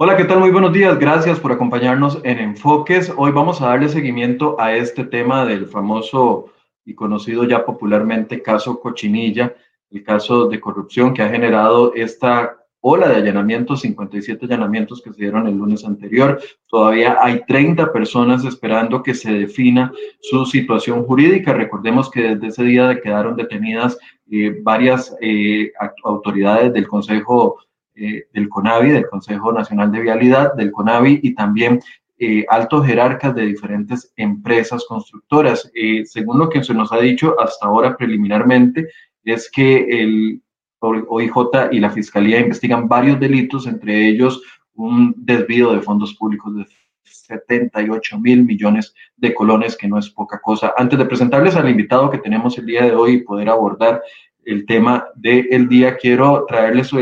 Hola, 0.00 0.16
¿qué 0.16 0.22
tal? 0.22 0.38
Muy 0.38 0.52
buenos 0.52 0.72
días. 0.72 0.96
Gracias 0.96 1.40
por 1.40 1.50
acompañarnos 1.50 2.20
en 2.22 2.38
Enfoques. 2.38 3.12
Hoy 3.16 3.32
vamos 3.32 3.60
a 3.60 3.66
darle 3.66 3.88
seguimiento 3.88 4.54
a 4.60 4.72
este 4.76 5.02
tema 5.02 5.44
del 5.44 5.66
famoso 5.66 6.52
y 6.84 6.94
conocido 6.94 7.42
ya 7.42 7.66
popularmente 7.66 8.40
caso 8.40 8.78
Cochinilla, 8.78 9.56
el 9.90 10.04
caso 10.04 10.46
de 10.46 10.60
corrupción 10.60 11.12
que 11.12 11.22
ha 11.22 11.28
generado 11.28 11.92
esta 11.94 12.58
ola 12.80 13.08
de 13.08 13.16
allanamientos, 13.16 13.80
57 13.80 14.44
allanamientos 14.44 15.02
que 15.02 15.12
se 15.12 15.20
dieron 15.20 15.48
el 15.48 15.56
lunes 15.56 15.84
anterior. 15.84 16.40
Todavía 16.68 17.16
hay 17.20 17.42
30 17.44 17.92
personas 17.92 18.44
esperando 18.44 19.02
que 19.02 19.14
se 19.14 19.32
defina 19.32 19.92
su 20.20 20.46
situación 20.46 21.02
jurídica. 21.06 21.54
Recordemos 21.54 22.08
que 22.08 22.36
desde 22.36 22.46
ese 22.46 22.62
día 22.62 23.00
quedaron 23.00 23.34
detenidas 23.34 23.98
eh, 24.30 24.60
varias 24.62 25.12
eh, 25.20 25.72
autoridades 26.04 26.72
del 26.72 26.86
Consejo 26.86 27.58
eh, 28.00 28.28
del 28.32 28.48
CONAVI, 28.48 28.90
del 28.90 29.08
Consejo 29.08 29.52
Nacional 29.52 29.90
de 29.90 30.00
Vialidad, 30.00 30.54
del 30.54 30.70
CONAVI 30.70 31.20
y 31.22 31.34
también 31.34 31.80
eh, 32.20 32.44
altos 32.48 32.86
jerarcas 32.86 33.34
de 33.34 33.46
diferentes 33.46 34.12
empresas 34.16 34.84
constructoras. 34.88 35.70
Eh, 35.74 36.04
según 36.04 36.38
lo 36.38 36.48
que 36.48 36.62
se 36.62 36.74
nos 36.74 36.92
ha 36.92 36.98
dicho 36.98 37.34
hasta 37.40 37.66
ahora 37.66 37.96
preliminarmente, 37.96 38.88
es 39.24 39.50
que 39.50 40.00
el 40.00 40.42
OIJ 40.80 41.72
y 41.72 41.80
la 41.80 41.90
Fiscalía 41.90 42.40
investigan 42.40 42.88
varios 42.88 43.18
delitos, 43.18 43.66
entre 43.66 44.08
ellos 44.08 44.42
un 44.74 45.14
desvío 45.16 45.72
de 45.72 45.82
fondos 45.82 46.14
públicos 46.14 46.54
de 46.54 46.66
78 47.02 48.18
mil 48.20 48.44
millones 48.44 48.94
de 49.16 49.34
colones, 49.34 49.76
que 49.76 49.88
no 49.88 49.98
es 49.98 50.08
poca 50.08 50.40
cosa. 50.40 50.72
Antes 50.76 50.98
de 50.98 51.04
presentarles 51.04 51.56
al 51.56 51.68
invitado 51.68 52.10
que 52.10 52.18
tenemos 52.18 52.56
el 52.58 52.66
día 52.66 52.84
de 52.84 52.94
hoy 52.94 53.14
y 53.14 53.20
poder 53.22 53.48
abordar 53.48 54.02
el 54.44 54.66
tema 54.66 55.06
del 55.14 55.68
día, 55.68 55.96
quiero 55.96 56.46
traerles 56.48 56.92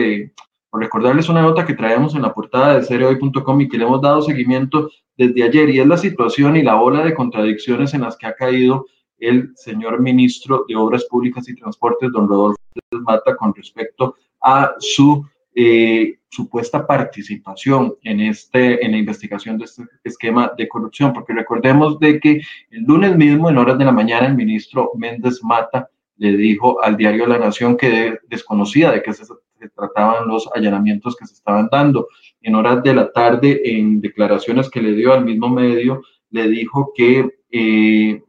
recordarles 0.72 1.28
una 1.28 1.42
nota 1.42 1.64
que 1.64 1.74
traemos 1.74 2.14
en 2.14 2.22
la 2.22 2.34
portada 2.34 2.74
de 2.74 2.84
seriohoy.com 2.84 3.60
y 3.60 3.68
que 3.68 3.78
le 3.78 3.84
hemos 3.84 4.00
dado 4.00 4.22
seguimiento 4.22 4.90
desde 5.16 5.42
ayer 5.42 5.70
y 5.70 5.80
es 5.80 5.86
la 5.86 5.96
situación 5.96 6.56
y 6.56 6.62
la 6.62 6.80
ola 6.80 7.04
de 7.04 7.14
contradicciones 7.14 7.94
en 7.94 8.02
las 8.02 8.16
que 8.16 8.26
ha 8.26 8.34
caído 8.34 8.86
el 9.18 9.52
señor 9.56 10.00
ministro 10.00 10.64
de 10.68 10.76
Obras 10.76 11.04
Públicas 11.04 11.48
y 11.48 11.54
Transportes, 11.54 12.12
don 12.12 12.28
Rodolfo 12.28 12.60
Mata, 12.90 13.34
con 13.36 13.54
respecto 13.54 14.16
a 14.42 14.74
su 14.78 15.24
eh, 15.54 16.18
supuesta 16.28 16.86
participación 16.86 17.94
en, 18.02 18.20
este, 18.20 18.84
en 18.84 18.92
la 18.92 18.98
investigación 18.98 19.56
de 19.56 19.64
este 19.64 19.84
esquema 20.04 20.52
de 20.56 20.68
corrupción, 20.68 21.14
porque 21.14 21.32
recordemos 21.32 21.98
de 21.98 22.20
que 22.20 22.42
el 22.70 22.82
lunes 22.82 23.16
mismo, 23.16 23.48
en 23.48 23.56
horas 23.56 23.78
de 23.78 23.86
la 23.86 23.92
mañana, 23.92 24.26
el 24.26 24.34
ministro 24.34 24.92
Méndez 24.96 25.42
Mata 25.42 25.88
le 26.18 26.36
dijo 26.36 26.82
al 26.82 26.96
diario 26.96 27.26
La 27.26 27.38
Nación 27.38 27.76
que 27.76 28.18
desconocía 28.28 28.90
de 28.90 29.02
qué 29.02 29.12
se 29.14 29.24
se 29.58 29.68
trataban 29.70 30.28
los 30.28 30.48
allanamientos 30.54 31.16
que 31.16 31.26
se 31.26 31.34
estaban 31.34 31.68
dando. 31.70 32.08
En 32.42 32.54
horas 32.54 32.82
de 32.82 32.94
la 32.94 33.12
tarde, 33.12 33.60
en 33.64 34.00
declaraciones 34.00 34.70
que 34.70 34.82
le 34.82 34.92
dio 34.92 35.12
al 35.12 35.24
mismo 35.24 35.48
medio, 35.48 36.02
le 36.30 36.48
dijo 36.48 36.92
que, 36.94 37.28
eh, 37.50 38.22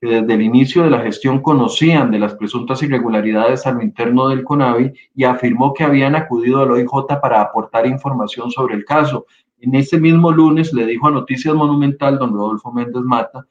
que 0.00 0.06
desde 0.06 0.34
el 0.34 0.42
inicio 0.42 0.84
de 0.84 0.90
la 0.90 1.00
gestión 1.00 1.40
conocían 1.40 2.10
de 2.10 2.18
las 2.18 2.34
presuntas 2.34 2.82
irregularidades 2.82 3.66
a 3.66 3.72
lo 3.72 3.82
interno 3.82 4.28
del 4.28 4.44
CONAVI 4.44 4.92
y 5.14 5.24
afirmó 5.24 5.74
que 5.74 5.84
habían 5.84 6.14
acudido 6.14 6.60
al 6.60 6.70
OIJ 6.70 7.20
para 7.20 7.40
aportar 7.40 7.86
información 7.86 8.50
sobre 8.50 8.74
el 8.74 8.84
caso. 8.84 9.26
En 9.60 9.74
ese 9.74 9.98
mismo 9.98 10.30
lunes 10.30 10.72
le 10.72 10.86
dijo 10.86 11.08
a 11.08 11.10
Noticias 11.10 11.54
Monumental, 11.54 12.18
don 12.18 12.32
Rodolfo 12.32 12.72
Méndez 12.72 13.02
Mata, 13.02 13.44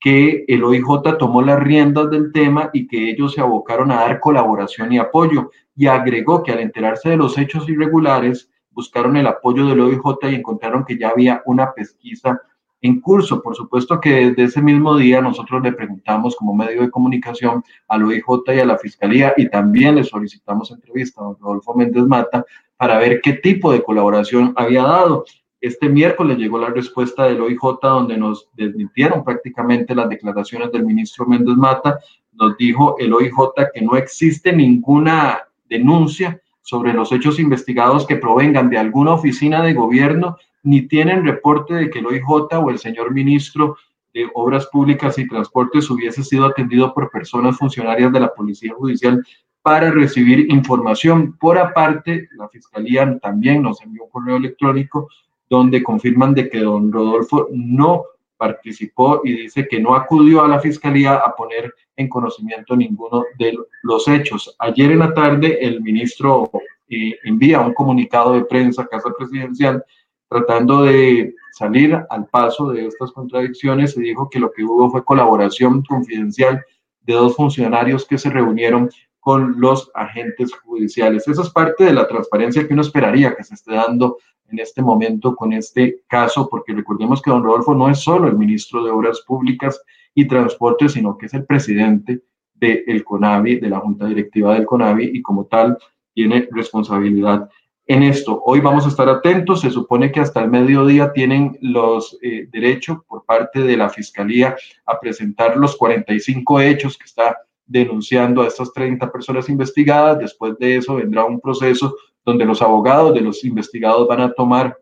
que 0.00 0.44
el 0.46 0.62
OIJ 0.64 1.18
tomó 1.18 1.42
las 1.42 1.58
riendas 1.58 2.10
del 2.10 2.32
tema 2.32 2.70
y 2.72 2.86
que 2.86 3.10
ellos 3.10 3.34
se 3.34 3.40
abocaron 3.40 3.90
a 3.90 3.96
dar 3.96 4.20
colaboración 4.20 4.92
y 4.92 4.98
apoyo. 4.98 5.50
Y 5.74 5.86
agregó 5.86 6.42
que 6.42 6.52
al 6.52 6.60
enterarse 6.60 7.10
de 7.10 7.16
los 7.16 7.36
hechos 7.38 7.68
irregulares, 7.68 8.50
buscaron 8.70 9.16
el 9.16 9.26
apoyo 9.26 9.66
del 9.66 9.80
OIJ 9.80 10.30
y 10.30 10.34
encontraron 10.36 10.84
que 10.84 10.96
ya 10.96 11.08
había 11.08 11.42
una 11.46 11.72
pesquisa 11.72 12.40
en 12.80 13.00
curso. 13.00 13.42
Por 13.42 13.56
supuesto 13.56 14.00
que 14.00 14.30
desde 14.30 14.44
ese 14.44 14.62
mismo 14.62 14.96
día 14.96 15.20
nosotros 15.20 15.62
le 15.62 15.72
preguntamos 15.72 16.36
como 16.36 16.54
medio 16.54 16.82
de 16.82 16.90
comunicación 16.90 17.64
al 17.88 18.04
OIJ 18.04 18.24
y 18.54 18.60
a 18.60 18.64
la 18.64 18.78
Fiscalía 18.78 19.34
y 19.36 19.48
también 19.48 19.96
le 19.96 20.04
solicitamos 20.04 20.70
entrevista 20.70 21.22
a 21.22 21.34
Rodolfo 21.40 21.74
Méndez 21.74 22.04
Mata 22.04 22.44
para 22.76 22.98
ver 22.98 23.20
qué 23.20 23.32
tipo 23.32 23.72
de 23.72 23.82
colaboración 23.82 24.54
había 24.56 24.84
dado. 24.84 25.24
Este 25.60 25.88
miércoles 25.88 26.38
llegó 26.38 26.58
la 26.58 26.70
respuesta 26.70 27.24
del 27.24 27.40
OIJ 27.40 27.80
donde 27.82 28.16
nos 28.16 28.48
desmintieron 28.54 29.24
prácticamente 29.24 29.94
las 29.94 30.08
declaraciones 30.08 30.70
del 30.70 30.84
ministro 30.84 31.26
Méndez 31.26 31.56
Mata. 31.56 31.98
Nos 32.32 32.56
dijo 32.56 32.96
el 32.98 33.12
OIJ 33.12 33.54
que 33.74 33.82
no 33.82 33.96
existe 33.96 34.52
ninguna 34.52 35.48
denuncia 35.68 36.40
sobre 36.62 36.92
los 36.92 37.10
hechos 37.10 37.40
investigados 37.40 38.06
que 38.06 38.16
provengan 38.16 38.70
de 38.70 38.78
alguna 38.78 39.14
oficina 39.14 39.62
de 39.62 39.74
gobierno, 39.74 40.36
ni 40.62 40.82
tienen 40.82 41.24
reporte 41.24 41.74
de 41.74 41.90
que 41.90 41.98
el 41.98 42.06
OIJ 42.06 42.58
o 42.58 42.70
el 42.70 42.78
señor 42.78 43.12
ministro 43.12 43.76
de 44.14 44.28
Obras 44.34 44.66
Públicas 44.66 45.18
y 45.18 45.26
Transportes 45.26 45.90
hubiese 45.90 46.22
sido 46.22 46.46
atendido 46.46 46.94
por 46.94 47.10
personas 47.10 47.56
funcionarias 47.56 48.12
de 48.12 48.20
la 48.20 48.32
Policía 48.32 48.74
Judicial 48.74 49.24
para 49.62 49.90
recibir 49.90 50.50
información. 50.52 51.36
Por 51.38 51.58
aparte, 51.58 52.28
la 52.36 52.48
Fiscalía 52.48 53.18
también 53.18 53.62
nos 53.62 53.82
envió 53.82 54.04
un 54.04 54.10
correo 54.10 54.36
electrónico 54.36 55.08
donde 55.48 55.82
confirman 55.82 56.34
de 56.34 56.48
que 56.48 56.60
don 56.60 56.92
Rodolfo 56.92 57.48
no 57.50 58.04
participó 58.36 59.20
y 59.24 59.32
dice 59.32 59.66
que 59.66 59.80
no 59.80 59.94
acudió 59.94 60.42
a 60.42 60.48
la 60.48 60.60
fiscalía 60.60 61.14
a 61.16 61.34
poner 61.34 61.74
en 61.96 62.08
conocimiento 62.08 62.76
ninguno 62.76 63.24
de 63.38 63.58
los 63.82 64.06
hechos. 64.08 64.54
Ayer 64.58 64.92
en 64.92 65.00
la 65.00 65.12
tarde 65.12 65.58
el 65.60 65.82
ministro 65.82 66.50
eh, 66.88 67.18
envía 67.24 67.60
un 67.60 67.74
comunicado 67.74 68.34
de 68.34 68.44
prensa 68.44 68.82
a 68.82 68.86
Casa 68.86 69.10
Presidencial 69.16 69.84
tratando 70.28 70.82
de 70.82 71.34
salir 71.52 71.98
al 72.08 72.26
paso 72.26 72.70
de 72.70 72.86
estas 72.86 73.10
contradicciones 73.12 73.96
y 73.96 74.02
dijo 74.02 74.30
que 74.30 74.38
lo 74.38 74.52
que 74.52 74.62
hubo 74.62 74.90
fue 74.90 75.04
colaboración 75.04 75.82
confidencial 75.82 76.62
de 77.00 77.14
dos 77.14 77.34
funcionarios 77.34 78.06
que 78.06 78.18
se 78.18 78.30
reunieron 78.30 78.90
con 79.18 79.60
los 79.60 79.90
agentes 79.94 80.54
judiciales. 80.54 81.26
Esa 81.26 81.42
es 81.42 81.50
parte 81.50 81.84
de 81.84 81.92
la 81.92 82.06
transparencia 82.06 82.66
que 82.66 82.74
uno 82.74 82.82
esperaría 82.82 83.34
que 83.34 83.44
se 83.44 83.54
esté 83.54 83.74
dando 83.74 84.18
en 84.48 84.58
este 84.58 84.82
momento 84.82 85.34
con 85.36 85.52
este 85.52 86.02
caso, 86.06 86.48
porque 86.48 86.72
recordemos 86.72 87.20
que 87.20 87.30
don 87.30 87.42
Rodolfo 87.42 87.74
no 87.74 87.88
es 87.88 87.98
solo 87.98 88.28
el 88.28 88.36
ministro 88.36 88.82
de 88.82 88.90
Obras 88.90 89.22
Públicas 89.26 89.80
y 90.14 90.26
Transporte, 90.26 90.88
sino 90.88 91.16
que 91.16 91.26
es 91.26 91.34
el 91.34 91.44
presidente 91.44 92.22
del 92.54 93.04
CONAVI, 93.04 93.60
de 93.60 93.68
la 93.68 93.78
Junta 93.78 94.06
Directiva 94.06 94.54
del 94.54 94.66
CONAVI, 94.66 95.10
y 95.14 95.22
como 95.22 95.44
tal 95.46 95.78
tiene 96.12 96.48
responsabilidad 96.50 97.48
en 97.86 98.02
esto. 98.02 98.42
Hoy 98.44 98.60
vamos 98.60 98.84
a 98.84 98.88
estar 98.88 99.08
atentos, 99.08 99.62
se 99.62 99.70
supone 99.70 100.12
que 100.12 100.20
hasta 100.20 100.42
el 100.42 100.50
mediodía 100.50 101.12
tienen 101.12 101.56
los 101.62 102.18
eh, 102.22 102.46
derechos 102.50 102.98
por 103.06 103.24
parte 103.24 103.60
de 103.60 103.76
la 103.76 103.88
Fiscalía 103.88 104.56
a 104.84 105.00
presentar 105.00 105.56
los 105.56 105.76
45 105.76 106.60
hechos 106.60 106.98
que 106.98 107.04
está 107.04 107.36
denunciando 107.66 108.42
a 108.42 108.46
estas 108.46 108.72
30 108.72 109.10
personas 109.10 109.48
investigadas. 109.48 110.18
Después 110.18 110.58
de 110.58 110.76
eso 110.76 110.96
vendrá 110.96 111.24
un 111.24 111.40
proceso 111.40 111.96
donde 112.28 112.44
los 112.44 112.60
abogados 112.60 113.14
de 113.14 113.22
los 113.22 113.42
investigados 113.42 114.06
van 114.06 114.20
a 114.20 114.34
tomar 114.34 114.76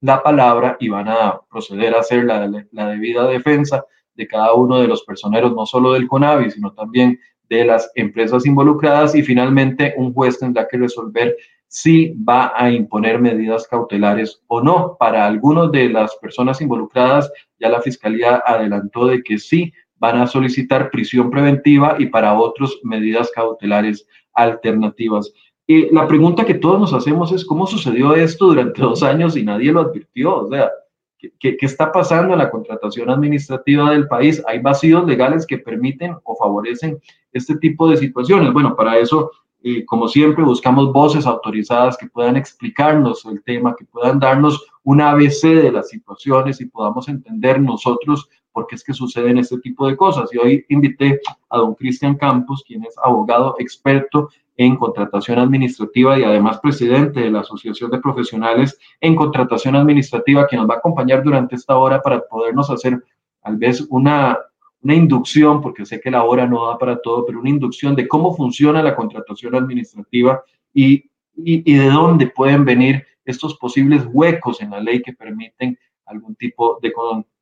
la 0.00 0.22
palabra 0.22 0.76
y 0.78 0.88
van 0.88 1.08
a 1.08 1.40
proceder 1.50 1.96
a 1.96 1.98
hacer 1.98 2.24
la, 2.24 2.48
debida 2.90 3.26
defensa 3.26 3.84
de 4.14 4.28
cada 4.28 4.54
uno 4.54 4.78
de 4.78 4.86
los 4.86 5.02
personeros, 5.02 5.52
no 5.52 5.66
solo 5.66 5.94
del 5.94 6.06
CONAVI, 6.06 6.52
sino 6.52 6.72
también 6.72 7.18
de 7.48 7.64
las 7.64 7.90
empresas 7.96 8.46
involucradas 8.46 9.16
y 9.16 9.24
finalmente 9.24 9.94
un 9.96 10.14
juez 10.14 10.38
tendrá 10.38 10.68
que 10.68 10.78
resolver 10.78 11.36
si 11.66 12.14
va 12.22 12.52
a 12.54 12.70
imponer 12.70 13.20
medidas 13.20 13.66
cautelares 13.66 14.40
o 14.46 14.60
no. 14.60 14.96
Para 14.96 15.26
algunos 15.26 15.72
de 15.72 15.88
las 15.88 16.14
personas 16.18 16.60
involucradas, 16.60 17.32
ya 17.58 17.68
la 17.68 17.82
Fiscalía 17.82 18.44
adelantó 18.46 19.06
de 19.06 19.24
que 19.24 19.38
sí 19.38 19.72
van 19.96 20.20
a 20.20 20.28
solicitar 20.28 20.90
prisión 20.90 21.30
preventiva 21.30 21.96
y 21.98 22.06
para 22.06 22.38
otros 22.38 22.78
medidas 22.84 23.32
cautelares 23.34 24.06
alternativas. 24.34 25.32
Y 25.66 25.92
la 25.92 26.06
pregunta 26.06 26.44
que 26.44 26.54
todos 26.54 26.78
nos 26.78 26.92
hacemos 26.92 27.32
es, 27.32 27.44
¿cómo 27.44 27.66
sucedió 27.66 28.14
esto 28.14 28.46
durante 28.46 28.80
dos 28.80 29.02
años 29.02 29.36
y 29.36 29.42
nadie 29.42 29.72
lo 29.72 29.80
advirtió? 29.80 30.36
O 30.36 30.48
sea, 30.48 30.70
¿qué, 31.18 31.56
qué 31.56 31.66
está 31.66 31.90
pasando 31.90 32.32
en 32.32 32.38
la 32.38 32.50
contratación 32.50 33.10
administrativa 33.10 33.90
del 33.90 34.06
país? 34.06 34.42
¿Hay 34.46 34.60
vacíos 34.60 35.04
legales 35.06 35.44
que 35.44 35.58
permiten 35.58 36.16
o 36.22 36.36
favorecen 36.36 37.00
este 37.32 37.56
tipo 37.56 37.88
de 37.90 37.96
situaciones? 37.96 38.52
Bueno, 38.52 38.76
para 38.76 38.96
eso, 38.98 39.32
eh, 39.64 39.84
como 39.84 40.06
siempre, 40.06 40.44
buscamos 40.44 40.92
voces 40.92 41.26
autorizadas 41.26 41.96
que 41.96 42.06
puedan 42.06 42.36
explicarnos 42.36 43.24
el 43.24 43.42
tema, 43.42 43.74
que 43.74 43.84
puedan 43.84 44.20
darnos 44.20 44.64
un 44.84 45.00
ABC 45.00 45.48
de 45.48 45.72
las 45.72 45.88
situaciones 45.88 46.60
y 46.60 46.66
podamos 46.66 47.08
entender 47.08 47.60
nosotros 47.60 48.28
por 48.56 48.66
qué 48.66 48.76
es 48.76 48.82
que 48.82 48.94
suceden 48.94 49.36
este 49.36 49.58
tipo 49.58 49.86
de 49.86 49.98
cosas. 49.98 50.32
Y 50.32 50.38
hoy 50.38 50.64
invité 50.70 51.20
a 51.50 51.58
don 51.58 51.74
Cristian 51.74 52.16
Campos, 52.16 52.64
quien 52.66 52.84
es 52.84 52.94
abogado 53.04 53.54
experto 53.58 54.30
en 54.56 54.76
contratación 54.76 55.38
administrativa 55.38 56.18
y 56.18 56.24
además 56.24 56.58
presidente 56.60 57.20
de 57.20 57.30
la 57.30 57.40
Asociación 57.40 57.90
de 57.90 58.00
Profesionales 58.00 58.78
en 59.02 59.14
Contratación 59.14 59.76
Administrativa, 59.76 60.46
que 60.46 60.56
nos 60.56 60.66
va 60.70 60.76
a 60.76 60.78
acompañar 60.78 61.22
durante 61.22 61.54
esta 61.54 61.76
hora 61.76 62.00
para 62.00 62.26
podernos 62.26 62.70
hacer 62.70 63.04
tal 63.42 63.58
vez 63.58 63.86
una, 63.90 64.38
una 64.80 64.94
inducción, 64.94 65.60
porque 65.60 65.84
sé 65.84 66.00
que 66.00 66.10
la 66.10 66.24
hora 66.24 66.46
no 66.46 66.66
da 66.66 66.78
para 66.78 66.98
todo, 67.02 67.26
pero 67.26 67.40
una 67.40 67.50
inducción 67.50 67.94
de 67.94 68.08
cómo 68.08 68.34
funciona 68.34 68.82
la 68.82 68.96
contratación 68.96 69.54
administrativa 69.54 70.42
y, 70.72 71.10
y, 71.36 71.70
y 71.70 71.74
de 71.74 71.90
dónde 71.90 72.28
pueden 72.28 72.64
venir 72.64 73.04
estos 73.26 73.58
posibles 73.58 74.08
huecos 74.10 74.62
en 74.62 74.70
la 74.70 74.80
ley 74.80 75.02
que 75.02 75.12
permiten 75.12 75.78
algún 76.06 76.34
tipo 76.36 76.78
de, 76.80 76.94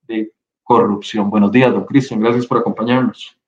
de 0.08 0.32
corrupción. 0.64 1.30
Buenos 1.30 1.52
días, 1.52 1.70
don 1.70 1.84
Cristian, 1.84 2.20
gracias 2.20 2.46
por 2.46 2.58
acompañarnos. 2.58 3.38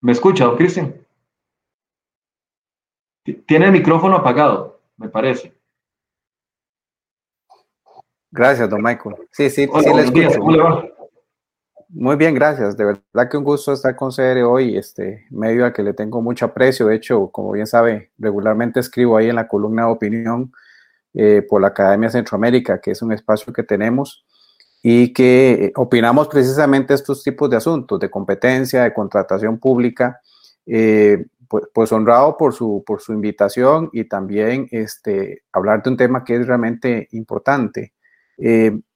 ¿Me 0.00 0.12
escucha, 0.12 0.46
don 0.46 0.56
Cristian? 0.56 0.94
Tiene 3.46 3.66
el 3.66 3.72
micrófono 3.72 4.16
apagado, 4.16 4.80
me 4.96 5.08
parece. 5.08 5.54
Gracias, 8.32 8.70
don 8.70 8.82
Michael. 8.82 9.16
Sí, 9.30 9.50
sí, 9.50 9.66
sí 9.66 9.94
le 9.94 10.02
escucho. 10.02 10.90
Muy 11.92 12.14
bien, 12.14 12.34
gracias. 12.34 12.76
De 12.76 12.84
verdad 12.84 13.28
que 13.28 13.36
un 13.36 13.42
gusto 13.42 13.72
estar 13.72 13.96
con 13.96 14.12
CR 14.12 14.42
hoy, 14.44 14.76
este 14.76 15.26
medio 15.30 15.64
al 15.64 15.72
que 15.72 15.82
le 15.82 15.92
tengo 15.92 16.22
mucho 16.22 16.44
aprecio. 16.44 16.86
De 16.86 16.94
hecho, 16.94 17.28
como 17.32 17.50
bien 17.50 17.66
sabe, 17.66 18.12
regularmente 18.16 18.78
escribo 18.78 19.16
ahí 19.16 19.28
en 19.28 19.34
la 19.34 19.48
columna 19.48 19.86
de 19.86 19.92
opinión 19.92 20.52
eh, 21.14 21.42
por 21.48 21.60
la 21.60 21.68
Academia 21.68 22.10
Centroamérica, 22.10 22.80
que 22.80 22.92
es 22.92 23.02
un 23.02 23.12
espacio 23.12 23.52
que 23.52 23.62
tenemos 23.62 24.24
y 24.82 25.12
que 25.12 25.50
eh, 25.52 25.72
opinamos 25.76 26.28
precisamente 26.28 26.94
estos 26.94 27.22
tipos 27.22 27.50
de 27.50 27.56
asuntos 27.56 28.00
de 28.00 28.10
competencia, 28.10 28.84
de 28.84 28.94
contratación 28.94 29.58
pública. 29.58 30.20
Eh, 30.66 31.24
pues, 31.48 31.64
pues, 31.74 31.90
honrado 31.90 32.36
por 32.36 32.54
su, 32.54 32.84
por 32.86 33.00
su 33.00 33.12
invitación 33.12 33.90
y 33.92 34.04
también 34.04 34.68
este, 34.70 35.42
hablar 35.52 35.82
de 35.82 35.90
un 35.90 35.96
tema 35.96 36.22
que 36.24 36.36
es 36.36 36.46
realmente 36.46 37.08
importante. 37.10 37.92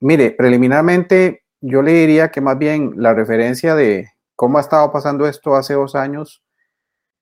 mire, 0.00 0.31
preliminarmente 0.31 1.43
yo 1.61 1.82
le 1.82 1.93
diría 1.93 2.31
que 2.31 2.40
más 2.40 2.56
bien 2.58 2.93
la 2.96 3.12
referencia 3.12 3.75
de 3.75 4.08
cómo 4.37 4.58
ha 4.58 4.61
estado 4.61 4.93
pasando 4.93 5.26
esto 5.26 5.56
hace 5.56 5.75
dos 5.75 5.94
años 5.94 6.44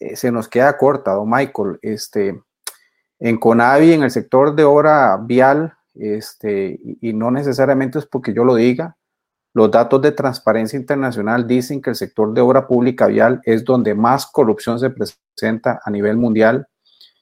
eh, 0.03 0.17
se 0.17 0.33
nos 0.33 0.49
queda 0.49 0.77
corta, 0.77 1.13
don 1.13 1.31
Michael. 1.31 1.79
Este, 1.81 2.43
en 3.25 3.39
Conavi, 3.39 3.93
en 3.93 4.03
el 4.03 4.11
sector 4.11 4.57
de 4.57 4.65
obra 4.65 5.17
vial, 5.17 5.75
este, 5.95 6.81
y 7.01 7.13
no 7.13 7.31
necesariamente 7.31 8.01
es 8.01 8.07
porque 8.07 8.35
yo 8.35 8.45
lo 8.45 8.57
diga, 8.57 8.97
los 9.55 9.71
datos 9.71 10.03
de 10.03 10.11
Transparencia 10.11 10.77
Internacional 10.77 11.47
dicen 11.47 11.81
que 11.81 11.91
el 11.91 11.97
sector 11.97 12.35
de 12.35 12.41
obra 12.41 12.67
pública 12.67 13.07
vial 13.07 13.41
es 13.45 13.65
donde 13.65 13.95
más 13.95 14.27
corrupción 14.27 14.81
se 14.81 14.91
presenta 14.91 15.81
a 15.85 15.91
nivel 15.91 16.17
mundial 16.17 16.67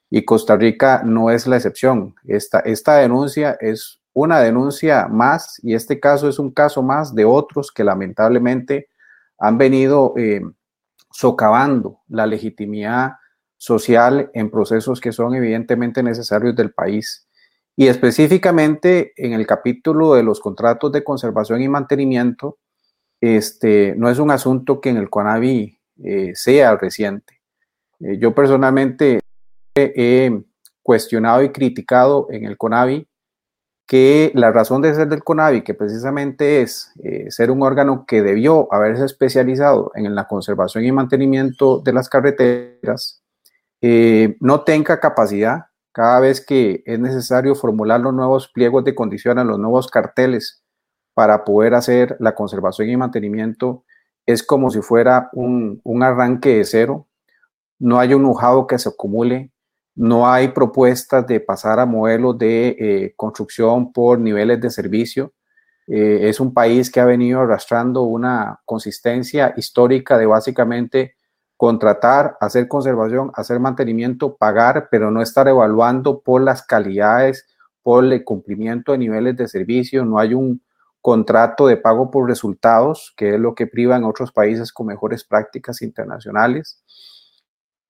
y 0.09 0.25
Costa 0.25 0.57
Rica 0.57 1.03
no 1.05 1.31
es 1.31 1.47
la 1.47 1.57
excepción. 1.57 2.15
Esta, 2.25 2.97
denuncia 2.97 3.59
es 3.61 4.01
una 4.15 4.41
denuncia 4.41 5.07
más 5.07 5.61
y 5.63 5.75
este 5.75 6.01
caso 6.01 6.31
es 6.31 6.39
un 6.39 6.51
caso 6.51 6.83
más 6.83 7.15
de 7.15 7.27
otros 7.27 7.71
que 7.71 7.85
lamentablemente 7.85 8.89
han 9.39 9.59
venido 9.59 10.15
eh, 10.17 10.41
socavando 11.11 12.01
la 12.09 12.27
legitimidad 12.27 13.13
social 13.61 14.31
en 14.33 14.51
procesos 14.51 15.03
que 15.03 15.13
son 15.13 15.35
evidentemente 15.35 16.03
necesarios 16.03 16.57
del 16.57 16.73
país. 16.73 17.29
Y 17.77 17.89
específicamente 17.89 19.13
en 19.17 19.35
el 19.35 19.47
capítulo 19.47 20.15
de 20.15 20.23
los 20.23 20.41
contratos 20.41 20.91
de 20.93 21.05
conservación 21.05 21.61
y 21.61 21.69
mantenimiento, 21.69 22.59
este, 23.21 23.95
no 23.99 24.09
es 24.09 24.19
un 24.19 24.31
asunto 24.31 24.81
que 24.81 24.89
en 24.89 24.97
el 24.97 25.11
CONAVI 25.11 25.79
eh, 26.03 26.33
sea 26.35 26.77
reciente. 26.77 27.43
Eh, 28.01 28.17
yo 28.19 28.35
personalmente 28.35 29.21
he 29.75 30.43
cuestionado 30.83 31.43
y 31.43 31.51
criticado 31.51 32.29
en 32.31 32.47
el 32.47 32.57
CONAVI 32.57 33.07
que 33.87 34.33
la 34.35 34.53
razón 34.53 34.81
de 34.81 34.95
ser 34.95 35.09
del 35.09 35.23
CONAVI, 35.23 35.63
que 35.63 35.75
precisamente 35.75 36.63
es 36.63 36.93
eh, 37.05 37.31
ser 37.31 37.51
un 37.51 37.63
órgano 37.63 38.07
que 38.07 38.23
debió 38.23 38.73
haberse 38.73 39.05
especializado 39.05 39.93
en 39.97 40.15
la 40.15 40.27
conservación 40.29 40.85
y 40.85 40.93
mantenimiento 40.93 41.81
de 41.81 41.93
las 41.93 42.09
carreteras, 42.09 43.20
eh, 43.81 44.37
no 44.41 44.63
tenga 44.63 45.01
capacidad 45.01 45.67
cada 45.93 46.21
vez 46.21 46.45
que 46.45 46.83
es 46.87 46.99
necesario 46.99 47.55
formular 47.55 48.01
los 48.01 48.15
nuevos 48.15 48.49
pliegos 48.49 48.85
de 48.85 48.95
condiciones, 48.95 49.45
los 49.45 49.59
nuevos 49.59 49.89
carteles 49.89 50.63
para 51.15 51.45
poder 51.45 51.75
hacer 51.75 52.17
la 52.21 52.35
conservación 52.35 52.89
y 52.89 52.97
mantenimiento, 52.97 53.85
es 54.27 54.43
como 54.43 54.71
si 54.71 54.81
fuera 54.81 55.29
un, 55.33 55.81
un 55.83 56.03
arranque 56.03 56.57
de 56.57 56.65
cero. 56.65 57.09
No 57.79 57.99
hay 57.99 58.15
un 58.15 58.23
nujado 58.23 58.67
que 58.67 58.79
se 58.79 58.89
acumule, 58.89 59.51
no 59.95 60.31
hay 60.31 60.49
propuestas 60.49 61.27
de 61.27 61.41
pasar 61.41 61.81
a 61.81 61.87
modelos 61.87 62.39
de 62.39 62.69
eh, 62.79 63.15
construcción 63.17 63.93
por 63.93 64.19
niveles 64.19 64.61
de 64.61 64.71
servicio. 64.71 65.35
Eh, 65.87 66.29
es 66.29 66.41
un 66.41 66.55
país 66.55 66.91
que 66.91 67.01
ha 67.01 67.05
venido 67.05 67.41
arrastrando 67.41 68.03
una 68.03 68.61
consistencia 68.65 69.53
histórica 69.57 70.17
de 70.17 70.27
básicamente 70.27 71.17
contratar, 71.61 72.39
hacer 72.41 72.69
conservación, 72.69 73.33
hacer 73.35 73.61
mantenimiento, 73.61 74.35
pagar, 74.35 74.89
pero 74.91 75.11
no 75.11 75.21
estar 75.21 75.47
evaluando 75.47 76.21
por 76.21 76.41
las 76.41 76.63
calidades, 76.63 77.47
por 77.83 78.03
el 78.03 78.25
cumplimiento 78.25 78.93
de 78.93 78.99
niveles 78.99 79.37
de 79.37 79.47
servicio. 79.47 80.03
No 80.07 80.19
hay 80.19 80.33
un 80.33 80.63
contrato 81.03 81.67
de 81.67 81.77
pago 81.77 82.11
por 82.11 82.27
resultados, 82.27 83.13
que 83.15 83.35
es 83.35 83.39
lo 83.39 83.55
que 83.55 83.67
priva 83.67 83.95
en 83.95 84.05
otros 84.05 84.33
países 84.33 84.73
con 84.73 84.87
mejores 84.87 85.23
prácticas 85.23 85.83
internacionales. 85.83 86.83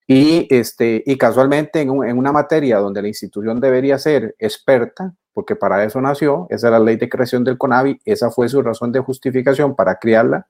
Y, 0.05 0.49
este, 0.51 1.05
y 1.07 1.17
casualmente 1.17 1.81
en, 1.81 1.91
una 1.91 2.33
materia 2.33 2.79
donde 2.79 3.03
la 3.03 3.07
institución 3.07 3.61
debería 3.61 4.01
ser 4.01 4.35
experta, 4.41 5.15
porque 5.33 5.55
para 5.55 5.85
eso 5.85 6.01
nació, 6.01 6.49
esa 6.51 6.67
es 6.67 6.73
la 6.73 6.81
ley 6.81 6.97
de 6.97 7.09
creación 7.09 7.45
del 7.45 7.57
CONAVI, 7.57 8.01
esa 8.05 8.33
fue 8.33 8.49
su 8.49 8.63
razón 8.63 8.91
de 8.91 8.99
justificación 8.99 9.77
para 9.77 10.01
crearla, 10.01 10.49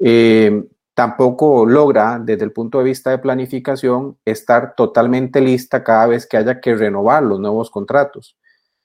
eh, 0.00 0.64
tampoco 1.00 1.64
logra 1.64 2.18
desde 2.22 2.44
el 2.44 2.52
punto 2.52 2.76
de 2.76 2.84
vista 2.84 3.08
de 3.08 3.16
planificación 3.16 4.18
estar 4.22 4.74
totalmente 4.74 5.40
lista 5.40 5.82
cada 5.82 6.06
vez 6.06 6.26
que 6.26 6.36
haya 6.36 6.60
que 6.60 6.74
renovar 6.74 7.22
los 7.22 7.40
nuevos 7.40 7.70
contratos. 7.70 8.36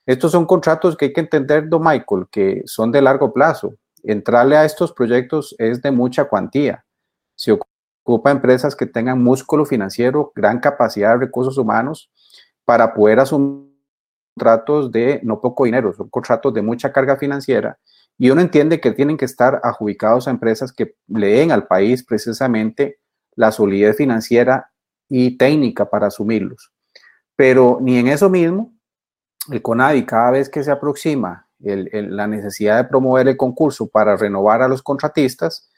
Estos 0.06 0.32
son 0.32 0.46
contratos 0.46 0.96
que 0.96 1.06
hay 1.06 1.14
que 1.14 1.20
entender, 1.20 1.68
don 1.68 1.84
Michael, 1.84 2.28
que 2.32 2.62
son 2.68 2.90
de 2.90 3.02
largo 3.02 3.34
plazo. 3.34 3.74
Entrarle 4.02 4.56
a 4.56 4.64
estos 4.64 4.94
proyectos 4.94 5.54
es 5.58 5.82
de 5.82 5.92
mucha 5.92 6.24
cuantía. 6.24 6.86
Si 7.36 7.52
ocupa 7.52 8.32
empresas 8.32 8.78
que 8.78 8.86
tengan 8.86 9.22
músculo 9.22 9.66
financiero, 9.66 10.32
gran 10.34 10.62
capacidad 10.62 11.12
de 11.16 11.26
recursos 11.26 11.58
humanos 11.58 12.10
para 12.64 12.94
poder 12.94 13.20
asumir 13.20 13.76
contratos 14.38 14.90
de 14.90 15.20
no 15.22 15.42
poco 15.42 15.66
dinero, 15.66 15.92
son 15.92 16.08
contratos 16.08 16.54
de 16.54 16.62
mucha 16.62 16.94
carga 16.94 17.18
financiera 17.18 17.78
y 18.18 18.30
uno 18.30 18.42
entiende 18.42 18.80
que 18.80 18.92
tienen 18.92 19.18
que 19.18 19.26
estar 19.26 19.60
adjudicados 19.64 20.28
a 20.28 20.32
empresas 20.32 20.72
que 20.72 20.96
le 21.08 21.28
den 21.28 21.52
al 21.52 21.68
país 21.68 22.04
precisamente 22.04 23.00
la 23.36 23.52
solidez 23.52 23.98
financiera 23.98 24.72
y 25.10 25.38
técnica 25.38 25.90
para 25.90 26.08
asumirlos. 26.08 26.72
Pero 27.36 27.80
ni 27.82 27.98
en 27.98 28.08
eso 28.08 28.30
mismo, 28.30 28.74
el 29.52 29.62
CONADI 29.62 30.06
cada 30.06 30.32
vez 30.32 30.50
que 30.50 30.64
se 30.64 30.72
aproxima 30.72 31.48
la 31.60 32.28
necesidad 32.28 32.78
de 32.78 32.90
promover 32.90 33.28
el 33.28 33.38
concurso 33.38 33.88
para 33.88 34.16
renovar 34.16 34.62
a 34.62 34.68
los 34.68 34.82
contratistas, 34.82 35.70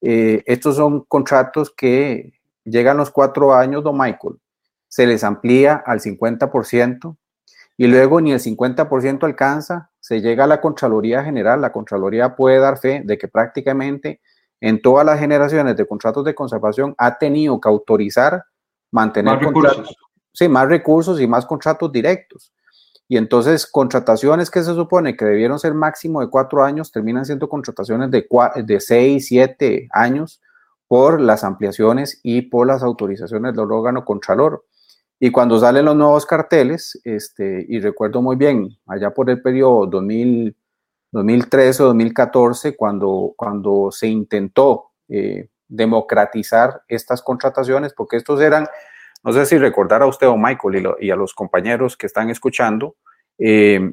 eh, 0.00 0.42
estos 0.46 0.76
son 0.76 1.02
contratos 1.02 1.72
que 1.74 2.32
llegan 2.64 2.96
los 2.96 3.10
cuatro 3.10 3.54
años, 3.54 3.84
don 3.84 3.96
Michael, 3.96 4.34
se 4.88 5.06
les 5.06 5.24
amplía 5.24 5.82
al 5.86 6.00
50% 6.00 7.16
y 7.76 7.86
luego 7.86 8.20
ni 8.20 8.32
el 8.32 8.40
50% 8.40 9.24
alcanza, 9.24 9.90
se 10.02 10.20
llega 10.20 10.44
a 10.44 10.48
la 10.48 10.60
Contraloría 10.60 11.22
General. 11.22 11.60
La 11.60 11.70
Contraloría 11.70 12.34
puede 12.34 12.58
dar 12.58 12.76
fe 12.76 13.02
de 13.04 13.16
que 13.16 13.28
prácticamente 13.28 14.20
en 14.60 14.82
todas 14.82 15.06
las 15.06 15.20
generaciones 15.20 15.76
de 15.76 15.86
contratos 15.86 16.24
de 16.24 16.34
conservación 16.34 16.92
ha 16.98 17.18
tenido 17.18 17.60
que 17.60 17.68
autorizar 17.68 18.44
mantener 18.90 19.34
más 19.34 19.44
recursos. 19.44 19.96
Sí, 20.32 20.48
más 20.48 20.66
recursos 20.66 21.20
y 21.20 21.28
más 21.28 21.46
contratos 21.46 21.92
directos. 21.92 22.52
Y 23.06 23.16
entonces 23.16 23.64
contrataciones 23.64 24.50
que 24.50 24.64
se 24.64 24.74
supone 24.74 25.16
que 25.16 25.24
debieron 25.24 25.60
ser 25.60 25.72
máximo 25.72 26.20
de 26.20 26.28
cuatro 26.28 26.64
años 26.64 26.90
terminan 26.90 27.24
siendo 27.24 27.48
contrataciones 27.48 28.10
de, 28.10 28.26
de 28.64 28.80
seis, 28.80 29.28
siete 29.28 29.88
años 29.92 30.40
por 30.88 31.20
las 31.20 31.44
ampliaciones 31.44 32.18
y 32.24 32.42
por 32.42 32.66
las 32.66 32.82
autorizaciones 32.82 33.54
del 33.54 33.70
órgano 33.70 34.04
contralor. 34.04 34.64
Y 35.24 35.30
cuando 35.30 35.56
salen 35.60 35.84
los 35.84 35.94
nuevos 35.94 36.26
carteles, 36.26 37.00
este, 37.04 37.64
y 37.68 37.78
recuerdo 37.78 38.20
muy 38.20 38.34
bien, 38.34 38.76
allá 38.88 39.14
por 39.14 39.30
el 39.30 39.40
periodo 39.40 39.86
2000, 39.86 40.56
2013 41.12 41.80
o 41.84 41.86
2014, 41.86 42.74
cuando, 42.74 43.32
cuando 43.36 43.92
se 43.92 44.08
intentó 44.08 44.90
eh, 45.08 45.48
democratizar 45.68 46.82
estas 46.88 47.22
contrataciones, 47.22 47.94
porque 47.94 48.16
estos 48.16 48.40
eran 48.40 48.66
no 49.22 49.32
sé 49.32 49.46
si 49.46 49.58
recordar 49.58 50.02
a 50.02 50.06
usted 50.06 50.26
o 50.26 50.36
Michael 50.36 50.96
y, 50.98 51.12
a 51.12 51.14
los 51.14 51.34
compañeros 51.34 51.96
que 51.96 52.06
están 52.06 52.28
escuchando, 52.28 52.96
eh, 53.38 53.92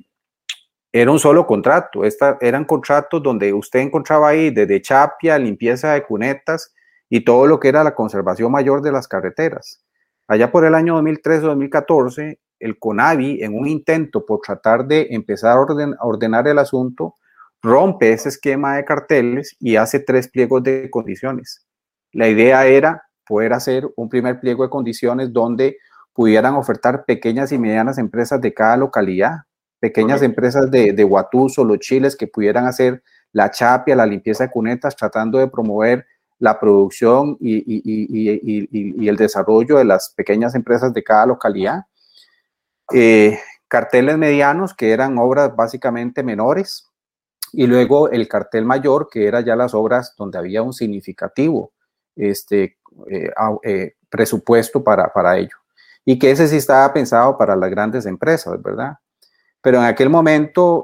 era 0.91 1.11
un 1.11 1.19
solo 1.19 1.45
contrato. 1.45 2.01
Eran 2.41 2.65
contratos 2.65 3.21
donde 3.21 3.53
usted 3.53 3.81
encontraba 3.81 4.29
ahí 4.29 4.49
desde 4.49 4.81
chapia, 4.81 5.37
limpieza 5.37 5.93
de 5.93 6.01
cunetas 6.01 6.73
y 7.07 7.23
todo 7.23 7.45
lo 7.45 7.59
que 7.59 7.67
era 7.67 7.83
la 7.83 7.93
conservación 7.93 8.51
mayor 8.51 8.81
de 8.81 8.91
las 8.91 9.07
carreteras. 9.07 9.83
Allá 10.29 10.51
por 10.51 10.63
el 10.63 10.75
año 10.75 10.93
2013 10.93 11.41
2014, 11.41 12.39
el 12.59 12.77
CONAVI, 12.77 13.41
en 13.41 13.57
un 13.57 13.67
intento 13.67 14.27
por 14.27 14.41
tratar 14.41 14.85
de 14.85 15.07
empezar 15.09 15.57
a, 15.57 15.61
a 15.61 16.05
ordenar 16.05 16.47
el 16.47 16.59
asunto, 16.59 17.15
rompe 17.63 18.13
ese 18.13 18.29
esquema 18.29 18.75
de 18.75 18.85
carteles 18.85 19.57
y 19.59 19.75
hace 19.75 19.99
tres 19.99 20.27
pliegos 20.27 20.61
de 20.61 20.87
condiciones. 20.91 21.65
La 22.11 22.29
idea 22.29 22.67
era 22.67 23.01
poder 23.25 23.53
hacer 23.53 23.89
un 23.95 24.07
primer 24.07 24.39
pliego 24.39 24.61
de 24.61 24.69
condiciones 24.69 25.33
donde 25.33 25.77
pudieran 26.13 26.53
ofertar 26.53 27.05
pequeñas 27.05 27.51
y 27.51 27.57
medianas 27.57 27.97
empresas 27.97 28.39
de 28.39 28.53
cada 28.53 28.77
localidad, 28.77 29.37
pequeñas 29.79 30.21
empresas 30.21 30.69
de, 30.69 30.93
de 30.93 31.03
Huatuso, 31.03 31.65
los 31.65 31.79
chiles, 31.79 32.15
que 32.15 32.27
pudieran 32.27 32.67
hacer 32.67 33.01
la 33.31 33.49
chapia, 33.49 33.95
la 33.95 34.05
limpieza 34.05 34.43
de 34.43 34.51
cunetas, 34.51 34.95
tratando 34.95 35.39
de 35.39 35.47
promover 35.47 36.05
la 36.39 36.59
producción 36.59 37.37
y, 37.39 39.07
el 39.07 39.15
desarrollo 39.17 39.77
de 39.77 39.85
las 39.85 40.13
pequeñas 40.15 40.55
empresas 40.55 40.93
de 40.93 41.03
cada 41.03 41.25
localidad. 41.25 41.85
Eh, 42.93 43.37
carteles 43.67 44.17
medianos, 44.17 44.73
que 44.73 44.91
eran 44.91 45.17
obras 45.17 45.55
básicamente 45.55 46.23
menores, 46.23 46.87
y 47.51 47.67
luego 47.67 48.09
el 48.09 48.27
cartel 48.27 48.65
mayor, 48.65 49.09
que 49.11 49.27
era 49.27 49.41
ya 49.41 49.55
las 49.55 49.73
obras 49.73 50.15
donde 50.17 50.37
había 50.37 50.61
un 50.61 50.73
significativo 50.73 51.73
este, 52.15 52.77
eh, 53.09 53.31
eh, 53.63 53.93
presupuesto 54.09 54.83
para, 54.83 55.11
para 55.11 55.37
ello. 55.37 55.57
Y 56.05 56.17
que 56.17 56.31
ese 56.31 56.47
sí 56.47 56.55
estaba 56.55 56.91
pensado 56.93 57.37
para 57.37 57.55
las 57.55 57.69
grandes 57.69 58.05
empresas, 58.05 58.61
¿verdad? 58.61 58.93
Pero 59.61 59.77
en 59.77 59.83
aquel 59.83 60.09
momento, 60.09 60.83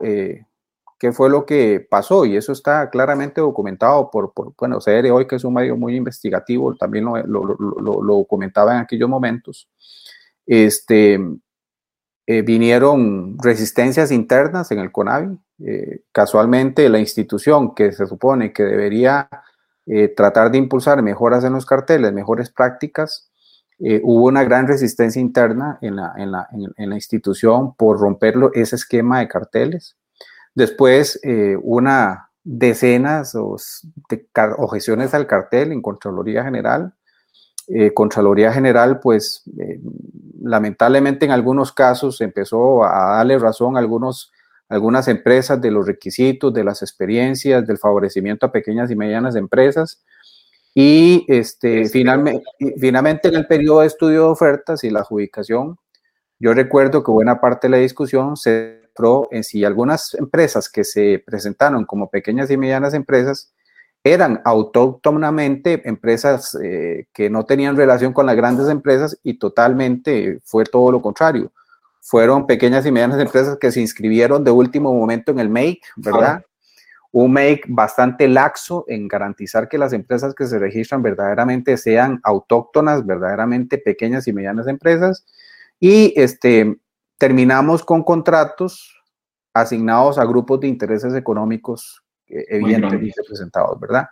qué 0.98 1.12
fue 1.12 1.30
lo 1.30 1.46
que 1.46 1.86
pasó 1.90 2.26
y 2.26 2.38
eso 2.38 2.52
está 2.52 2.90
claramente 2.90 3.42
documentado 3.42 4.10
por, 4.10 4.34
por 4.34 4.54
bueno, 4.58 4.80
CR 4.80 5.12
hoy 5.12 5.28
que 5.28 5.36
es 5.36 5.44
un 5.44 5.54
medio 5.54 5.76
muy 5.76 5.96
investigativo, 5.96 6.76
también 6.76 7.06
lo, 7.06 7.18
lo, 7.18 7.44
lo, 7.44 8.16
documentaba 8.16 8.74
en 8.74 8.82
aquellos 8.82 9.10
momentos. 9.10 9.70
Este, 10.46 11.20
eh, 12.28 12.42
vinieron 12.42 13.38
resistencias 13.40 14.12
internas 14.12 14.72
en 14.72 14.80
el 14.80 14.92
CONAVI. 14.92 15.38
Eh, 15.66 16.02
casualmente 16.12 16.90
la 16.90 17.00
institución 17.00 17.76
que 17.76 17.92
se 17.92 18.08
supone 18.08 18.52
que 18.52 18.64
debería 18.64 19.30
eh, 19.86 20.10
tratar 20.10 20.52
de 20.52 20.58
impulsar 20.58 21.02
mejoras 21.02 21.44
en 21.44 21.54
los 21.54 21.66
carteles, 21.66 22.14
mejores 22.14 22.50
prácticas, 22.50 23.32
hubo 23.78 24.28
una 24.28 24.46
gran 24.46 24.70
resistencia 24.70 25.22
interna 25.22 25.78
en 25.82 25.98
la, 25.98 26.14
en 26.16 26.32
la, 26.32 26.48
en 26.78 26.90
la 26.90 26.96
institución 26.96 27.76
por 27.76 28.00
romper 28.00 28.36
ese 28.54 28.78
esquema 28.78 29.20
de 29.20 29.28
carteles. 29.28 29.98
Después, 30.56 31.20
eh, 31.24 31.58
una 31.62 32.30
decenas 32.46 33.34
de 33.34 34.28
objeciones 34.58 35.14
al 35.14 35.28
cartel 35.28 35.72
en 35.72 35.82
Contraloría 35.82 36.44
General. 36.44 36.94
Eh, 37.68 37.94
Contraloría 37.94 38.54
General, 38.54 39.00
pues 39.00 39.44
eh, 39.60 39.82
lamentablemente 40.42 41.26
en 41.26 41.32
algunos 41.32 41.72
casos 41.72 42.22
empezó 42.22 42.86
a 42.86 43.18
darle 43.18 43.40
razón 43.40 43.76
a 43.76 43.80
algunos, 43.80 44.32
algunas 44.70 45.08
empresas 45.08 45.60
de 45.60 45.72
los 45.72 45.88
requisitos, 45.88 46.54
de 46.54 46.64
las 46.64 46.84
experiencias, 46.84 47.66
del 47.66 47.80
favorecimiento 47.80 48.46
a 48.46 48.52
pequeñas 48.52 48.92
y 48.92 48.96
medianas 48.96 49.36
empresas. 49.36 50.04
Y 50.76 51.26
este, 51.28 51.90
finalmente, 51.90 52.44
finalmente 52.80 53.30
en 53.30 53.36
el 53.36 53.48
periodo 53.48 53.82
de 53.82 53.88
estudio 53.88 54.22
de 54.22 54.30
ofertas 54.30 54.84
y 54.84 54.92
la 54.92 55.00
adjudicación, 55.00 55.80
yo 56.38 56.54
recuerdo 56.54 57.04
que 57.04 57.12
buena 57.12 57.42
parte 57.42 57.68
de 57.68 57.72
la 57.72 57.78
discusión 57.78 58.38
se 58.38 58.85
en 59.32 59.44
si 59.44 59.64
algunas 59.64 60.14
empresas 60.14 60.70
que 60.70 60.84
se 60.84 61.24
presentaron 61.26 61.86
como 61.86 62.10
pequeñas 62.10 62.50
y 62.50 62.58
medianas 62.58 62.94
empresas 62.94 63.52
eran 64.04 64.40
autónomamente 64.46 65.82
empresas 65.90 66.56
eh, 66.64 67.08
que 67.12 67.30
no 67.30 67.44
tenían 67.46 67.76
relación 67.76 68.14
con 68.14 68.28
las 68.28 68.36
grandes 68.36 68.70
empresas 68.70 69.18
y 69.24 69.40
totalmente 69.40 70.40
fue 70.44 70.64
todo 70.64 70.92
lo 70.92 71.02
contrario. 71.02 71.52
Fueron 72.02 72.46
pequeñas 72.46 72.86
y 72.86 72.92
medianas 72.92 73.20
empresas 73.20 73.58
que 73.60 73.72
se 73.72 73.82
inscribieron 73.82 74.44
de 74.44 74.52
último 74.52 74.94
momento 74.94 75.32
en 75.32 75.40
el 75.40 75.50
MAKE, 75.50 75.82
¿verdad? 75.96 76.46
Un 77.12 77.34
MAKE 77.34 77.64
bastante 77.68 78.28
laxo 78.28 78.86
en 78.88 79.08
garantizar 79.08 79.68
que 79.68 79.80
las 79.80 79.92
empresas 79.92 80.36
que 80.36 80.46
se 80.46 80.60
registran 80.60 81.02
verdaderamente 81.02 81.76
sean 81.76 82.20
autóctonas, 82.24 83.04
verdaderamente 83.08 83.80
pequeñas 83.80 84.28
y 84.28 84.34
medianas 84.34 84.68
empresas. 84.68 85.26
Y 85.80 86.14
este, 86.16 86.78
terminamos 87.18 87.84
con 87.84 88.04
contratos 88.04 88.96
asignados 89.54 90.18
a 90.18 90.26
grupos 90.26 90.60
de 90.60 90.68
intereses 90.68 91.14
económicos 91.16 92.02
eh, 92.28 92.44
evidentemente 92.50 93.22
presentados, 93.26 93.80
¿verdad? 93.80 94.08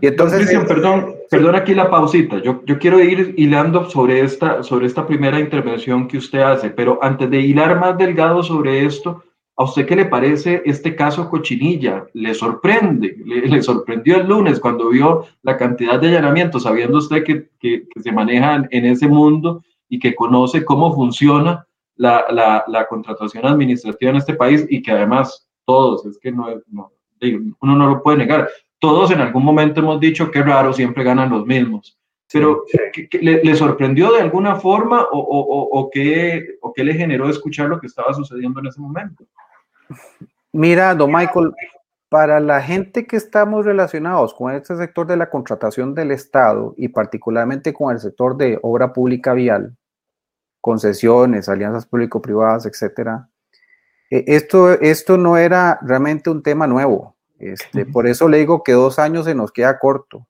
Y 0.00 0.06
entonces, 0.06 0.38
Cristian, 0.38 0.66
perdón, 0.66 1.14
perdón 1.30 1.56
aquí 1.56 1.74
la 1.74 1.90
pausita. 1.90 2.38
Yo, 2.38 2.62
yo 2.64 2.78
quiero 2.78 3.00
ir 3.00 3.34
hilando 3.36 3.88
sobre 3.90 4.20
esta, 4.20 4.62
sobre 4.62 4.86
esta 4.86 5.06
primera 5.06 5.40
intervención 5.40 6.06
que 6.06 6.18
usted 6.18 6.40
hace, 6.40 6.70
pero 6.70 6.98
antes 7.02 7.28
de 7.30 7.40
hilar 7.40 7.78
más 7.80 7.98
delgado 7.98 8.42
sobre 8.42 8.84
esto, 8.84 9.24
¿a 9.56 9.64
usted 9.64 9.86
qué 9.86 9.96
le 9.96 10.04
parece 10.06 10.62
este 10.64 10.94
caso 10.94 11.28
Cochinilla? 11.28 12.06
¿Le 12.14 12.34
sorprende? 12.34 13.16
¿Le, 13.24 13.62
sorprendió 13.62 14.16
el 14.16 14.28
lunes 14.28 14.60
cuando 14.60 14.88
vio 14.88 15.26
la 15.42 15.56
cantidad 15.56 16.00
de 16.00 16.08
allanamientos, 16.08 16.62
sabiendo 16.62 16.98
usted 16.98 17.24
que, 17.24 17.48
que, 17.58 17.86
que 17.88 18.00
se 18.00 18.12
manejan 18.12 18.68
en 18.70 18.86
ese 18.86 19.08
mundo 19.08 19.64
y 19.88 19.98
que 19.98 20.14
conoce 20.14 20.64
cómo 20.64 20.94
funciona 20.94 21.66
la, 22.02 22.64
la, 22.66 22.86
contratación 22.86 23.46
administrativa 23.46 24.10
en 24.10 24.16
este 24.16 24.34
país 24.34 24.66
y 24.68 24.82
que 24.82 24.90
además 24.90 25.48
todos, 25.64 26.04
es 26.06 26.18
que 26.18 26.32
no, 26.32 26.46
uno 27.60 27.76
no 27.76 27.86
lo 27.86 28.02
puede 28.02 28.18
negar, 28.18 28.48
todos 28.78 29.12
en 29.12 29.20
algún 29.20 29.44
momento 29.44 29.80
hemos 29.80 30.00
dicho 30.00 30.30
que 30.30 30.42
raro, 30.42 30.72
siempre 30.72 31.04
ganan 31.04 31.30
los 31.30 31.46
mismos. 31.46 31.98
Pero, 32.32 32.64
le, 33.20 33.54
sorprendió 33.54 34.10
de 34.12 34.22
alguna 34.22 34.56
forma 34.56 35.02
o, 35.02 35.18
o, 35.18 35.80
o, 35.80 35.90
qué, 35.90 36.56
o 36.62 36.72
qué 36.72 36.82
le 36.82 36.94
generó 36.94 37.28
escuchar 37.28 37.68
lo 37.68 37.78
que 37.78 37.86
estaba 37.86 38.14
sucediendo 38.14 38.58
en 38.60 38.66
ese 38.66 38.80
momento? 38.80 39.24
Mira, 40.50 40.94
don 40.94 41.12
Michael, 41.12 41.52
para 42.08 42.40
la 42.40 42.60
gente 42.62 43.06
que 43.06 43.16
estamos 43.16 43.66
relacionados 43.66 44.34
con 44.34 44.52
este 44.52 44.76
sector 44.76 45.06
de 45.06 45.18
la 45.18 45.28
contratación 45.28 45.94
del 45.94 46.10
Estado 46.10 46.74
y 46.76 46.88
particularmente 46.88 47.72
con 47.74 47.92
el 47.92 48.00
sector 48.00 48.36
de 48.36 48.58
obra 48.62 48.92
pública 48.92 49.34
vial, 49.34 49.76
concesiones, 50.62 51.50
alianzas 51.50 51.84
público-privadas, 51.84 52.64
etcétera. 52.64 53.28
E, 54.10 54.24
esto, 54.28 54.70
esto 54.80 55.18
no 55.18 55.36
era 55.36 55.78
realmente 55.82 56.30
un 56.30 56.42
tema 56.42 56.66
nuevo. 56.66 57.16
Este, 57.38 57.84
por 57.84 58.06
eso 58.06 58.28
le 58.28 58.38
digo 58.38 58.62
que 58.62 58.72
dos 58.72 58.98
años 58.98 59.26
se 59.26 59.34
nos 59.34 59.52
queda 59.52 59.78
corto. 59.78 60.26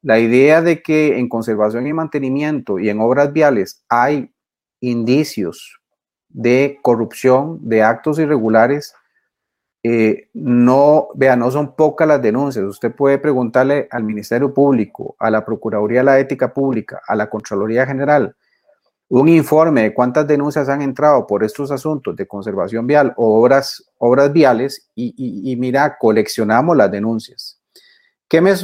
La 0.00 0.18
idea 0.20 0.62
de 0.62 0.82
que 0.82 1.18
en 1.18 1.28
conservación 1.28 1.86
y 1.86 1.92
mantenimiento 1.92 2.78
y 2.78 2.88
en 2.88 3.00
obras 3.00 3.32
viales 3.32 3.84
hay 3.88 4.32
indicios 4.80 5.80
de 6.28 6.78
corrupción, 6.80 7.58
de 7.60 7.82
actos 7.82 8.18
irregulares, 8.20 8.94
eh, 9.82 10.28
no, 10.32 11.08
vea, 11.14 11.34
no 11.34 11.50
son 11.50 11.74
pocas 11.74 12.06
las 12.06 12.22
denuncias. 12.22 12.64
Usted 12.64 12.94
puede 12.94 13.18
preguntarle 13.18 13.88
al 13.90 14.04
Ministerio 14.04 14.54
Público, 14.54 15.16
a 15.18 15.30
la 15.30 15.44
Procuraduría 15.44 16.00
de 16.00 16.04
la 16.04 16.18
Ética 16.20 16.54
Pública, 16.54 17.02
a 17.06 17.16
la 17.16 17.28
Contraloría 17.28 17.84
General, 17.86 18.36
un 19.10 19.28
informe 19.28 19.82
de 19.82 19.94
cuántas 19.94 20.24
denuncias 20.26 20.68
han 20.68 20.82
entrado 20.82 21.26
por 21.26 21.42
estos 21.42 21.72
asuntos 21.72 22.14
de 22.14 22.28
conservación 22.28 22.86
vial 22.86 23.12
o 23.16 23.40
obras, 23.40 23.84
obras 23.98 24.32
viales 24.32 24.88
y, 24.94 25.56
mira, 25.58 25.98
coleccionamos 25.98 26.76
las 26.76 26.92
denuncias. 26.92 27.60
¿Qué 28.28 28.40
me, 28.40 28.54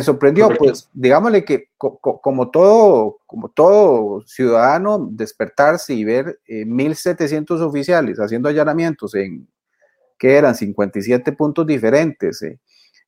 sorprendió? 0.00 0.50
Pues 0.56 0.88
digámosle 0.92 1.44
que 1.44 1.70
como, 1.76 2.50
todo, 2.52 3.18
como 3.26 3.48
todo 3.48 4.22
ciudadano, 4.24 5.08
despertarse 5.10 5.94
y 5.94 6.04
ver 6.04 6.38
1.700 6.46 7.60
eh, 7.60 7.64
oficiales 7.64 8.20
haciendo 8.20 8.48
allanamientos 8.48 9.16
en, 9.16 9.48
que 10.16 10.36
eran 10.36 10.54
57 10.54 11.32
puntos 11.32 11.66
diferentes, 11.66 12.40
eh, 12.42 12.60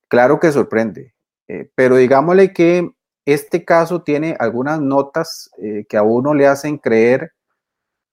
claro 0.09 0.41
que 0.41 0.51
sorprende. 0.51 1.15
Eh, 1.47 1.71
pero 1.77 1.95
digámosle 1.95 2.53
que 2.53 2.91
este 3.33 3.65
caso 3.65 4.03
tiene 4.03 4.37
algunas 4.39 4.81
notas 4.81 5.51
eh, 5.59 5.85
que 5.89 5.97
a 5.97 6.03
uno 6.03 6.35
le 6.35 6.47
hacen 6.47 6.79
creer 6.79 7.33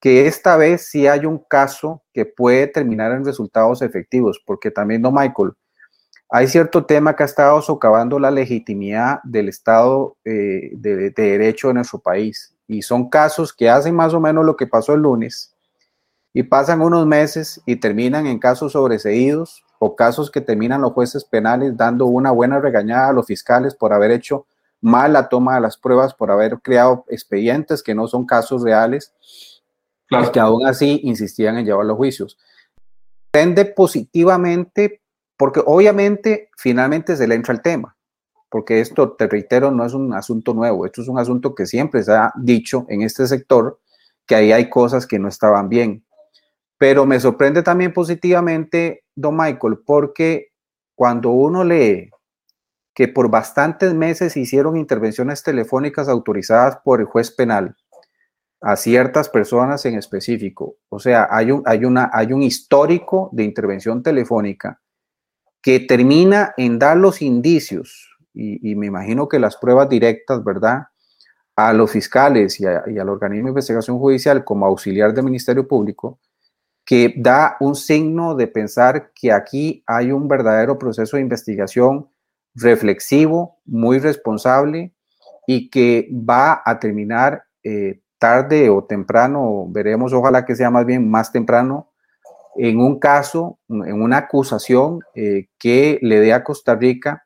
que 0.00 0.26
esta 0.26 0.56
vez 0.56 0.86
sí 0.88 1.06
hay 1.06 1.26
un 1.26 1.38
caso 1.38 2.02
que 2.12 2.24
puede 2.24 2.66
terminar 2.68 3.12
en 3.12 3.24
resultados 3.24 3.82
efectivos, 3.82 4.40
porque 4.46 4.70
también, 4.70 5.02
no, 5.02 5.10
Michael, 5.10 5.52
hay 6.30 6.46
cierto 6.46 6.84
tema 6.84 7.16
que 7.16 7.22
ha 7.22 7.26
estado 7.26 7.60
socavando 7.62 8.18
la 8.18 8.30
legitimidad 8.30 9.20
del 9.24 9.48
Estado 9.48 10.16
eh, 10.24 10.70
de, 10.74 11.10
Derecho 11.10 11.70
en 11.70 11.76
nuestro 11.76 11.98
país. 11.98 12.54
Y 12.66 12.82
son 12.82 13.08
casos 13.08 13.52
que 13.54 13.70
hacen 13.70 13.94
más 13.94 14.12
o 14.12 14.20
menos 14.20 14.44
lo 14.44 14.56
que 14.56 14.66
pasó 14.66 14.92
el 14.92 15.00
lunes 15.00 15.54
y 16.34 16.42
pasan 16.42 16.82
unos 16.82 17.06
meses 17.06 17.62
y 17.64 17.76
terminan 17.76 18.26
en 18.26 18.38
casos 18.38 18.72
sobreseídos 18.72 19.64
o 19.78 19.96
casos 19.96 20.30
que 20.30 20.42
terminan 20.42 20.82
los 20.82 20.92
jueces 20.92 21.24
penales 21.24 21.74
dando 21.76 22.04
una 22.04 22.30
buena 22.30 22.60
regañada 22.60 23.08
a 23.08 23.12
los 23.14 23.26
fiscales 23.26 23.74
por 23.74 23.94
haber 23.94 24.10
hecho 24.10 24.46
mal 24.80 25.12
la 25.12 25.28
toma 25.28 25.56
de 25.56 25.60
las 25.60 25.76
pruebas 25.76 26.14
por 26.14 26.30
haber 26.30 26.58
creado 26.60 27.04
expedientes 27.08 27.82
que 27.82 27.94
no 27.94 28.06
son 28.06 28.26
casos 28.26 28.62
reales 28.62 29.12
y 30.10 30.30
que 30.30 30.40
aún 30.40 30.66
así 30.66 31.00
insistían 31.04 31.58
en 31.58 31.66
llevar 31.66 31.86
los 31.86 31.96
juicios. 31.96 32.38
Tende 33.30 33.64
positivamente 33.64 35.02
porque 35.36 35.62
obviamente 35.64 36.50
finalmente 36.56 37.16
se 37.16 37.28
le 37.28 37.36
entra 37.36 37.54
el 37.54 37.62
tema, 37.62 37.96
porque 38.50 38.80
esto, 38.80 39.12
te 39.12 39.28
reitero, 39.28 39.70
no 39.70 39.84
es 39.84 39.94
un 39.94 40.12
asunto 40.12 40.52
nuevo, 40.52 40.84
esto 40.84 41.02
es 41.02 41.08
un 41.08 41.18
asunto 41.18 41.54
que 41.54 41.64
siempre 41.64 42.02
se 42.02 42.12
ha 42.12 42.32
dicho 42.36 42.86
en 42.88 43.02
este 43.02 43.26
sector, 43.26 43.78
que 44.26 44.34
ahí 44.34 44.52
hay 44.52 44.68
cosas 44.68 45.06
que 45.06 45.18
no 45.18 45.28
estaban 45.28 45.68
bien. 45.68 46.04
Pero 46.76 47.06
me 47.06 47.20
sorprende 47.20 47.62
también 47.62 47.92
positivamente, 47.92 49.04
don 49.14 49.36
Michael, 49.36 49.78
porque 49.86 50.52
cuando 50.94 51.30
uno 51.30 51.62
lee 51.62 52.10
que 52.98 53.06
por 53.06 53.30
bastantes 53.30 53.94
meses 53.94 54.36
hicieron 54.36 54.76
intervenciones 54.76 55.44
telefónicas 55.44 56.08
autorizadas 56.08 56.78
por 56.84 56.98
el 56.98 57.06
juez 57.06 57.30
penal, 57.30 57.76
a 58.60 58.74
ciertas 58.74 59.28
personas 59.28 59.86
en 59.86 59.94
específico. 59.94 60.78
O 60.88 60.98
sea, 60.98 61.28
hay 61.30 61.52
un, 61.52 61.62
hay 61.64 61.84
una, 61.84 62.10
hay 62.12 62.32
un 62.32 62.42
histórico 62.42 63.30
de 63.30 63.44
intervención 63.44 64.02
telefónica 64.02 64.80
que 65.62 65.78
termina 65.78 66.54
en 66.56 66.76
dar 66.80 66.96
los 66.96 67.22
indicios, 67.22 68.18
y, 68.34 68.74
me 68.74 68.86
imagino 68.86 69.28
que 69.28 69.38
las 69.38 69.56
pruebas 69.56 69.88
directas, 69.88 70.42
¿verdad? 70.42 70.88
A 71.54 71.72
los 71.72 71.92
fiscales 71.92 72.58
y, 72.58 72.64
y 72.64 72.98
al 72.98 73.08
organismo 73.08 73.46
de 73.46 73.50
investigación 73.50 74.00
judicial 74.00 74.42
como 74.42 74.66
auxiliar 74.66 75.14
del 75.14 75.22
Ministerio 75.24 75.68
Público, 75.68 76.18
que 76.84 77.14
da 77.16 77.58
un 77.60 77.76
signo 77.76 78.34
de 78.34 78.48
pensar 78.48 79.12
que 79.14 79.30
aquí 79.30 79.84
hay 79.86 80.10
un 80.10 80.26
verdadero 80.26 80.76
proceso 80.76 81.16
de 81.16 81.22
investigación 81.22 82.08
reflexivo, 82.60 83.58
muy 83.64 83.98
responsable 83.98 84.92
y 85.46 85.70
que 85.70 86.08
va 86.12 86.62
a 86.64 86.78
terminar 86.78 87.44
eh, 87.62 88.00
tarde 88.18 88.68
o 88.68 88.84
temprano, 88.84 89.66
veremos, 89.68 90.12
ojalá 90.12 90.44
que 90.44 90.56
sea 90.56 90.70
más 90.70 90.84
bien 90.84 91.08
más 91.08 91.32
temprano, 91.32 91.92
en 92.56 92.80
un 92.80 92.98
caso, 92.98 93.58
en 93.68 94.02
una 94.02 94.18
acusación 94.18 95.00
eh, 95.14 95.48
que 95.58 95.98
le 96.02 96.18
dé 96.20 96.32
a 96.32 96.42
Costa 96.42 96.74
Rica 96.74 97.24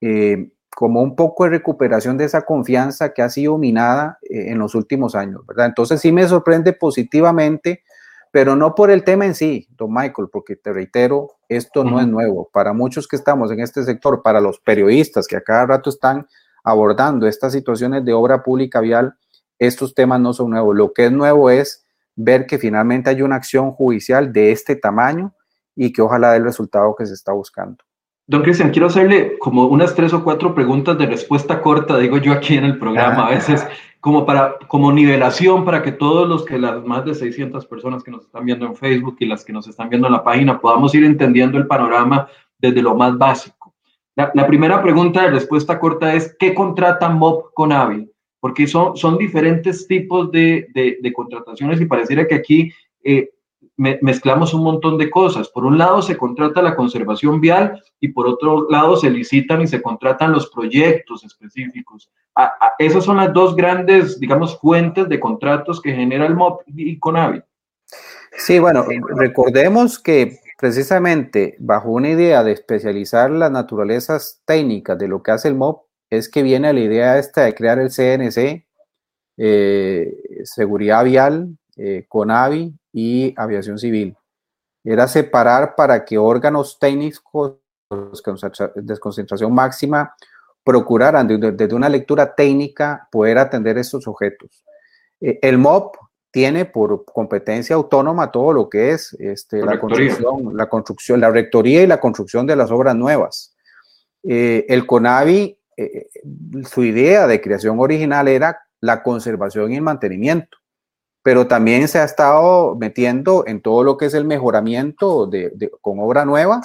eh, 0.00 0.52
como 0.76 1.00
un 1.02 1.16
poco 1.16 1.44
de 1.44 1.50
recuperación 1.50 2.18
de 2.18 2.26
esa 2.26 2.42
confianza 2.42 3.12
que 3.12 3.22
ha 3.22 3.30
sido 3.30 3.58
minada 3.58 4.18
en 4.22 4.58
los 4.58 4.76
últimos 4.76 5.16
años, 5.16 5.44
¿verdad? 5.44 5.66
Entonces 5.66 6.00
sí 6.00 6.12
me 6.12 6.28
sorprende 6.28 6.72
positivamente 6.72 7.82
pero 8.32 8.56
no 8.56 8.74
por 8.74 8.90
el 8.90 9.04
tema 9.04 9.26
en 9.26 9.34
sí, 9.34 9.66
don 9.70 9.92
Michael, 9.92 10.28
porque 10.30 10.56
te 10.56 10.72
reitero, 10.72 11.36
esto 11.48 11.84
no 11.84 12.00
es 12.00 12.06
nuevo. 12.06 12.48
Para 12.52 12.72
muchos 12.72 13.08
que 13.08 13.16
estamos 13.16 13.50
en 13.50 13.60
este 13.60 13.84
sector, 13.84 14.22
para 14.22 14.40
los 14.40 14.58
periodistas 14.60 15.26
que 15.26 15.36
a 15.36 15.40
cada 15.40 15.66
rato 15.66 15.90
están 15.90 16.26
abordando 16.64 17.26
estas 17.26 17.52
situaciones 17.52 18.04
de 18.04 18.12
obra 18.12 18.42
pública 18.42 18.80
vial, 18.80 19.14
estos 19.58 19.94
temas 19.94 20.20
no 20.20 20.32
son 20.32 20.50
nuevos. 20.50 20.76
Lo 20.76 20.92
que 20.92 21.06
es 21.06 21.12
nuevo 21.12 21.50
es 21.50 21.84
ver 22.14 22.46
que 22.46 22.58
finalmente 22.58 23.10
hay 23.10 23.22
una 23.22 23.36
acción 23.36 23.72
judicial 23.72 24.32
de 24.32 24.52
este 24.52 24.76
tamaño 24.76 25.34
y 25.74 25.92
que 25.92 26.02
ojalá 26.02 26.32
dé 26.32 26.38
el 26.38 26.44
resultado 26.44 26.94
que 26.96 27.06
se 27.06 27.14
está 27.14 27.32
buscando. 27.32 27.78
Don 28.26 28.42
Cristian, 28.42 28.70
quiero 28.70 28.88
hacerle 28.88 29.38
como 29.38 29.66
unas 29.68 29.94
tres 29.94 30.12
o 30.12 30.22
cuatro 30.22 30.54
preguntas 30.54 30.98
de 30.98 31.06
respuesta 31.06 31.62
corta, 31.62 31.96
digo 31.96 32.18
yo 32.18 32.34
aquí 32.34 32.56
en 32.56 32.64
el 32.64 32.78
programa. 32.78 33.28
A 33.28 33.30
veces 33.30 33.66
como 34.00 34.24
para 34.24 34.58
como 34.68 34.92
nivelación 34.92 35.64
para 35.64 35.82
que 35.82 35.92
todos 35.92 36.28
los 36.28 36.44
que 36.44 36.58
las 36.58 36.84
más 36.84 37.04
de 37.04 37.14
600 37.14 37.66
personas 37.66 38.02
que 38.02 38.10
nos 38.10 38.24
están 38.24 38.44
viendo 38.44 38.66
en 38.66 38.76
Facebook 38.76 39.16
y 39.18 39.26
las 39.26 39.44
que 39.44 39.52
nos 39.52 39.66
están 39.66 39.88
viendo 39.88 40.06
en 40.06 40.12
la 40.12 40.24
página 40.24 40.60
podamos 40.60 40.94
ir 40.94 41.04
entendiendo 41.04 41.58
el 41.58 41.66
panorama 41.66 42.28
desde 42.58 42.82
lo 42.82 42.94
más 42.94 43.16
básico. 43.18 43.74
La, 44.16 44.48
primera 44.48 44.82
pregunta 44.82 45.22
de 45.22 45.30
respuesta 45.30 45.78
corta 45.78 46.12
es 46.12 46.34
¿qué 46.40 46.52
contrata 46.52 47.08
MOB 47.08 47.52
con 47.54 47.70
AVI? 47.70 48.10
Porque 48.40 48.66
son, 48.66 48.96
son 48.96 49.16
diferentes 49.16 49.86
tipos 49.86 50.32
de, 50.32 50.66
de, 50.74 51.12
contrataciones 51.12 51.80
y 51.80 51.86
pareciera 51.86 52.26
que 52.26 52.34
aquí 52.34 52.72
eh, 53.04 53.30
mezclamos 53.78 54.52
un 54.54 54.64
montón 54.64 54.98
de 54.98 55.08
cosas. 55.08 55.48
Por 55.48 55.64
un 55.64 55.78
lado 55.78 56.02
se 56.02 56.16
contrata 56.16 56.60
la 56.60 56.74
conservación 56.74 57.40
vial 57.40 57.82
y 58.00 58.08
por 58.08 58.26
otro 58.26 58.68
lado 58.68 58.96
se 58.96 59.08
licitan 59.08 59.62
y 59.62 59.68
se 59.68 59.80
contratan 59.80 60.32
los 60.32 60.50
proyectos 60.50 61.24
específicos. 61.24 62.10
esas 62.78 63.04
son 63.04 63.18
las 63.18 63.32
dos 63.32 63.54
grandes, 63.54 64.18
digamos, 64.18 64.58
fuentes 64.60 65.08
de 65.08 65.20
contratos 65.20 65.80
que 65.80 65.94
genera 65.94 66.26
el 66.26 66.34
MOP 66.34 66.62
y 66.66 66.98
CONAVI. 66.98 67.42
Sí, 68.36 68.58
bueno, 68.58 68.84
recordemos 69.16 69.98
que 69.98 70.38
precisamente 70.58 71.56
bajo 71.58 71.90
una 71.90 72.10
idea 72.10 72.42
de 72.42 72.52
especializar 72.52 73.30
las 73.30 73.50
naturalezas 73.50 74.42
técnicas 74.44 74.98
de 74.98 75.08
lo 75.08 75.22
que 75.22 75.30
hace 75.30 75.48
el 75.48 75.54
MOP, 75.54 75.84
es 76.10 76.28
que 76.28 76.42
viene 76.42 76.72
la 76.72 76.80
idea 76.80 77.18
esta 77.18 77.42
de 77.42 77.54
crear 77.54 77.78
el 77.78 77.90
CNC, 77.90 78.66
eh, 79.36 80.16
Seguridad 80.44 81.04
Vial, 81.04 81.56
eh, 81.76 82.06
CONAVI 82.08 82.74
y 82.98 83.34
aviación 83.36 83.78
civil. 83.78 84.16
Era 84.84 85.06
separar 85.06 85.76
para 85.76 86.04
que 86.04 86.18
órganos 86.18 86.78
técnicos 86.80 87.58
de 87.90 88.98
concentración 88.98 89.54
máxima 89.54 90.14
procuraran 90.64 91.26
desde 91.28 91.74
una 91.74 91.88
lectura 91.88 92.34
técnica 92.34 93.08
poder 93.10 93.38
atender 93.38 93.78
estos 93.78 94.06
objetos. 94.08 94.64
Eh, 95.20 95.38
el 95.42 95.58
MOP 95.58 95.96
tiene 96.30 96.64
por 96.64 97.04
competencia 97.04 97.76
autónoma 97.76 98.30
todo 98.30 98.52
lo 98.52 98.68
que 98.68 98.90
es 98.90 99.14
este, 99.14 99.64
la, 99.64 99.80
construcción, 99.80 100.56
la 100.56 100.68
construcción, 100.68 101.20
la 101.20 101.30
rectoría 101.30 101.82
y 101.82 101.86
la 101.86 102.00
construcción 102.00 102.46
de 102.46 102.56
las 102.56 102.70
obras 102.70 102.94
nuevas. 102.96 103.56
Eh, 104.24 104.66
el 104.68 104.86
CONAVI, 104.86 105.58
eh, 105.76 106.08
su 106.68 106.82
idea 106.82 107.26
de 107.26 107.40
creación 107.40 107.78
original 107.78 108.28
era 108.28 108.60
la 108.80 109.02
conservación 109.02 109.72
y 109.72 109.76
el 109.76 109.82
mantenimiento 109.82 110.57
pero 111.22 111.46
también 111.46 111.88
se 111.88 111.98
ha 111.98 112.04
estado 112.04 112.76
metiendo 112.76 113.44
en 113.46 113.60
todo 113.60 113.84
lo 113.84 113.96
que 113.96 114.06
es 114.06 114.14
el 114.14 114.24
mejoramiento 114.24 115.26
de, 115.26 115.70
con 115.80 115.98
obra 116.00 116.24
nueva 116.24 116.60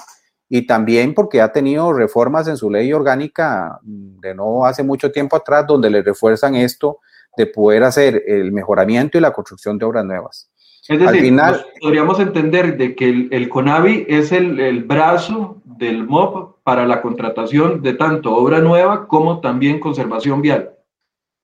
y 0.50 0.68
también 0.68 1.14
porque 1.14 1.42
ha 1.42 1.52
tenido 1.52 1.94
reformas 1.94 2.48
en 2.48 2.58
su 2.58 2.70
ley 2.70 2.94
orgánica 2.94 3.80
de 3.84 4.36
no 4.36 4.66
hace 4.66 4.84
mucho 4.84 5.12
tiempo 5.12 5.36
atrás 5.36 5.66
donde 5.68 5.90
le 5.90 6.02
refuerzan 6.02 6.56
esto 6.56 7.00
de 7.36 7.48
poder 7.48 7.84
hacer 7.84 8.24
el 8.28 8.52
mejoramiento 8.52 9.18
y 9.18 9.22
la 9.22 9.34
construcción 9.34 9.78
de 9.78 9.86
obras 9.86 10.06
nuevas. 10.06 10.50
Es 10.88 11.00
decir, 11.00 11.08
Al 11.08 11.20
final, 11.20 11.66
podríamos 11.82 12.20
entender 12.20 12.78
de 12.78 12.94
que 12.94 13.10
el, 13.10 13.30
el 13.32 13.48
CONAVI 13.48 14.06
es 14.10 14.34
el, 14.34 14.60
el, 14.60 14.84
brazo 14.84 15.62
del 15.64 16.06
MOP 16.06 16.58
para 16.64 16.86
la 16.86 17.02
contratación 17.02 17.82
de 17.82 17.94
tanto 17.94 18.36
obra 18.36 18.60
nueva 18.60 19.08
como 19.08 19.40
también 19.40 19.80
conservación 19.80 20.42
vial. 20.42 20.73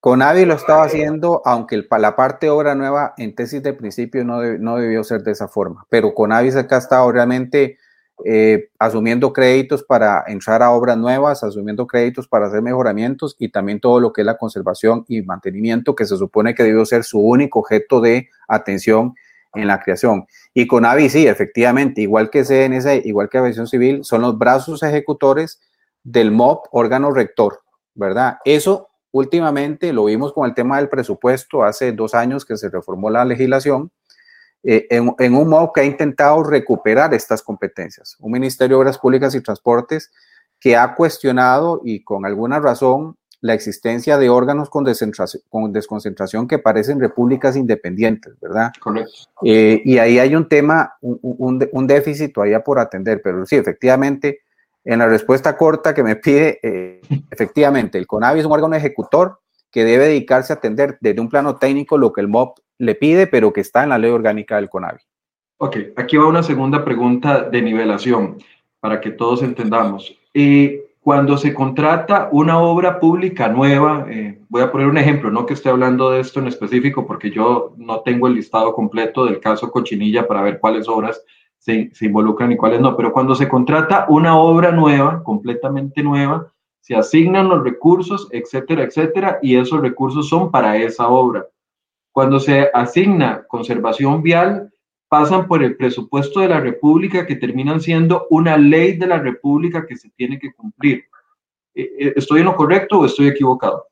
Conavi 0.02 0.46
lo 0.46 0.54
estaba 0.54 0.84
haciendo, 0.84 1.42
aunque 1.44 1.86
la 1.90 2.16
parte 2.16 2.50
obra 2.50 2.74
nueva 2.74 3.14
en 3.18 3.36
tesis 3.36 3.62
de 3.62 3.74
principio 3.74 4.24
no, 4.24 4.78
debió 4.78 5.04
ser 5.04 5.24
de 5.24 5.32
esa 5.32 5.50
forma, 5.50 5.86
pero 5.90 6.14
Conavi 6.14 6.50
acá 6.52 6.78
ha 6.78 6.80
estado 6.80 7.12
realmente 7.12 7.78
eh, 8.24 8.70
asumiendo 8.80 9.34
créditos 9.34 9.84
para 9.84 10.24
entrar 10.28 10.64
a 10.64 10.72
obras 10.72 10.98
nuevas, 10.98 11.44
asumiendo 11.44 11.86
créditos 11.86 12.30
para 12.30 12.48
hacer 12.48 12.62
mejoramientos 12.62 13.36
y 13.40 13.50
también 13.50 13.82
todo 13.82 14.00
lo 14.00 14.14
que 14.14 14.22
es 14.22 14.26
la 14.26 14.38
conservación 14.38 15.04
y 15.10 15.22
mantenimiento, 15.22 15.96
que 15.96 16.06
se 16.06 16.16
supone 16.16 16.56
que 16.56 16.64
debió 16.64 16.86
ser 16.86 17.04
su 17.04 17.20
único 17.20 17.60
objeto 17.60 18.00
de 18.00 18.30
atención 18.48 19.16
en 19.54 19.68
la 19.68 19.82
creación. 19.82 20.28
Y 20.54 20.68
Conavi 20.68 21.10
sí, 21.10 21.28
efectivamente, 21.28 22.02
igual 22.02 22.30
que 22.30 22.44
CNC, 22.44 23.06
igual 23.06 23.30
que 23.30 23.38
Aviación 23.38 23.68
Civil, 23.68 24.06
son 24.06 24.22
los 24.22 24.38
brazos 24.38 24.82
ejecutores 24.84 25.60
del 26.04 26.32
MOP, 26.32 26.68
órgano 26.72 27.12
rector, 27.12 27.62
¿verdad? 27.96 28.38
Eso 28.46 28.89
últimamente 29.12 29.94
lo 29.94 30.06
vimos 30.06 30.34
con 30.34 30.48
el 30.48 30.54
tema 30.54 30.78
del 30.78 30.90
presupuesto, 30.90 31.64
hace 31.64 31.92
dos 31.92 32.14
años 32.14 32.46
que 32.46 32.58
se 32.58 32.70
reformó 32.70 33.10
la 33.10 33.26
legislación, 33.26 33.92
eh, 34.64 34.88
en, 34.90 35.36
un 35.36 35.48
modo 35.48 35.72
que 35.74 35.82
ha 35.82 35.86
intentado 35.86 36.44
recuperar 36.44 37.14
estas 37.14 37.42
competencias. 37.42 38.18
Un 38.20 38.34
Ministerio 38.34 38.76
de 38.76 38.82
Obras 38.82 38.98
Públicas 38.98 39.34
y 39.34 39.42
Transportes 39.42 40.12
que 40.60 40.76
ha 40.76 40.96
cuestionado 40.96 41.82
y 41.86 42.04
con 42.04 42.26
alguna 42.26 42.60
razón 42.60 43.16
la 43.40 43.54
existencia 43.54 44.18
de 44.18 44.28
órganos 44.28 44.70
con, 44.70 44.86
con 45.48 45.72
desconcentración 45.72 46.46
que 46.46 46.60
parecen 46.60 47.00
repúblicas 47.00 47.56
independientes, 47.56 48.38
¿verdad? 48.42 48.74
Correcto. 48.82 49.14
Eh, 49.46 49.82
y 49.86 49.98
ahí 49.98 50.20
hay 50.20 50.36
un 50.36 50.50
tema, 50.50 50.96
un, 51.00 51.66
un 51.72 51.88
déficit 51.88 52.34
todavía 52.34 52.62
por 52.62 52.80
atender, 52.80 53.22
pero 53.24 53.46
sí, 53.46 53.56
efectivamente, 53.56 54.42
en 54.84 55.00
la 55.00 55.08
respuesta 55.08 55.58
corta 55.58 55.94
que 55.94 56.04
me 56.04 56.16
pide, 56.16 56.60
eh, 56.64 57.02
efectivamente, 57.32 57.98
el 57.98 58.08
CONAVI 58.08 58.40
es 58.40 58.46
un 58.46 58.52
órgano 58.52 58.76
ejecutor 58.76 59.40
que 59.72 59.84
debe 59.84 60.06
dedicarse 60.08 60.54
a 60.54 60.58
atender 60.58 60.98
desde 61.02 61.22
un 61.22 61.30
plano 61.30 61.58
técnico 61.58 61.98
lo 61.98 62.12
que 62.12 62.22
el 62.22 62.28
MOP 62.28 62.58
le 62.78 62.96
pide, 62.96 63.28
pero 63.28 63.54
que 63.54 63.62
está 63.62 63.84
en 63.84 63.90
la 63.90 63.98
ley 63.98 64.10
orgánica 64.10 64.56
del 64.56 64.70
CONAVI. 64.70 65.00
Ok, 65.58 65.78
aquí 65.98 66.18
va 66.18 66.28
una 66.28 66.44
segunda 66.44 66.84
pregunta 66.84 67.44
de 67.44 67.62
nivelación 67.62 68.38
para 68.80 69.02
que 69.02 69.12
todos 69.12 69.44
entendamos. 69.44 70.18
Eh, 70.34 70.86
cuando 71.02 71.38
se 71.38 71.54
contrata 71.54 72.30
una 72.32 72.60
obra 72.60 73.00
pública 73.00 73.48
nueva, 73.50 74.06
eh, 74.10 74.40
voy 74.48 74.62
a 74.62 74.72
poner 74.72 74.88
un 74.88 74.98
ejemplo, 74.98 75.32
no 75.32 75.46
que 75.46 75.54
esté 75.54 75.70
hablando 75.70 76.12
de 76.12 76.22
esto 76.22 76.40
en 76.40 76.48
específico 76.48 77.06
porque 77.06 77.30
yo 77.30 77.74
no 77.78 78.02
tengo 78.02 78.28
el 78.28 78.36
listado 78.36 78.74
completo 78.74 79.26
del 79.26 79.40
caso 79.40 79.72
Cochinilla 79.72 80.28
para 80.28 80.42
ver 80.42 80.60
cuáles 80.60 80.88
obras 80.88 81.22
se, 81.60 81.92
involucran 82.02 82.52
y 82.52 82.58
cuáles 82.58 82.82
no. 82.82 82.96
Pero 82.98 83.14
cuando 83.14 83.36
se 83.36 83.48
contrata 83.48 84.06
una 84.10 84.38
obra 84.38 84.72
nueva, 84.72 85.24
completamente 85.24 86.02
nueva, 86.02 86.52
se 86.82 86.96
asignan 86.96 87.50
los 87.50 87.64
recursos, 87.64 88.28
etcétera, 88.32 88.84
etcétera, 88.84 89.40
y 89.42 89.58
esos 89.58 89.82
recursos 89.82 90.28
son 90.28 90.50
para 90.50 90.78
esa 90.78 91.08
obra. 91.10 91.46
Cuando 92.12 92.40
se 92.40 92.70
asigna 92.74 93.46
conservación 93.48 94.24
vial, 94.24 94.72
pasan 95.08 95.48
por 95.48 95.64
el 95.64 95.76
presupuesto 95.76 96.40
de 96.40 96.50
la 96.50 96.60
República 96.60 97.26
que 97.26 97.36
terminan 97.36 97.82
siendo 97.82 98.28
una 98.30 98.58
ley 98.58 98.98
de 98.98 99.08
la 99.08 99.20
República 99.20 99.86
que 99.86 99.96
se 99.96 100.10
tiene 100.12 100.40
que 100.40 100.54
cumplir. 100.54 101.04
Eh, 101.76 101.92
eh, 102.00 102.14
¿Estoy 102.16 102.40
en 102.40 102.46
lo 102.46 102.56
correcto 102.56 103.00
o 103.00 103.06
estoy 103.06 103.28
equivocado? 103.28 103.86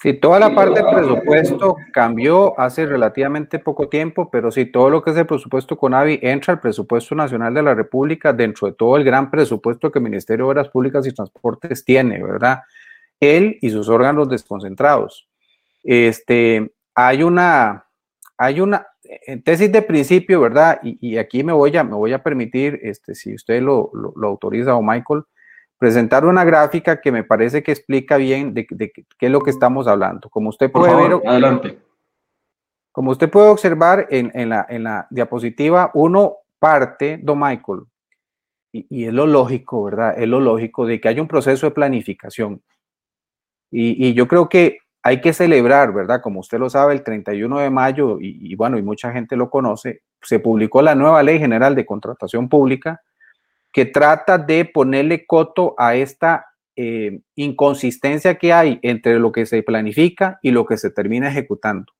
Sí, 0.00 0.14
toda 0.14 0.38
la 0.38 0.54
parte 0.54 0.80
del 0.80 0.94
presupuesto 0.94 1.76
cambió 1.92 2.58
hace 2.58 2.86
relativamente 2.86 3.58
poco 3.58 3.88
tiempo, 3.88 4.30
pero 4.30 4.52
sí, 4.52 4.66
todo 4.66 4.90
lo 4.90 5.02
que 5.02 5.10
es 5.10 5.16
el 5.16 5.26
presupuesto 5.26 5.76
con 5.76 5.92
AVI 5.92 6.20
entra 6.22 6.54
al 6.54 6.60
presupuesto 6.60 7.16
nacional 7.16 7.52
de 7.52 7.62
la 7.62 7.74
República 7.74 8.32
dentro 8.32 8.68
de 8.68 8.74
todo 8.74 8.96
el 8.96 9.02
gran 9.02 9.28
presupuesto 9.28 9.90
que 9.90 9.98
el 9.98 10.04
Ministerio 10.04 10.44
de 10.44 10.50
Obras 10.52 10.68
Públicas 10.68 11.04
y 11.04 11.12
Transportes 11.12 11.84
tiene, 11.84 12.22
¿verdad? 12.22 12.62
Él 13.18 13.58
y 13.60 13.70
sus 13.70 13.88
órganos 13.88 14.28
desconcentrados. 14.28 15.28
Este, 15.82 16.70
hay 16.94 17.24
una, 17.24 17.86
hay 18.36 18.60
una 18.60 18.86
tesis 19.44 19.72
de 19.72 19.82
principio, 19.82 20.40
¿verdad? 20.40 20.78
Y, 20.82 21.16
aquí 21.16 21.42
me 21.42 21.52
voy 21.52 21.76
a, 21.76 21.82
me 21.82 21.94
voy 21.94 22.12
a 22.12 22.22
permitir, 22.22 22.78
este, 22.82 23.14
si 23.14 23.34
usted 23.34 23.62
lo, 23.62 23.90
lo, 23.94 24.28
autoriza 24.28 24.76
o 24.76 24.82
Michael, 24.82 25.24
presentar 25.78 26.24
una 26.24 26.44
gráfica 26.44 27.00
que 27.00 27.12
me 27.12 27.24
parece 27.24 27.62
que 27.62 27.72
explica 27.72 28.16
bien 28.16 28.52
de, 28.52 28.66
qué 28.66 29.04
es 29.20 29.30
lo 29.30 29.40
que 29.40 29.50
estamos 29.50 29.86
hablando. 29.86 30.28
Como 30.28 30.50
usted 30.50 30.70
puede 30.70 30.94
ver, 30.94 31.20
adelante. 31.24 31.78
Como 32.92 33.12
usted 33.12 33.30
puede 33.30 33.48
observar 33.48 34.08
en, 34.10 34.32
en, 34.34 34.48
la, 34.48 34.66
en 34.68 34.82
la 34.82 35.06
diapositiva, 35.10 35.92
uno 35.94 36.38
parte, 36.58 37.20
don 37.22 37.38
Michael, 37.38 37.82
y, 38.72 38.86
y, 38.90 39.04
es 39.06 39.12
lo 39.12 39.26
lógico, 39.26 39.84
¿verdad? 39.84 40.14
Es 40.18 40.28
lo 40.28 40.40
lógico 40.40 40.84
de 40.84 41.00
que 41.00 41.08
haya 41.08 41.22
un 41.22 41.28
proceso 41.28 41.66
de 41.66 41.70
planificación. 41.70 42.60
Y, 43.70 44.08
y, 44.08 44.14
yo 44.14 44.26
creo 44.26 44.48
que 44.48 44.78
hay 45.02 45.20
que 45.20 45.32
celebrar, 45.32 45.92
¿verdad? 45.92 46.20
Como 46.20 46.40
usted 46.40 46.58
lo 46.58 46.68
sabe, 46.68 46.92
el 46.92 47.02
31 47.02 47.60
de 47.60 47.70
mayo, 47.70 48.18
y, 48.20 48.54
bueno, 48.56 48.76
y 48.78 48.82
mucha 48.82 49.12
gente 49.12 49.36
lo 49.36 49.48
conoce, 49.48 50.02
se 50.20 50.40
publicó 50.40 50.82
la 50.82 50.94
nueva 50.94 51.22
Ley 51.22 51.38
General 51.38 51.74
de 51.74 51.86
Contratación 51.86 52.48
Pública 52.48 53.00
que 53.72 53.84
trata 53.84 54.38
de 54.38 54.64
ponerle 54.64 55.26
coto 55.26 55.74
a 55.78 55.94
esta 55.94 56.46
eh, 56.76 57.20
inconsistencia 57.34 58.36
que 58.36 58.52
hay 58.52 58.78
entre 58.82 59.18
lo 59.18 59.32
que 59.32 59.46
se 59.46 59.62
planifica 59.62 60.38
y 60.42 60.52
lo 60.52 60.64
que 60.64 60.76
se 60.76 60.90
termina 60.90 61.28
ejecutando. 61.28 61.92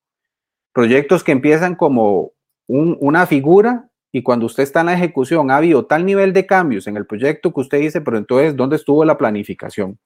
Proyectos 0.72 1.24
que 1.24 1.32
empiezan 1.32 1.74
como 1.74 2.32
una 2.68 3.26
figura 3.26 3.88
y 4.12 4.22
cuando 4.22 4.46
usted 4.46 4.62
está 4.62 4.80
en 4.80 4.86
la 4.86 4.94
ejecución 4.94 5.50
ha 5.50 5.56
habido 5.56 5.86
tal 5.86 6.06
nivel 6.06 6.32
de 6.32 6.46
cambios 6.46 6.86
en 6.86 6.96
el 6.96 7.06
proyecto 7.06 7.52
que 7.52 7.60
usted 7.60 7.80
dice, 7.80 8.00
pero 8.00 8.18
entonces, 8.18 8.54
¿dónde 8.54 8.76
estuvo 8.76 9.04
la 9.04 9.18
planificación? 9.18 9.98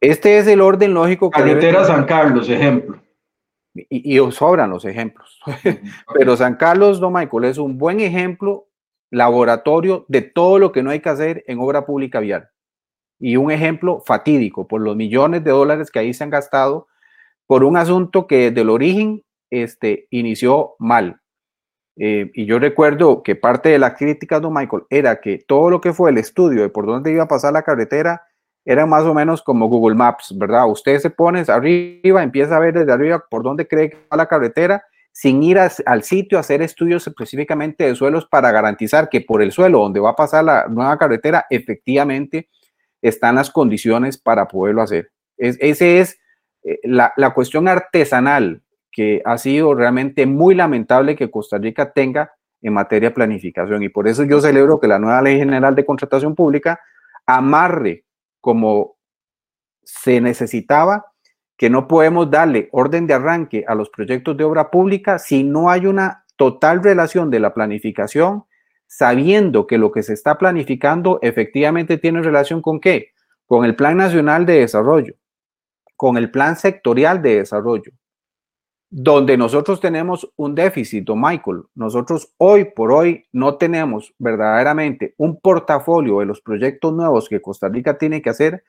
Este 0.00 0.38
es 0.38 0.46
el 0.46 0.60
orden 0.60 0.94
lógico. 0.94 1.30
Que 1.30 1.40
Carretera 1.40 1.84
San 1.84 2.04
Carlos, 2.04 2.48
ejemplo. 2.48 3.02
Y, 3.74 4.16
y, 4.16 4.32
sobran 4.32 4.70
los 4.70 4.84
ejemplos. 4.84 5.40
Pero 6.14 6.36
San 6.36 6.54
Carlos, 6.54 7.00
no, 7.00 7.10
Michael, 7.10 7.44
es 7.44 7.58
un 7.58 7.76
buen 7.76 7.98
ejemplo, 7.98 8.68
laboratorio 9.14 10.04
de 10.08 10.22
todo 10.22 10.58
lo 10.58 10.72
que 10.72 10.82
no 10.82 10.90
hay 10.90 11.00
que 11.00 11.08
hacer 11.08 11.44
en 11.46 11.58
obra 11.60 11.86
pública 11.86 12.20
vial. 12.20 12.48
Y 13.18 13.36
un 13.36 13.50
ejemplo 13.50 14.02
fatídico 14.04 14.66
por 14.66 14.80
los 14.80 14.96
millones 14.96 15.44
de 15.44 15.50
dólares 15.50 15.90
que 15.90 16.00
ahí 16.00 16.12
se 16.12 16.24
han 16.24 16.30
gastado 16.30 16.88
por 17.46 17.64
un 17.64 17.76
asunto 17.76 18.26
que 18.26 18.50
desde 18.50 18.62
el 18.62 18.70
origen 18.70 19.22
este, 19.50 20.08
inició 20.10 20.74
mal. 20.78 21.20
Eh, 21.96 22.30
y 22.34 22.44
yo 22.46 22.58
recuerdo 22.58 23.22
que 23.22 23.36
parte 23.36 23.68
de 23.68 23.78
la 23.78 23.94
crítica 23.94 24.40
de 24.40 24.50
Michael 24.50 24.82
era 24.90 25.20
que 25.20 25.38
todo 25.46 25.70
lo 25.70 25.80
que 25.80 25.92
fue 25.92 26.10
el 26.10 26.18
estudio 26.18 26.62
de 26.62 26.68
por 26.68 26.86
dónde 26.86 27.12
iba 27.12 27.22
a 27.22 27.28
pasar 27.28 27.52
la 27.52 27.62
carretera 27.62 28.22
era 28.64 28.86
más 28.86 29.04
o 29.04 29.14
menos 29.14 29.42
como 29.42 29.68
Google 29.68 29.94
Maps, 29.94 30.36
¿verdad? 30.36 30.68
Usted 30.68 30.98
se 30.98 31.10
pone 31.10 31.44
arriba, 31.46 32.22
empieza 32.22 32.56
a 32.56 32.60
ver 32.60 32.74
desde 32.74 32.92
arriba 32.92 33.24
por 33.30 33.42
dónde 33.42 33.68
cree 33.68 33.90
que 33.90 33.98
va 34.10 34.16
la 34.16 34.26
carretera, 34.26 34.82
sin 35.14 35.44
ir 35.44 35.60
al 35.60 36.02
sitio 36.02 36.38
a 36.38 36.40
hacer 36.40 36.60
estudios 36.60 37.06
específicamente 37.06 37.84
de 37.84 37.94
suelos 37.94 38.26
para 38.26 38.50
garantizar 38.50 39.08
que 39.08 39.20
por 39.20 39.42
el 39.42 39.52
suelo 39.52 39.78
donde 39.78 40.00
va 40.00 40.10
a 40.10 40.16
pasar 40.16 40.42
la 40.42 40.66
nueva 40.66 40.98
carretera, 40.98 41.46
efectivamente 41.48 42.48
están 43.00 43.36
las 43.36 43.48
condiciones 43.48 44.18
para 44.18 44.48
poderlo 44.48 44.82
hacer. 44.82 45.12
Es, 45.36 45.56
ese 45.60 46.00
es 46.00 46.18
eh, 46.64 46.80
la, 46.82 47.12
la 47.16 47.32
cuestión 47.32 47.68
artesanal 47.68 48.62
que 48.90 49.22
ha 49.24 49.38
sido 49.38 49.72
realmente 49.74 50.26
muy 50.26 50.56
lamentable 50.56 51.14
que 51.14 51.30
Costa 51.30 51.58
Rica 51.58 51.92
tenga 51.92 52.32
en 52.60 52.72
materia 52.72 53.10
de 53.10 53.14
planificación. 53.14 53.84
Y 53.84 53.90
por 53.90 54.08
eso 54.08 54.24
yo 54.24 54.40
celebro 54.40 54.80
que 54.80 54.88
la 54.88 54.98
nueva 54.98 55.22
Ley 55.22 55.38
General 55.38 55.76
de 55.76 55.86
Contratación 55.86 56.34
Pública 56.34 56.80
amarre 57.24 58.04
como 58.40 58.96
se 59.84 60.20
necesitaba, 60.20 61.06
que 61.56 61.70
no 61.70 61.86
podemos 61.86 62.30
darle 62.30 62.68
orden 62.72 63.06
de 63.06 63.14
arranque 63.14 63.64
a 63.66 63.74
los 63.74 63.90
proyectos 63.90 64.36
de 64.36 64.44
obra 64.44 64.70
pública 64.70 65.18
si 65.18 65.44
no 65.44 65.70
hay 65.70 65.86
una 65.86 66.24
total 66.36 66.82
relación 66.82 67.30
de 67.30 67.40
la 67.40 67.54
planificación, 67.54 68.44
sabiendo 68.86 69.66
que 69.66 69.78
lo 69.78 69.92
que 69.92 70.02
se 70.02 70.14
está 70.14 70.36
planificando 70.36 71.18
efectivamente 71.22 71.98
tiene 71.98 72.22
relación 72.22 72.60
con 72.60 72.80
qué? 72.80 73.12
Con 73.46 73.64
el 73.64 73.76
Plan 73.76 73.96
Nacional 73.96 74.46
de 74.46 74.60
Desarrollo, 74.60 75.14
con 75.96 76.16
el 76.16 76.30
Plan 76.30 76.56
Sectorial 76.56 77.22
de 77.22 77.36
Desarrollo, 77.36 77.92
donde 78.90 79.36
nosotros 79.36 79.80
tenemos 79.80 80.30
un 80.36 80.54
déficit, 80.54 81.04
don 81.04 81.20
Michael. 81.20 81.62
Nosotros 81.74 82.32
hoy 82.36 82.64
por 82.64 82.92
hoy 82.92 83.26
no 83.32 83.56
tenemos 83.56 84.14
verdaderamente 84.18 85.14
un 85.18 85.40
portafolio 85.40 86.20
de 86.20 86.26
los 86.26 86.40
proyectos 86.40 86.92
nuevos 86.94 87.28
que 87.28 87.42
Costa 87.42 87.68
Rica 87.68 87.96
tiene 87.98 88.22
que 88.22 88.30
hacer 88.30 88.64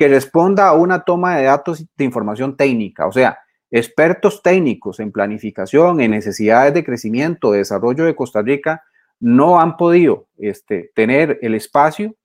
que 0.00 0.08
responda 0.08 0.66
a 0.66 0.72
una 0.72 1.00
toma 1.00 1.36
de 1.36 1.44
datos 1.44 1.84
de 1.94 2.04
información 2.06 2.56
técnica, 2.56 3.06
o 3.06 3.12
sea, 3.12 3.38
expertos 3.70 4.42
técnicos 4.42 4.98
en 4.98 5.12
planificación, 5.12 6.00
en 6.00 6.12
necesidades 6.12 6.72
de 6.72 6.82
crecimiento, 6.82 7.52
de 7.52 7.58
desarrollo 7.58 8.06
de 8.06 8.16
Costa 8.16 8.40
Rica, 8.40 8.82
no 9.20 9.60
han 9.60 9.76
podido 9.76 10.26
este, 10.38 10.90
tener 10.94 11.38
el 11.42 11.54
espacio 11.54 12.16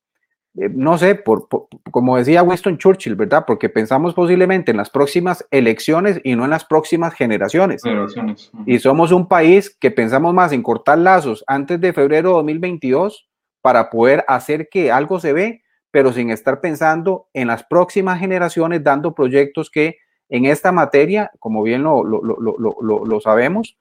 eh, 0.58 0.70
no 0.74 0.98
sé, 0.98 1.16
por, 1.16 1.50
como 1.92 2.16
decía 2.16 2.42
Winston 2.42 2.78
Churchill, 2.78 3.16
¿verdad? 3.16 3.44
Porque 3.46 3.68
pensamos 3.68 4.14
posiblemente 4.14 4.72
en 4.72 4.78
las 4.78 4.90
próximas 4.90 5.46
elecciones 5.52 6.22
y 6.24 6.38
no 6.38 6.46
en 6.46 6.52
las 6.52 6.64
próximas 6.64 7.14
generaciones. 7.14 7.82
Y 8.66 8.80
somos 8.80 9.12
un 9.12 9.28
país 9.28 9.76
que 9.78 9.92
pensamos 9.92 10.34
más 10.34 10.54
en 10.54 10.64
cortar 10.64 11.00
lazos 11.00 11.44
antes 11.46 11.82
de 11.82 11.92
febrero 11.92 12.30
de 12.30 12.36
2022 12.36 13.28
para 13.62 13.90
poder 13.90 14.24
hacer 14.30 14.70
que 14.72 14.94
algo 14.94 15.20
se 15.20 15.34
ve, 15.34 15.64
pero 15.95 16.12
sin 16.12 16.29
estar 16.29 16.60
pensando 16.60 17.29
en 17.31 17.47
las 17.47 17.63
próximas 17.63 18.19
generaciones, 18.19 18.84
dando 18.84 19.15
proyectos 19.15 19.69
que 19.71 19.99
en 20.27 20.43
esta 20.43 20.73
materia, 20.73 21.31
como 21.39 21.63
bien 21.63 21.84
lo, 21.84 22.03
lo, 22.03 22.21
lo, 22.21 23.05
lo 23.05 23.21
sabemos, 23.21 23.77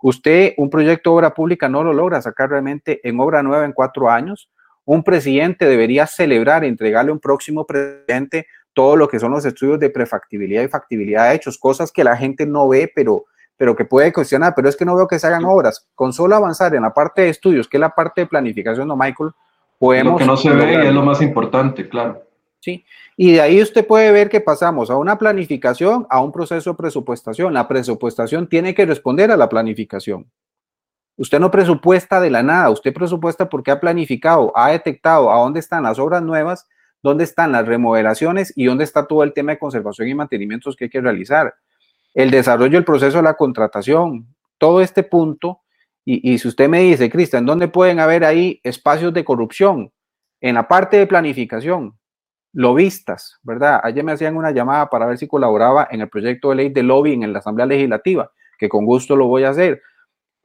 usted 0.00 0.54
un 0.58 0.70
proyecto 0.70 1.10
de 1.10 1.16
obra 1.16 1.34
pública 1.34 1.68
no 1.68 1.82
lo 1.82 1.92
logra 1.92 2.22
sacar 2.22 2.50
realmente 2.50 3.00
en 3.02 3.18
obra 3.18 3.42
nueva 3.42 3.64
en 3.64 3.72
cuatro 3.72 4.08
años 4.08 4.48
un 4.84 5.02
presidente 5.02 5.66
debería 5.66 6.06
celebrar, 6.06 6.62
entregarle 6.62 7.10
a 7.10 7.14
un 7.14 7.18
próximo 7.18 7.66
presidente 7.66 8.46
todo 8.72 8.94
lo 8.94 9.08
que 9.08 9.18
son 9.18 9.32
los 9.32 9.44
estudios 9.44 9.80
de 9.80 9.90
prefactibilidad 9.90 10.62
y 10.62 10.68
factibilidad 10.68 11.30
de 11.30 11.34
hechos, 11.34 11.58
cosas 11.58 11.90
que 11.90 12.04
la 12.04 12.16
gente 12.16 12.46
no 12.46 12.68
ve, 12.68 12.92
pero, 12.94 13.24
pero 13.56 13.74
que 13.74 13.84
puede 13.84 14.12
cuestionar, 14.12 14.52
pero 14.54 14.68
es 14.68 14.76
que 14.76 14.84
no 14.84 14.94
veo 14.94 15.08
que 15.08 15.18
se 15.18 15.26
hagan 15.26 15.44
obras. 15.44 15.88
Con 15.96 16.12
solo 16.12 16.36
avanzar 16.36 16.76
en 16.76 16.82
la 16.82 16.94
parte 16.94 17.22
de 17.22 17.30
estudios, 17.30 17.66
que 17.66 17.78
es 17.78 17.80
la 17.80 17.92
parte 17.92 18.20
de 18.20 18.26
planificación, 18.28 18.86
¿no, 18.86 18.96
Michael? 18.96 19.32
Podemos... 19.78 20.14
Lo 20.14 20.18
que 20.18 20.24
no 20.26 20.36
se 20.36 20.50
ve 20.50 20.88
es 20.88 20.94
lo 20.94 21.02
más 21.02 21.20
importante, 21.22 21.88
claro. 21.88 22.22
Sí, 22.60 22.84
y 23.16 23.32
de 23.32 23.40
ahí 23.40 23.62
usted 23.62 23.86
puede 23.86 24.10
ver 24.12 24.28
que 24.28 24.40
pasamos 24.40 24.90
a 24.90 24.96
una 24.96 25.18
planificación, 25.18 26.06
a 26.10 26.20
un 26.20 26.32
proceso 26.32 26.70
de 26.70 26.76
presupuestación. 26.76 27.54
La 27.54 27.68
presupuestación 27.68 28.48
tiene 28.48 28.74
que 28.74 28.86
responder 28.86 29.30
a 29.30 29.36
la 29.36 29.48
planificación. 29.48 30.30
Usted 31.16 31.40
no 31.40 31.50
presupuesta 31.50 32.20
de 32.20 32.30
la 32.30 32.42
nada, 32.42 32.68
usted 32.68 32.92
presupuesta 32.92 33.48
porque 33.48 33.70
ha 33.70 33.80
planificado, 33.80 34.52
ha 34.54 34.70
detectado 34.70 35.30
a 35.32 35.38
dónde 35.38 35.60
están 35.60 35.84
las 35.84 35.98
obras 35.98 36.22
nuevas, 36.22 36.66
dónde 37.02 37.24
están 37.24 37.52
las 37.52 37.66
remodelaciones 37.66 38.52
y 38.54 38.66
dónde 38.66 38.84
está 38.84 39.06
todo 39.06 39.22
el 39.22 39.32
tema 39.32 39.52
de 39.52 39.58
conservación 39.58 40.08
y 40.08 40.14
mantenimiento 40.14 40.70
que 40.76 40.84
hay 40.84 40.90
que 40.90 41.00
realizar. 41.00 41.54
El 42.12 42.30
desarrollo 42.30 42.72
del 42.72 42.84
proceso 42.84 43.18
de 43.18 43.22
la 43.22 43.34
contratación, 43.34 44.26
todo 44.58 44.80
este 44.80 45.04
punto. 45.04 45.60
Y, 46.08 46.38
si 46.38 46.46
usted 46.46 46.68
me 46.68 46.80
dice, 46.82 47.10
Cristian, 47.10 47.44
¿dónde 47.44 47.66
pueden 47.66 47.98
haber 47.98 48.24
ahí 48.24 48.60
espacios 48.62 49.12
de 49.12 49.24
corrupción? 49.24 49.92
En 50.40 50.54
la 50.54 50.68
parte 50.68 50.98
de 50.98 51.06
planificación, 51.06 51.98
lobistas, 52.52 53.40
¿verdad? 53.42 53.80
Ayer 53.82 54.04
me 54.04 54.12
hacían 54.12 54.36
una 54.36 54.52
llamada 54.52 54.88
para 54.88 55.06
ver 55.06 55.18
si 55.18 55.26
colaboraba 55.26 55.88
en 55.90 56.02
el 56.02 56.08
proyecto 56.08 56.50
de 56.50 56.54
ley 56.54 56.68
de 56.68 56.84
lobbying 56.84 57.24
en 57.24 57.32
la 57.32 57.40
Asamblea 57.40 57.66
Legislativa, 57.66 58.30
que 58.56 58.68
con 58.68 58.86
gusto 58.86 59.16
lo 59.16 59.26
voy 59.26 59.42
a 59.42 59.50
hacer 59.50 59.82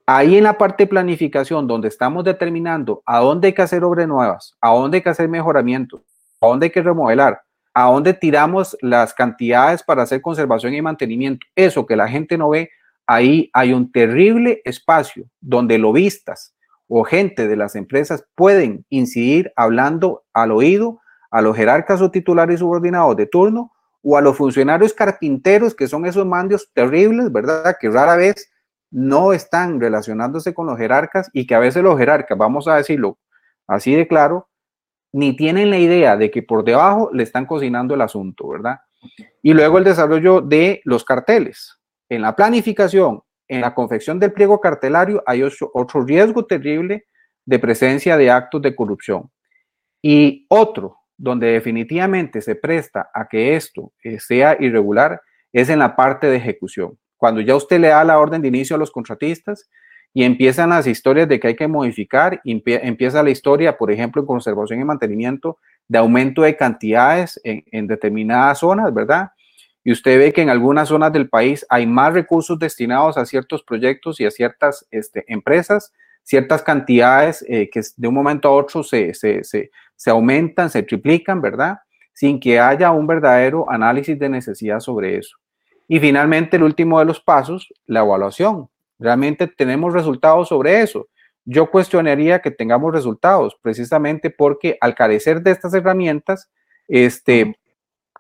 Ahí 0.06 0.36
en 0.36 0.44
la 0.44 0.58
parte 0.58 0.84
de 0.84 0.88
planificación, 0.88 1.68
donde 1.68 1.88
estamos 1.88 2.24
determinando 2.24 3.04
a 3.06 3.20
dónde 3.20 3.48
hay 3.48 3.54
que 3.54 3.62
hacer 3.62 3.84
obras 3.84 4.08
nuevas, 4.08 4.58
a 4.60 4.72
dónde 4.72 4.98
hay 4.98 5.04
que 5.04 5.10
hacer 5.10 5.30
mejoramientos, 5.30 6.02
a 6.42 6.48
dónde 6.48 6.66
hay 6.66 6.70
que 6.72 6.82
remodelar, 6.82 7.42
a 7.74 7.86
dónde 7.86 8.14
tiramos 8.14 8.76
las 8.82 9.14
cantidades 9.14 9.84
para 9.84 10.04
hacer 10.04 10.20
conservación 10.20 10.74
y 10.74 10.82
mantenimiento, 10.82 11.46
eso 11.56 11.86
que 11.86 11.96
la 11.96 12.08
gente 12.08 12.38
no 12.38 12.50
ve, 12.50 12.70
ahí 13.08 13.50
hay 13.54 13.74
un 13.74 13.92
terrible 13.92 14.62
espacio 14.66 15.26
donde 15.40 15.78
lobistas 15.78 16.56
o 16.88 17.04
gente 17.04 17.48
de 17.48 17.56
las 17.56 17.76
empresas 17.76 18.26
pueden 18.36 18.86
incidir 18.90 19.54
hablando 19.56 20.24
al 20.34 20.52
oído 20.52 21.00
a 21.32 21.42
los 21.42 21.56
jerarcas 21.56 22.02
o 22.02 22.12
titulares 22.12 22.60
subordinados 22.60 23.16
de 23.16 23.26
turno 23.26 23.72
o 24.04 24.18
a 24.18 24.22
los 24.22 24.36
funcionarios 24.36 24.94
carpinteros, 24.94 25.76
que 25.76 25.88
son 25.88 26.06
esos 26.06 26.26
mandios 26.26 26.70
terribles, 26.74 27.32
¿verdad? 27.32 27.78
Que 27.80 27.90
rara 27.90 28.16
vez 28.16 28.52
no 28.90 29.32
están 29.32 29.80
relacionándose 29.80 30.54
con 30.54 30.68
los 30.68 30.78
jerarcas 30.78 31.30
y 31.34 31.48
que 31.48 31.56
a 31.56 31.60
veces 31.60 31.82
los 31.82 31.98
jerarcas, 31.98 32.38
vamos 32.38 32.68
a 32.68 32.76
decirlo 32.76 33.18
así 33.68 33.96
de 33.96 34.08
claro, 34.08 34.50
ni 35.14 35.36
tienen 35.36 35.70
la 35.70 35.78
idea 35.78 36.18
de 36.18 36.30
que 36.30 36.44
por 36.44 36.64
debajo 36.64 37.10
le 37.14 37.24
están 37.24 37.46
cocinando 37.46 37.94
el 37.96 38.02
asunto, 38.02 38.50
¿verdad? 38.50 38.80
Y 39.42 39.54
luego 39.54 39.78
el 39.78 39.84
desarrollo 39.84 40.42
de 40.42 40.82
los 40.84 41.04
carteles. 41.04 41.81
En 42.12 42.22
la 42.22 42.36
planificación, 42.36 43.22
en 43.48 43.62
la 43.62 43.74
confección 43.74 44.20
del 44.20 44.34
pliego 44.34 44.60
cartelario 44.60 45.24
hay 45.26 45.44
otro, 45.44 46.04
riesgo 46.06 46.46
terrible 46.46 47.06
de 47.46 47.60
presencia 47.60 48.18
de 48.18 48.30
actos 48.30 48.62
de 48.62 48.76
corrupción. 48.76 49.32
Y 50.02 50.46
otro, 50.50 50.98
donde 51.18 51.48
definitivamente 51.48 52.42
se 52.42 52.56
presta 52.56 53.10
a 53.14 53.28
que 53.28 53.56
esto 53.56 53.94
eh, 54.04 54.20
sea 54.20 54.58
irregular, 54.60 55.22
es 55.54 55.70
en 55.70 55.80
la 55.80 55.96
parte 55.96 56.28
de 56.28 56.38
ejecución 56.38 56.98
cuando 57.22 57.40
ya 57.40 57.56
usted 57.56 57.80
le 57.80 57.90
da 57.90 58.04
la 58.04 58.18
orden 58.18 58.42
de 58.42 58.48
inicio 58.48 58.76
a 58.76 58.80
los 58.80 58.90
contratistas 58.90 59.70
y 60.12 60.24
empiezan 60.24 60.72
las 60.72 60.88
historias 60.88 61.30
de 61.30 61.40
que 61.40 61.50
hay 61.50 61.56
que 61.56 61.68
modificar, 61.68 62.42
empieza 62.44 63.22
la 63.22 63.30
historia, 63.30 63.78
por 63.78 63.92
ejemplo, 63.92 64.24
en 64.24 64.26
conservación 64.26 64.82
y 64.82 64.86
mantenimiento, 64.86 65.60
de 65.88 66.00
aumento 66.00 66.42
de 66.42 66.58
cantidades 66.58 67.40
en, 67.44 67.86
determinadas 67.86 68.58
zonas, 68.58 68.92
¿verdad? 68.92 69.30
Y 69.84 69.92
usted 69.92 70.20
ve 70.20 70.32
que 70.32 70.42
en 70.42 70.50
algunas 70.50 70.90
zonas 70.90 71.12
del 71.12 71.28
país 71.30 71.66
hay 71.70 71.88
más 71.88 72.14
recursos 72.14 72.60
destinados 72.60 73.18
a 73.18 73.26
ciertos 73.26 73.64
proyectos 73.64 74.20
y 74.20 74.26
a 74.26 74.32
ciertas 74.32 74.86
este, 74.92 75.26
empresas, 75.28 75.92
ciertas 76.24 76.62
cantidades 76.62 77.44
eh, 77.48 77.70
que 77.72 77.82
de 77.98 78.08
un 78.08 78.14
momento 78.14 78.48
a 78.48 78.52
otro 78.52 78.84
se, 78.84 79.14
se, 79.14 79.44
se, 79.44 79.72
se 79.96 80.10
aumentan, 80.10 80.70
se 80.70 80.84
triplican, 80.84 81.42
¿verdad? 81.42 81.80
Sin 82.14 82.40
que 82.40 82.60
haya 82.60 82.92
un 82.92 83.08
verdadero 83.08 83.70
análisis 83.70 84.18
de 84.20 84.30
necesidad 84.30 84.80
sobre 84.80 85.18
eso. 85.18 85.38
Y 85.88 86.00
finalmente, 86.00 86.58
el 86.58 86.64
último 86.64 87.00
de 87.00 87.06
los 87.06 87.20
pasos, 87.20 87.68
la 87.86 88.02
evaluación. 88.02 88.70
Realmente 88.98 89.48
tenemos 89.48 89.94
resultados 89.94 90.48
sobre 90.48 90.82
eso. 90.82 91.10
Yo 91.44 91.70
cuestionaría 91.72 92.40
que 92.40 92.52
tengamos 92.52 92.94
resultados, 92.94 93.58
precisamente 93.62 94.30
porque 94.30 94.78
al 94.80 94.94
carecer 94.94 95.42
de 95.42 95.52
estas 95.52 95.74
herramientas, 95.74 96.50
este, 96.88 97.60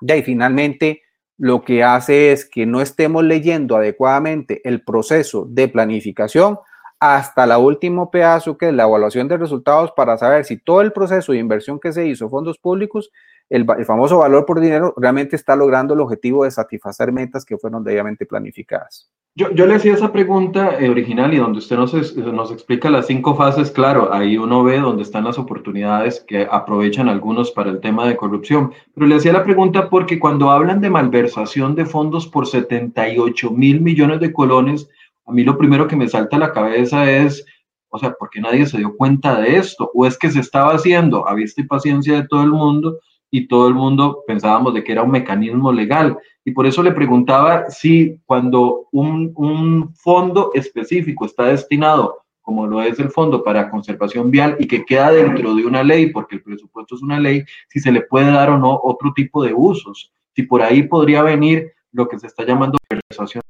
ya 0.02 0.18
y 0.18 0.24
finalmente 0.24 1.04
lo 1.42 1.64
que 1.64 1.84
hace 1.84 2.32
es 2.32 2.46
que 2.46 2.68
no 2.68 2.82
estemos 2.82 3.24
leyendo 3.24 3.76
adecuadamente 3.76 4.62
el 4.64 4.84
proceso 4.84 5.48
de 5.50 5.68
planificación 5.68 6.60
hasta 7.00 7.46
el 7.46 7.52
último 7.54 8.12
pedazo, 8.12 8.60
que 8.60 8.68
es 8.68 8.74
la 8.76 8.84
evaluación 8.84 9.28
de 9.28 9.38
resultados 9.38 9.92
para 9.94 10.20
saber 10.20 10.46
si 10.46 10.58
todo 10.58 10.82
el 10.82 10.94
proceso 10.94 11.32
de 11.32 11.40
inversión 11.40 11.80
que 11.80 11.94
se 11.94 12.06
hizo, 12.06 12.30
fondos 12.30 12.60
públicos, 12.60 13.10
el, 13.52 13.66
famoso 13.86 14.20
valor 14.20 14.46
por 14.46 14.62
dinero, 14.62 14.94
realmente 14.96 15.36
está 15.36 15.58
logrando 15.58 15.94
el 15.94 16.00
objetivo 16.00 16.46
de 16.46 16.52
satisfacer 16.52 17.12
metas 17.12 17.44
que 17.44 17.58
fueron 17.58 17.84
debidamente 17.84 18.26
planificadas. 18.26 19.12
Yo, 19.36 19.50
le 19.50 19.76
hacía 19.76 19.94
esa 19.94 20.12
pregunta 20.12 20.78
eh, 20.80 20.90
original 20.90 21.34
y 21.34 21.38
donde 21.38 21.60
usted 21.60 21.76
nos, 21.76 22.16
nos 22.16 22.52
explica 22.52 22.90
las 22.90 23.08
cinco 23.08 23.36
fases, 23.36 23.70
claro, 23.70 24.14
ahí 24.14 24.38
uno 24.38 24.64
ve 24.64 24.80
dónde 24.80 25.04
están 25.04 25.26
las 25.26 25.38
oportunidades 25.38 26.24
que 26.26 26.48
aprovechan 26.50 27.10
algunos 27.10 27.52
para 27.52 27.70
el 27.72 27.82
tema 27.82 28.08
de 28.08 28.16
corrupción. 28.16 28.72
Pero 28.96 29.06
le 29.06 29.16
hacía 29.16 29.34
la 29.34 29.44
pregunta 29.44 29.90
porque 29.90 30.18
cuando 30.18 30.50
hablan 30.50 30.80
de 30.80 30.90
malversación 30.90 31.76
de 31.76 31.86
fondos 31.86 32.28
por 32.28 32.48
78 32.48 33.52
mil 33.52 33.82
millones 33.82 34.22
de 34.22 34.32
colones, 34.32 34.90
a 35.26 35.34
mí 35.34 35.44
lo 35.44 35.58
primero 35.58 35.90
que 35.90 35.98
me 35.98 36.08
salta 36.08 36.38
a 36.38 36.40
la 36.40 36.54
cabeza 36.54 37.10
es, 37.12 37.46
o 37.90 38.00
sea, 38.00 38.12
¿por 38.14 38.30
qué 38.30 38.40
nadie 38.40 38.66
se 38.66 38.78
dio 38.78 38.96
cuenta 38.96 39.42
de 39.42 39.58
esto? 39.58 39.92
¿O 39.94 40.06
es 40.06 40.18
que 40.18 40.32
se 40.32 40.40
estaba 40.40 40.74
haciendo 40.74 41.28
a 41.28 41.34
vista 41.34 41.60
y 41.60 41.66
paciencia 41.66 42.16
de 42.16 42.28
todo 42.30 42.44
el 42.44 42.52
mundo 42.52 42.98
y 43.32 43.48
todo 43.48 43.68
el 43.70 43.74
mundo 43.74 44.24
pensábamos 44.28 44.74
de 44.74 44.84
que 44.84 44.92
era 44.92 45.02
un 45.02 45.12
mecanismo 45.12 45.72
legal? 45.72 46.18
Y 46.44 46.52
por 46.52 46.68
eso 46.68 46.84
le 46.84 46.92
preguntaba 46.92 47.70
si 47.70 48.20
cuando 48.26 48.88
un, 48.92 49.32
un 49.36 49.96
fondo 49.96 50.52
específico 50.54 51.26
está 51.26 51.46
destinado, 51.46 52.26
como 52.42 52.68
lo 52.68 52.82
es 52.82 53.00
el 53.00 53.10
Fondo 53.10 53.44
para 53.44 53.70
Conservación 53.70 54.30
Vial, 54.30 54.58
y 54.60 54.68
que 54.68 54.84
queda 54.84 55.12
dentro 55.12 55.56
de 55.56 55.66
una 55.66 55.84
ley, 55.84 56.12
porque 56.12 56.36
el 56.36 56.44
presupuesto 56.44 56.96
es 56.96 57.02
una 57.02 57.20
ley, 57.20 57.44
si 57.70 57.80
se 57.80 57.92
le 57.92 58.02
puede 58.02 58.32
dar 58.32 58.50
o 58.50 58.58
no 58.58 58.80
otro 58.84 59.14
tipo 59.16 59.44
de 59.44 59.54
usos. 59.54 60.12
Si 60.36 60.44
por 60.44 60.62
ahí 60.62 60.84
podría 60.84 61.24
venir 61.24 61.72
lo 61.92 62.08
que 62.08 62.20
se 62.20 62.28
está 62.28 62.44
llamando 62.44 62.78
conversación. 62.90 63.42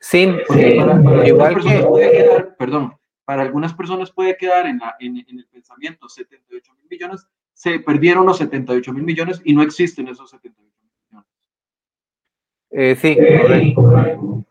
Sí, 0.00 0.28
para, 0.48 1.26
igual 1.26 1.62
que... 1.62 2.46
perdón, 2.58 2.94
para 3.24 3.42
algunas 3.42 3.72
personas 3.72 4.10
puede 4.10 4.36
quedar 4.36 4.66
en, 4.66 4.80
en, 5.00 5.24
en 5.28 5.38
el 5.38 5.46
pensamiento 5.46 6.08
78 6.08 6.72
mil 6.74 6.86
millones, 6.90 7.26
se 7.62 7.78
perdieron 7.78 8.26
los 8.26 8.38
78 8.38 8.92
mil 8.92 9.04
millones 9.04 9.40
y 9.44 9.54
no 9.54 9.62
existen 9.62 10.08
esos 10.08 10.30
78 10.30 10.68
eh, 12.74 12.96
sí, 12.96 13.16
correcto. 13.74 14.44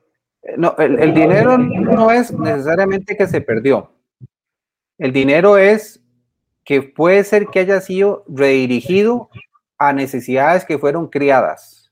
No, 0.56 0.76
el, 0.78 1.14
dinero 1.14 1.58
no 1.58 2.12
es 2.12 2.32
necesariamente 2.32 3.18
que 3.18 3.28
se 3.28 3.42
perdió. 3.42 3.92
El 4.98 5.12
dinero 5.12 5.58
es 5.58 6.02
que 6.64 6.84
puede 6.84 7.24
ser 7.24 7.48
que 7.48 7.60
haya 7.60 7.82
sido 7.82 8.24
redirigido 8.28 9.30
a 9.78 9.92
necesidades 9.92 10.64
que 10.64 10.78
fueron 10.78 11.08
criadas 11.08 11.92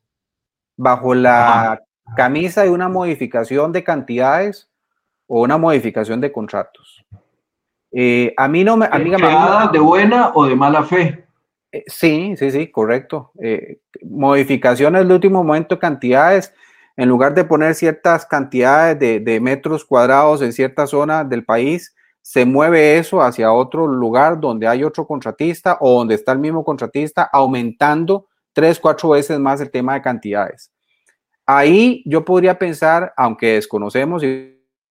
bajo 0.78 1.16
la 1.16 1.82
camisa 2.16 2.64
de 2.64 2.70
una 2.70 2.88
modificación 2.88 3.72
de 3.74 3.84
cantidades 3.84 4.70
o 5.28 5.42
una 5.42 5.58
modificación 5.58 6.22
de 6.22 6.32
contratos. 6.32 7.04
Eh, 7.92 8.34
a 8.38 8.48
mí 8.48 8.64
no 8.64 8.78
me... 8.78 8.86
A 8.92 9.70
de 9.72 9.80
buena 9.80 10.32
o 10.34 10.46
de 10.46 10.56
mala 10.56 10.84
fe? 10.84 11.26
Eh, 11.72 11.84
sí, 11.88 12.36
sí, 12.38 12.52
sí, 12.52 12.68
correcto. 12.72 13.32
Eh, 13.42 13.80
modificaciones 14.04 15.08
de 15.08 15.14
último 15.14 15.44
momento, 15.44 15.80
cantidades, 15.80 16.54
en 16.98 17.08
lugar 17.08 17.34
de 17.34 17.46
poner 17.46 17.76
ciertas 17.76 18.26
cantidades 18.26 19.00
de, 19.00 19.40
metros 19.40 19.86
cuadrados 19.86 20.42
en 20.42 20.52
cierta 20.52 20.88
zona 20.88 21.24
del 21.24 21.46
país, 21.46 21.96
se 22.22 22.46
mueve 22.46 22.98
eso 22.98 23.22
hacia 23.22 23.54
otro 23.54 23.88
lugar 23.88 24.40
donde 24.40 24.68
hay 24.68 24.84
otro 24.84 25.08
contratista 25.08 25.78
o 25.80 25.98
donde 26.00 26.16
está 26.16 26.34
el 26.34 26.40
mismo 26.40 26.64
contratista, 26.64 27.24
aumentando 27.32 28.28
tres, 28.54 28.80
cuatro 28.80 29.10
veces 29.10 29.40
más 29.40 29.62
el 29.62 29.72
tema 29.72 29.94
de 29.94 30.02
cantidades. 30.02 30.72
Ahí 31.46 32.04
yo 32.06 32.26
podría 32.26 32.60
pensar, 32.60 33.14
aunque 33.16 33.54
desconocemos, 33.54 34.22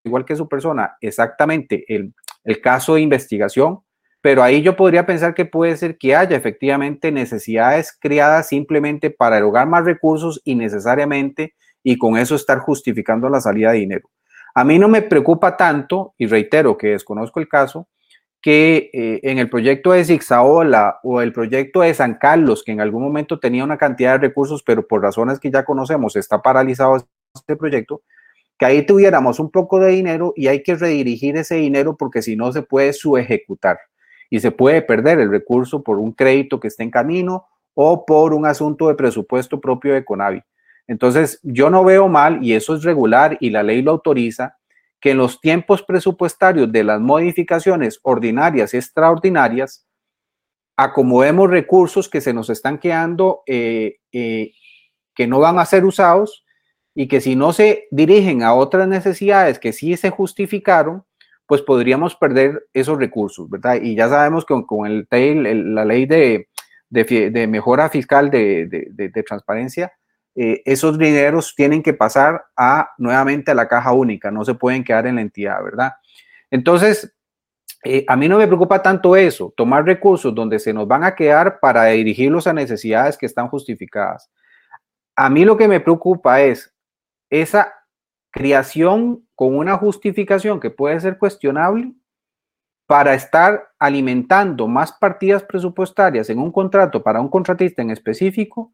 igual 0.03 0.25
que 0.25 0.35
su 0.35 0.49
persona, 0.49 0.97
exactamente 1.01 1.85
el, 1.87 2.15
el 2.49 2.61
caso 2.61 2.95
de 2.95 3.03
investigación, 3.03 3.81
pero 4.21 4.43
ahí 4.43 4.63
yo 4.63 4.75
podría 4.75 5.07
pensar 5.07 5.35
que 5.35 5.45
puede 5.45 5.77
ser 5.77 5.99
que 5.99 6.17
haya 6.17 6.37
efectivamente 6.37 7.13
necesidades 7.13 7.97
creadas 7.99 8.49
simplemente 8.49 9.11
para 9.11 9.37
erogar 9.37 9.69
más 9.69 9.85
recursos 9.85 10.41
innecesariamente 10.45 11.55
y 11.85 11.99
con 11.99 12.17
eso 12.17 12.35
estar 12.35 12.59
justificando 12.59 13.29
la 13.29 13.41
salida 13.41 13.73
de 13.73 13.79
dinero. 13.79 14.11
A 14.55 14.65
mí 14.65 14.79
no 14.79 14.89
me 14.89 15.03
preocupa 15.03 15.57
tanto, 15.57 16.15
y 16.19 16.27
reitero 16.27 16.77
que 16.77 16.89
desconozco 16.89 17.39
el 17.39 17.49
caso, 17.49 17.87
que 18.41 18.91
eh, 18.93 19.21
en 19.25 19.39
el 19.39 19.51
proyecto 19.51 19.93
de 19.93 20.05
Zixaola 20.05 21.01
o 21.03 21.21
el 21.21 21.33
proyecto 21.33 21.83
de 21.83 21.93
San 21.93 22.15
Carlos, 22.15 22.63
que 22.65 22.73
en 22.73 22.81
algún 22.81 23.03
momento 23.03 23.39
tenía 23.39 23.63
una 23.63 23.77
cantidad 23.77 24.13
de 24.13 24.29
recursos, 24.29 24.63
pero 24.63 24.87
por 24.87 25.03
razones 25.03 25.39
que 25.39 25.51
ya 25.51 25.65
conocemos 25.65 26.17
está 26.17 26.41
paralizado 26.41 26.97
este 27.35 27.57
proyecto, 27.57 28.03
que 28.59 28.67
ahí 28.67 28.85
tuviéramos 28.85 29.39
un 29.39 29.51
poco 29.51 29.79
de 29.79 29.91
dinero 29.93 30.33
y 30.37 30.49
hay 30.49 30.63
que 30.63 30.75
redirigir 30.75 31.37
ese 31.37 31.55
dinero 31.55 31.97
porque 31.97 32.23
si 32.23 32.35
no 32.35 32.53
se 32.53 32.63
puede 32.63 32.93
subejecutar 32.93 33.79
y 34.31 34.41
se 34.41 34.51
puede 34.51 34.83
perder 34.83 35.21
el 35.21 35.31
recurso 35.31 35.83
por 35.83 35.99
un 35.99 36.13
crédito 36.13 36.59
que 36.59 36.69
esté 36.69 36.83
en 36.83 36.91
camino 36.91 37.47
o 37.75 38.05
por 38.05 38.35
un 38.35 38.45
asunto 38.45 38.89
de 38.89 38.97
presupuesto 38.97 39.61
propio 39.61 39.95
de 39.95 40.05
Conavi. 40.05 40.43
Entonces, 40.89 41.39
yo 41.43 41.71
no 41.71 41.85
veo 41.85 42.09
mal, 42.09 42.43
y 42.43 42.55
eso 42.55 42.75
es 42.75 42.83
regular 42.83 43.37
y 43.41 43.51
la 43.51 43.63
ley 43.63 43.83
lo 43.83 43.93
autoriza, 43.93 44.57
que 45.01 45.13
en 45.13 45.19
los 45.19 45.41
tiempos 45.41 45.83
presupuestarios 45.83 46.73
de 46.73 46.83
las 46.83 47.01
modificaciones 47.01 48.01
ordinarias 48.03 48.75
y 48.75 48.79
extraordinarias, 48.79 49.87
acomodemos 50.77 51.51
recursos 51.51 52.09
que 52.09 52.21
se 52.21 52.33
nos 52.33 52.51
están 52.51 52.79
quedando, 52.79 53.43
eh, 53.47 53.99
eh, 54.13 54.53
que 55.15 55.27
no 55.27 55.39
van 55.39 55.59
a 55.59 55.67
ser 55.67 55.85
usados 55.85 56.45
y 57.01 57.07
que 57.07 57.21
si 57.21 57.37
no 57.37 57.53
se 57.53 57.87
dirigen 57.93 58.43
a 58.43 58.55
otras 58.55 58.89
necesidades 58.89 59.61
que 59.61 59.73
sí 59.73 59.97
se 59.97 60.11
justificaron, 60.11 61.05
pues 61.47 61.63
podríamos 61.63 62.17
perder 62.17 62.67
esos 62.75 62.99
recursos, 62.99 63.49
¿verdad? 63.49 63.79
Y 63.81 63.95
ya 63.95 64.09
sabemos 64.09 64.45
que 64.45 64.61
con, 64.67 65.07
el, 65.09 65.75
la 65.77 65.85
ley 65.85 66.07
de, 66.07 66.49
de, 66.91 67.47
mejora 67.47 67.89
fiscal 67.89 68.31
de, 68.31 69.25
transparencia, 69.25 69.93
eh, 70.35 70.61
esos 70.65 70.99
dineros 70.99 71.55
tienen 71.55 71.85
que 71.85 71.95
pasar 71.95 72.47
a 72.57 72.91
nuevamente 72.99 73.53
a 73.53 73.55
la 73.55 73.69
caja 73.69 73.93
única, 73.93 74.33
no 74.33 74.45
se 74.45 74.55
pueden 74.55 74.83
quedar 74.83 75.07
en 75.07 75.15
la 75.15 75.21
entidad, 75.21 75.63
¿verdad? 75.63 75.93
Entonces, 76.51 77.15
eh, 77.85 78.05
a 78.09 78.17
mí 78.17 78.27
no 78.29 78.39
me 78.39 78.49
preocupa 78.49 78.83
tanto 78.83 79.15
eso, 79.15 79.55
tomar 79.57 79.85
recursos 79.85 80.35
donde 80.35 80.59
se 80.59 80.73
nos 80.73 80.89
van 80.89 81.05
a 81.05 81.15
quedar 81.15 81.61
para 81.61 81.85
dirigirlos 81.85 82.49
a 82.49 82.53
necesidades 82.53 83.17
que 83.17 83.27
están 83.27 83.47
justificadas. 83.47 84.29
A 85.15 85.31
mí 85.31 85.45
lo 85.45 85.57
que 85.57 85.69
me 85.69 85.79
preocupa 85.79 86.41
es 86.41 86.75
esa 87.31 87.75
creación 88.31 89.27
con 89.35 89.57
una 89.57 89.77
justificación 89.77 90.61
que 90.61 90.71
puede 90.71 91.01
ser 91.01 91.19
cuestionable 91.19 91.93
para 92.87 93.15
estar 93.15 93.69
alimentando 93.79 94.67
más 94.67 94.93
partidas 94.93 95.43
presupuestarias 95.43 96.31
en 96.31 96.39
un 96.39 96.51
contrato 96.51 97.03
para 97.03 97.21
un 97.21 97.29
contratista 97.29 97.83
en 97.83 97.91
específico 97.91 98.73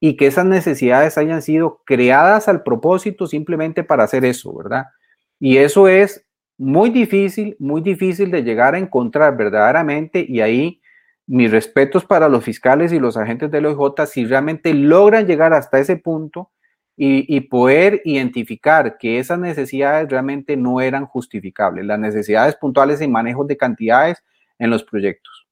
y 0.00 0.16
que 0.16 0.26
esas 0.26 0.44
necesidades 0.44 1.16
hayan 1.18 1.40
sido 1.40 1.80
creadas 1.86 2.48
al 2.48 2.62
propósito 2.62 3.26
simplemente 3.26 3.84
para 3.84 4.04
hacer 4.04 4.24
eso, 4.24 4.54
¿verdad? 4.54 4.86
Y 5.38 5.58
eso 5.58 5.88
es 5.88 6.26
muy 6.58 6.90
difícil, 6.90 7.56
muy 7.58 7.80
difícil 7.80 8.30
de 8.30 8.42
llegar 8.42 8.74
a 8.74 8.78
encontrar 8.78 9.36
verdaderamente 9.36 10.24
y 10.28 10.40
ahí 10.40 10.80
mis 11.26 11.50
respetos 11.50 12.04
para 12.04 12.28
los 12.28 12.44
fiscales 12.44 12.92
y 12.92 12.98
los 12.98 13.16
agentes 13.16 13.50
del 13.50 13.66
OIJ 13.66 14.06
si 14.06 14.26
realmente 14.26 14.74
logran 14.74 15.26
llegar 15.26 15.52
hasta 15.54 15.78
ese 15.78 15.96
punto 15.96 16.50
y, 16.96 17.40
poder 17.40 18.02
identificar 18.04 18.96
que 18.98 19.18
esas 19.18 19.38
necesidades 19.38 20.08
realmente 20.08 20.56
no 20.56 20.80
eran 20.80 21.06
justificables, 21.06 21.84
las 21.84 21.98
necesidades 21.98 22.54
puntuales 22.56 23.00
y 23.00 23.08
manejos 23.08 23.48
de 23.48 23.56
cantidades 23.56 24.22
en 24.58 24.70
los 24.70 24.84
proyectos. 24.84 25.46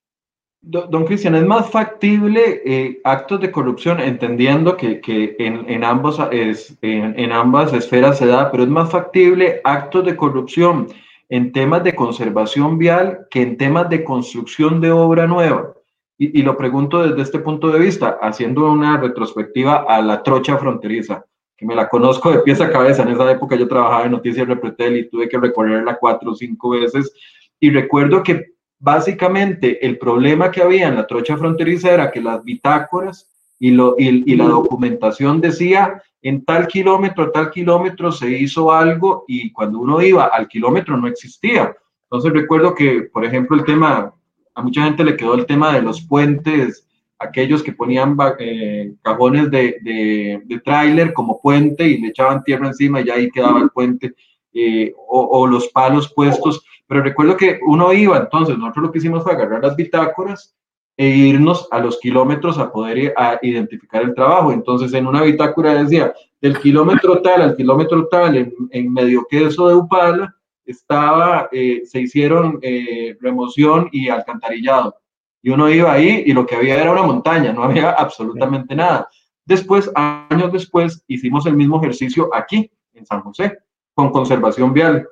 Don 0.64 1.04
Cristian, 1.04 1.34
¿es 1.34 1.44
más 1.44 1.68
factible 1.68 2.62
eh, 2.64 3.00
actos 3.02 3.40
de 3.40 3.50
corrupción, 3.50 3.98
entendiendo 3.98 4.76
que, 4.76 5.00
que 5.00 5.34
en, 5.40 5.68
en, 5.68 5.82
ambos, 5.82 6.20
es, 6.30 6.78
en, 6.82 7.18
en, 7.18 7.32
ambas 7.32 7.72
esferas 7.72 8.18
se 8.18 8.26
da, 8.26 8.48
pero 8.52 8.62
es 8.62 8.68
más 8.68 8.88
factible 8.88 9.60
actos 9.64 10.04
de 10.04 10.14
corrupción 10.14 10.86
en 11.28 11.50
temas 11.50 11.82
de 11.82 11.96
conservación 11.96 12.78
vial 12.78 13.26
que 13.28 13.42
en 13.42 13.56
temas 13.56 13.88
de 13.88 14.04
construcción 14.04 14.80
de 14.80 14.92
obra 14.92 15.26
nueva? 15.26 15.72
Y, 16.16 16.38
y 16.38 16.42
lo 16.44 16.56
pregunto 16.56 17.02
desde 17.02 17.22
este 17.22 17.40
punto 17.40 17.72
de 17.72 17.80
vista, 17.80 18.18
haciendo 18.22 18.70
una 18.70 18.98
retrospectiva 18.98 19.84
a 19.88 20.00
la 20.00 20.22
trocha 20.22 20.58
fronteriza, 20.58 21.24
que 21.62 21.66
me 21.66 21.76
la 21.76 21.88
conozco 21.88 22.32
de 22.32 22.40
pies 22.40 22.60
a 22.60 22.70
cabeza. 22.70 23.02
En 23.04 23.10
esa 23.10 23.30
época 23.30 23.54
yo 23.54 23.68
trabajaba 23.68 24.04
en 24.04 24.10
Noticias 24.10 24.48
Repretel 24.48 24.96
y 24.96 25.08
tuve 25.08 25.28
que 25.28 25.38
recorrerla 25.38 25.96
cuatro 25.96 26.32
o 26.32 26.34
cinco 26.34 26.70
veces. 26.70 27.12
Y 27.60 27.70
recuerdo 27.70 28.22
que 28.24 28.46
básicamente 28.80 29.86
el 29.86 29.96
problema 29.96 30.50
que 30.50 30.60
había 30.60 30.88
en 30.88 30.96
la 30.96 31.06
trocha 31.06 31.36
fronteriza 31.36 31.92
era 31.92 32.10
que 32.10 32.20
las 32.20 32.42
bitácoras 32.42 33.30
y, 33.60 33.70
lo, 33.70 33.94
y, 33.96 34.34
la 34.34 34.46
documentación 34.46 35.40
decía 35.40 36.02
en 36.20 36.44
tal 36.44 36.66
kilómetro, 36.66 37.30
tal 37.30 37.50
kilómetro 37.50 38.10
se 38.10 38.28
hizo 38.28 38.72
algo 38.72 39.24
y 39.28 39.52
cuando 39.52 39.78
uno 39.78 40.02
iba 40.02 40.24
al 40.24 40.48
kilómetro 40.48 40.96
no 40.96 41.06
existía. 41.06 41.76
Entonces 42.04 42.32
recuerdo 42.32 42.74
que, 42.74 43.02
por 43.02 43.24
ejemplo, 43.24 43.56
el 43.56 43.64
tema, 43.64 44.12
a 44.52 44.62
mucha 44.62 44.82
gente 44.82 45.04
le 45.04 45.16
quedó 45.16 45.34
el 45.34 45.46
tema 45.46 45.72
de 45.72 45.82
los 45.82 46.02
puentes, 46.02 46.88
aquellos 47.22 47.62
que 47.62 47.72
ponían 47.72 48.16
eh, 48.38 48.92
cajones 49.02 49.50
de, 49.50 49.78
de, 49.82 50.42
de 50.44 50.60
tráiler 50.60 51.12
como 51.12 51.40
puente 51.40 51.86
y 51.86 51.98
le 51.98 52.08
echaban 52.08 52.42
tierra 52.44 52.68
encima 52.68 53.00
y 53.00 53.10
ahí 53.10 53.30
quedaba 53.30 53.60
el 53.60 53.70
puente, 53.70 54.14
eh, 54.52 54.92
o, 54.96 55.20
o 55.20 55.46
los 55.46 55.68
palos 55.68 56.12
puestos 56.12 56.64
pero 56.92 57.04
recuerdo 57.04 57.38
que 57.38 57.58
uno 57.66 57.90
iba, 57.94 58.18
entonces 58.18 58.58
nosotros 58.58 58.84
lo 58.84 58.92
que 58.92 58.98
hicimos 58.98 59.22
fue 59.22 59.32
agarrar 59.32 59.62
las 59.62 59.76
bitácoras 59.76 60.54
e 60.94 61.08
irnos 61.08 61.66
a 61.70 61.78
los 61.78 61.98
kilómetros 61.98 62.58
a 62.58 62.70
poder 62.70 63.14
a 63.16 63.38
identificar 63.40 64.02
el 64.02 64.14
trabajo. 64.14 64.52
Entonces 64.52 64.92
en 64.92 65.06
una 65.06 65.22
bitácora 65.22 65.82
decía, 65.82 66.12
del 66.38 66.58
kilómetro 66.58 67.22
tal 67.22 67.40
al 67.40 67.56
kilómetro 67.56 68.08
tal, 68.08 68.36
en, 68.36 68.54
en 68.72 68.92
medio 68.92 69.26
queso 69.26 69.68
de 69.68 69.74
Upala, 69.74 70.36
estaba, 70.66 71.48
eh, 71.50 71.80
se 71.86 72.02
hicieron 72.02 72.58
eh, 72.60 73.16
remoción 73.22 73.88
y 73.90 74.10
alcantarillado. 74.10 74.94
Y 75.42 75.50
uno 75.50 75.68
iba 75.68 75.92
ahí 75.92 76.22
y 76.24 76.32
lo 76.32 76.46
que 76.46 76.54
había 76.54 76.80
era 76.80 76.92
una 76.92 77.02
montaña, 77.02 77.52
no 77.52 77.64
había 77.64 77.90
absolutamente 77.90 78.74
nada. 78.74 79.08
Después, 79.44 79.90
años 79.94 80.52
después, 80.52 81.04
hicimos 81.08 81.46
el 81.46 81.56
mismo 81.56 81.80
ejercicio 81.80 82.30
aquí, 82.32 82.70
en 82.94 83.04
San 83.04 83.22
José, 83.22 83.58
con 83.92 84.10
conservación 84.12 84.72
vial. 84.72 85.06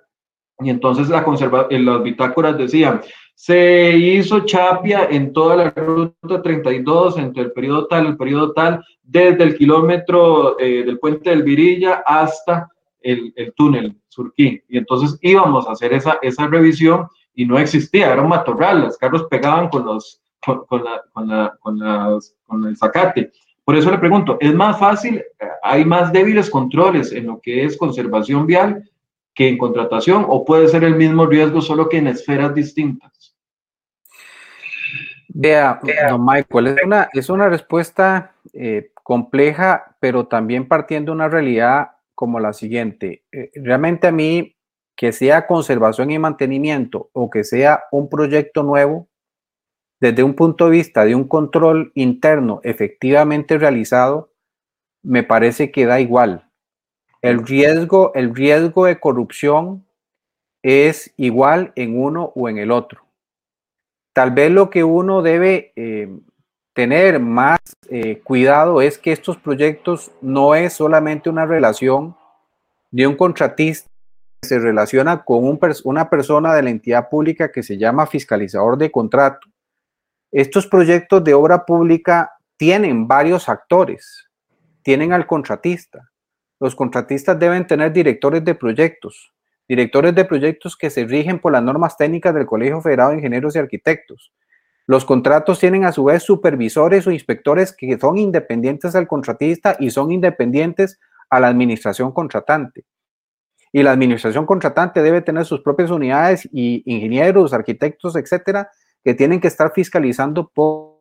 Y 0.60 0.70
entonces 0.70 1.08
la 1.08 1.24
conserva, 1.24 1.66
en 1.70 1.84
las 1.84 2.02
bitácoras 2.02 2.56
decían, 2.56 3.00
se 3.34 3.96
hizo 3.96 4.40
chapia 4.40 5.08
en 5.10 5.32
toda 5.32 5.56
la 5.56 5.70
ruta 5.70 6.42
32 6.42 7.16
entre 7.16 7.44
el 7.44 7.52
periodo 7.52 7.86
tal 7.86 8.06
el 8.06 8.16
periodo 8.18 8.52
tal, 8.52 8.84
desde 9.02 9.42
el 9.42 9.56
kilómetro 9.56 10.60
eh, 10.60 10.84
del 10.84 10.98
puente 10.98 11.30
del 11.30 11.42
Virilla 11.42 12.02
hasta 12.04 12.68
el, 13.00 13.32
el, 13.34 13.54
túnel 13.54 13.96
Surquí. 14.08 14.62
Y 14.68 14.76
entonces 14.76 15.18
íbamos 15.22 15.66
a 15.66 15.72
hacer 15.72 15.94
esa, 15.94 16.18
esa 16.20 16.46
revisión 16.48 17.08
y 17.34 17.46
no 17.46 17.58
existía, 17.58 18.12
era 18.12 18.22
un 18.22 18.28
matorral, 18.28 18.82
los 18.82 18.98
carros 18.98 19.26
pegaban 19.30 19.68
con, 19.68 19.84
los, 19.84 20.20
con, 20.40 20.84
la, 20.84 21.02
con, 21.12 21.28
la, 21.78 22.20
con, 22.46 22.66
el 22.66 22.76
zacate. 22.76 23.32
Por 23.64 23.76
eso 23.76 23.90
le 23.90 23.98
pregunto, 23.98 24.36
¿es 24.40 24.54
más 24.54 24.78
fácil, 24.78 25.22
hay 25.62 25.84
más 25.84 26.12
débiles 26.12 26.50
controles 26.50 27.12
en 27.12 27.26
lo 27.26 27.40
que 27.40 27.64
es 27.64 27.76
conservación 27.76 28.46
vial 28.46 28.90
que 29.34 29.48
en 29.48 29.58
contratación 29.58 30.24
o 30.28 30.44
puede 30.44 30.68
ser 30.68 30.84
el 30.84 30.96
mismo 30.96 31.26
riesgo 31.26 31.60
solo 31.60 31.88
que 31.88 31.98
en 31.98 32.08
esferas 32.08 32.54
distintas? 32.54 33.36
Vea, 35.28 35.80
Michael, 36.18 36.66
es 36.66 36.76
una, 36.84 37.08
es 37.12 37.30
una 37.30 37.48
respuesta 37.48 38.34
eh, 38.52 38.90
compleja, 39.04 39.96
pero 40.00 40.26
también 40.26 40.66
partiendo 40.66 41.12
de 41.12 41.16
una 41.16 41.28
realidad 41.28 41.92
como 42.14 42.40
la 42.40 42.52
siguiente. 42.52 43.24
Eh, 43.30 43.50
realmente 43.54 44.08
a 44.08 44.12
mí, 44.12 44.56
que 45.00 45.12
sea 45.12 45.46
conservación 45.46 46.10
y 46.10 46.18
mantenimiento 46.18 47.08
o 47.14 47.30
que 47.30 47.42
sea 47.42 47.84
un 47.90 48.10
proyecto 48.10 48.62
nuevo, 48.62 49.08
desde 49.98 50.22
un 50.22 50.34
punto 50.34 50.66
de 50.66 50.72
vista 50.72 51.06
de 51.06 51.14
un 51.14 51.26
control 51.26 51.90
interno 51.94 52.60
efectivamente 52.64 53.56
realizado, 53.56 54.34
me 55.02 55.22
parece 55.22 55.70
que 55.70 55.86
da 55.86 56.00
igual. 56.00 56.50
El 57.22 57.46
riesgo, 57.46 58.12
el 58.14 58.34
riesgo 58.34 58.84
de 58.84 59.00
corrupción 59.00 59.86
es 60.62 61.14
igual 61.16 61.72
en 61.76 61.98
uno 61.98 62.34
o 62.34 62.50
en 62.50 62.58
el 62.58 62.70
otro. 62.70 63.02
Tal 64.12 64.32
vez 64.32 64.50
lo 64.50 64.68
que 64.68 64.84
uno 64.84 65.22
debe 65.22 65.72
eh, 65.76 66.14
tener 66.74 67.20
más 67.20 67.58
eh, 67.88 68.20
cuidado 68.22 68.82
es 68.82 68.98
que 68.98 69.12
estos 69.12 69.38
proyectos 69.38 70.12
no 70.20 70.54
es 70.54 70.74
solamente 70.74 71.30
una 71.30 71.46
relación 71.46 72.14
de 72.90 73.06
un 73.06 73.16
contratista 73.16 73.89
se 74.42 74.58
relaciona 74.58 75.24
con 75.24 75.44
un 75.44 75.58
una 75.84 76.10
persona 76.10 76.54
de 76.54 76.62
la 76.62 76.70
entidad 76.70 77.08
pública 77.08 77.52
que 77.52 77.62
se 77.62 77.78
llama 77.78 78.06
fiscalizador 78.06 78.78
de 78.78 78.90
contrato. 78.90 79.48
Estos 80.32 80.66
proyectos 80.66 81.22
de 81.24 81.34
obra 81.34 81.64
pública 81.64 82.32
tienen 82.56 83.06
varios 83.06 83.48
actores. 83.48 84.28
Tienen 84.82 85.12
al 85.12 85.26
contratista, 85.26 86.10
los 86.60 86.74
contratistas 86.74 87.38
deben 87.38 87.66
tener 87.66 87.90
directores 87.90 88.44
de 88.44 88.54
proyectos, 88.54 89.32
directores 89.66 90.14
de 90.14 90.26
proyectos 90.26 90.76
que 90.76 90.90
se 90.90 91.06
rigen 91.06 91.38
por 91.38 91.52
las 91.52 91.62
normas 91.62 91.96
técnicas 91.96 92.34
del 92.34 92.44
Colegio 92.44 92.82
Federado 92.82 93.10
de 93.10 93.16
Ingenieros 93.16 93.56
y 93.56 93.60
Arquitectos. 93.60 94.30
Los 94.86 95.06
contratos 95.06 95.58
tienen 95.58 95.84
a 95.84 95.92
su 95.92 96.04
vez 96.04 96.22
supervisores 96.22 97.06
o 97.06 97.12
inspectores 97.12 97.74
que 97.74 97.98
son 97.98 98.18
independientes 98.18 98.94
al 98.94 99.08
contratista 99.08 99.76
y 99.80 99.90
son 99.90 100.12
independientes 100.12 101.00
a 101.30 101.40
la 101.40 101.48
administración 101.48 102.12
contratante. 102.12 102.84
Y 103.72 103.82
la 103.82 103.92
administración 103.92 104.46
contratante 104.46 105.02
debe 105.02 105.22
tener 105.22 105.44
sus 105.44 105.60
propias 105.60 105.90
unidades 105.90 106.48
y 106.52 106.82
ingenieros, 106.86 107.52
arquitectos, 107.52 108.16
etcétera, 108.16 108.70
que 109.04 109.14
tienen 109.14 109.40
que 109.40 109.48
estar 109.48 109.72
fiscalizando 109.72 110.48
por 110.48 111.00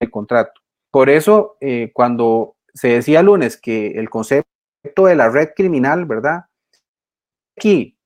el 0.00 0.10
contrato. 0.10 0.60
Por 0.90 1.08
eso, 1.08 1.56
eh, 1.60 1.90
cuando 1.92 2.56
se 2.72 2.88
decía 2.88 3.22
lunes 3.22 3.56
que 3.56 3.92
el 3.92 4.10
concepto 4.10 5.06
de 5.06 5.16
la 5.16 5.28
red 5.28 5.50
criminal, 5.56 6.04
¿verdad? 6.04 6.44
Aquí, 7.56 7.96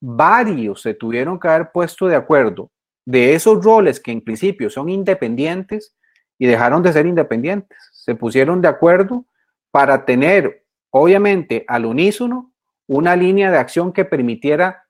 varios 0.00 0.82
se 0.82 0.94
tuvieron 0.94 1.40
que 1.40 1.48
haber 1.48 1.72
puesto 1.72 2.06
de 2.06 2.16
acuerdo 2.16 2.70
de 3.06 3.34
esos 3.34 3.62
roles 3.64 4.00
que 4.00 4.12
en 4.12 4.22
principio 4.22 4.70
son 4.70 4.88
independientes 4.88 5.94
y 6.38 6.46
dejaron 6.46 6.82
de 6.82 6.92
ser 6.92 7.06
independientes. 7.06 7.78
Se 7.92 8.14
pusieron 8.14 8.60
de 8.60 8.68
acuerdo 8.68 9.26
para 9.70 10.04
tener, 10.04 10.64
obviamente, 10.90 11.64
al 11.68 11.86
unísono, 11.86 12.52
una 12.86 13.16
línea 13.16 13.50
de 13.50 13.58
acción 13.58 13.92
que 13.92 14.04
permitiera 14.04 14.84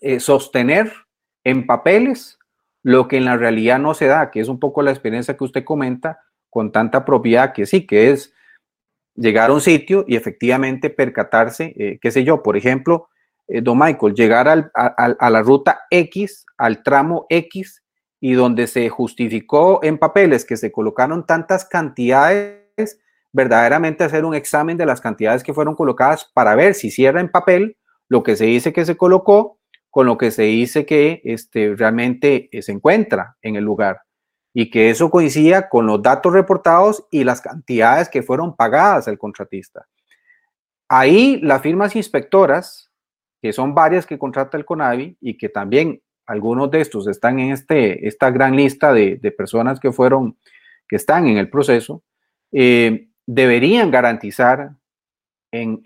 eh, 0.00 0.20
sostener 0.20 0.92
en 1.44 1.66
papeles 1.66 2.38
lo 2.82 3.08
que 3.08 3.18
en 3.18 3.26
la 3.26 3.36
realidad 3.36 3.78
no 3.78 3.94
se 3.94 4.06
da, 4.06 4.30
que 4.30 4.40
es 4.40 4.48
un 4.48 4.58
poco 4.58 4.82
la 4.82 4.90
experiencia 4.90 5.36
que 5.36 5.44
usted 5.44 5.64
comenta 5.64 6.20
con 6.48 6.72
tanta 6.72 7.04
propiedad 7.04 7.52
que 7.52 7.66
sí, 7.66 7.86
que 7.86 8.10
es 8.10 8.32
llegar 9.14 9.50
a 9.50 9.52
un 9.52 9.60
sitio 9.60 10.04
y 10.08 10.16
efectivamente 10.16 10.90
percatarse, 10.90 11.74
eh, 11.76 11.98
qué 12.00 12.10
sé 12.10 12.24
yo, 12.24 12.42
por 12.42 12.56
ejemplo, 12.56 13.08
eh, 13.48 13.60
don 13.60 13.78
Michael, 13.78 14.14
llegar 14.14 14.48
al, 14.48 14.70
a, 14.74 14.86
a, 14.86 15.30
la 15.30 15.42
ruta 15.42 15.82
X, 15.90 16.46
al 16.56 16.82
tramo 16.82 17.26
X, 17.28 17.82
y 18.20 18.32
donde 18.32 18.66
se 18.66 18.88
justificó 18.88 19.80
en 19.82 19.98
papeles 19.98 20.44
que 20.44 20.56
se 20.56 20.70
colocaron 20.70 21.26
tantas 21.26 21.64
cantidades, 21.64 23.00
verdaderamente 23.32 24.04
hacer 24.04 24.24
un 24.24 24.34
examen 24.34 24.76
de 24.76 24.86
las 24.86 25.00
cantidades 25.00 25.42
que 25.42 25.54
fueron 25.54 25.74
colocadas 25.74 26.30
para 26.34 26.54
ver 26.54 26.74
si 26.74 26.90
cierra 26.90 27.20
en 27.20 27.30
papel 27.30 27.76
lo 28.08 28.22
que 28.22 28.36
se 28.36 28.46
dice 28.46 28.72
que 28.72 28.84
se 28.84 28.96
colocó 28.96 29.58
con 29.90 30.06
lo 30.06 30.18
que 30.18 30.30
se 30.30 30.42
dice 30.42 30.86
que 30.86 31.20
este, 31.24 31.74
realmente 31.76 32.48
eh, 32.52 32.62
se 32.62 32.72
encuentra 32.72 33.36
en 33.42 33.56
el 33.56 33.64
lugar 33.64 34.02
y 34.52 34.70
que 34.70 34.90
eso 34.90 35.10
coincidía 35.10 35.68
con 35.68 35.86
los 35.86 36.02
datos 36.02 36.32
reportados 36.32 37.06
y 37.10 37.24
las 37.24 37.40
cantidades 37.40 38.08
que 38.08 38.22
fueron 38.22 38.56
pagadas 38.56 39.06
al 39.06 39.18
contratista. 39.18 39.86
Ahí 40.88 41.38
las 41.40 41.62
firmas 41.62 41.94
inspectoras, 41.94 42.90
que 43.40 43.52
son 43.52 43.74
varias 43.74 44.06
que 44.06 44.18
contrata 44.18 44.56
el 44.56 44.64
CONAVI 44.64 45.18
y 45.20 45.38
que 45.38 45.48
también 45.48 46.02
algunos 46.26 46.70
de 46.70 46.80
estos 46.80 47.06
están 47.06 47.38
en 47.38 47.52
este, 47.52 48.06
esta 48.08 48.30
gran 48.30 48.56
lista 48.56 48.92
de, 48.92 49.16
de 49.16 49.30
personas 49.30 49.78
que 49.78 49.92
fueron, 49.92 50.36
que 50.88 50.96
están 50.96 51.28
en 51.28 51.38
el 51.38 51.48
proceso, 51.48 52.02
eh, 52.52 53.09
deberían 53.32 53.92
garantizar 53.92 54.72
en, 55.52 55.80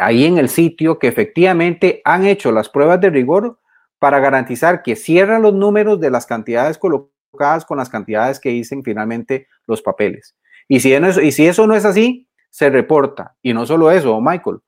ahí 0.00 0.24
en 0.24 0.38
el 0.38 0.48
sitio 0.48 0.98
que 0.98 1.08
efectivamente 1.08 2.00
han 2.04 2.24
hecho 2.24 2.52
las 2.52 2.70
pruebas 2.70 3.00
de 3.02 3.10
rigor 3.10 3.60
para 3.98 4.18
garantizar 4.18 4.82
que 4.82 4.96
cierran 4.96 5.42
los 5.42 5.52
números 5.52 6.00
de 6.00 6.10
las 6.10 6.24
cantidades 6.24 6.78
colocadas 6.78 7.66
con 7.66 7.76
las 7.76 7.90
cantidades 7.90 8.40
que 8.40 8.48
dicen 8.48 8.82
finalmente 8.82 9.46
los 9.66 9.82
papeles. 9.82 10.36
Y 10.68 10.80
si, 10.80 10.94
eso, 10.94 11.20
y 11.20 11.32
si 11.32 11.46
eso 11.46 11.66
no 11.66 11.74
es 11.74 11.84
así, 11.84 12.26
se 12.48 12.70
reporta. 12.70 13.36
Y 13.42 13.52
no 13.52 13.66
solo 13.66 13.90
eso, 13.90 14.18
Michael. 14.18 14.60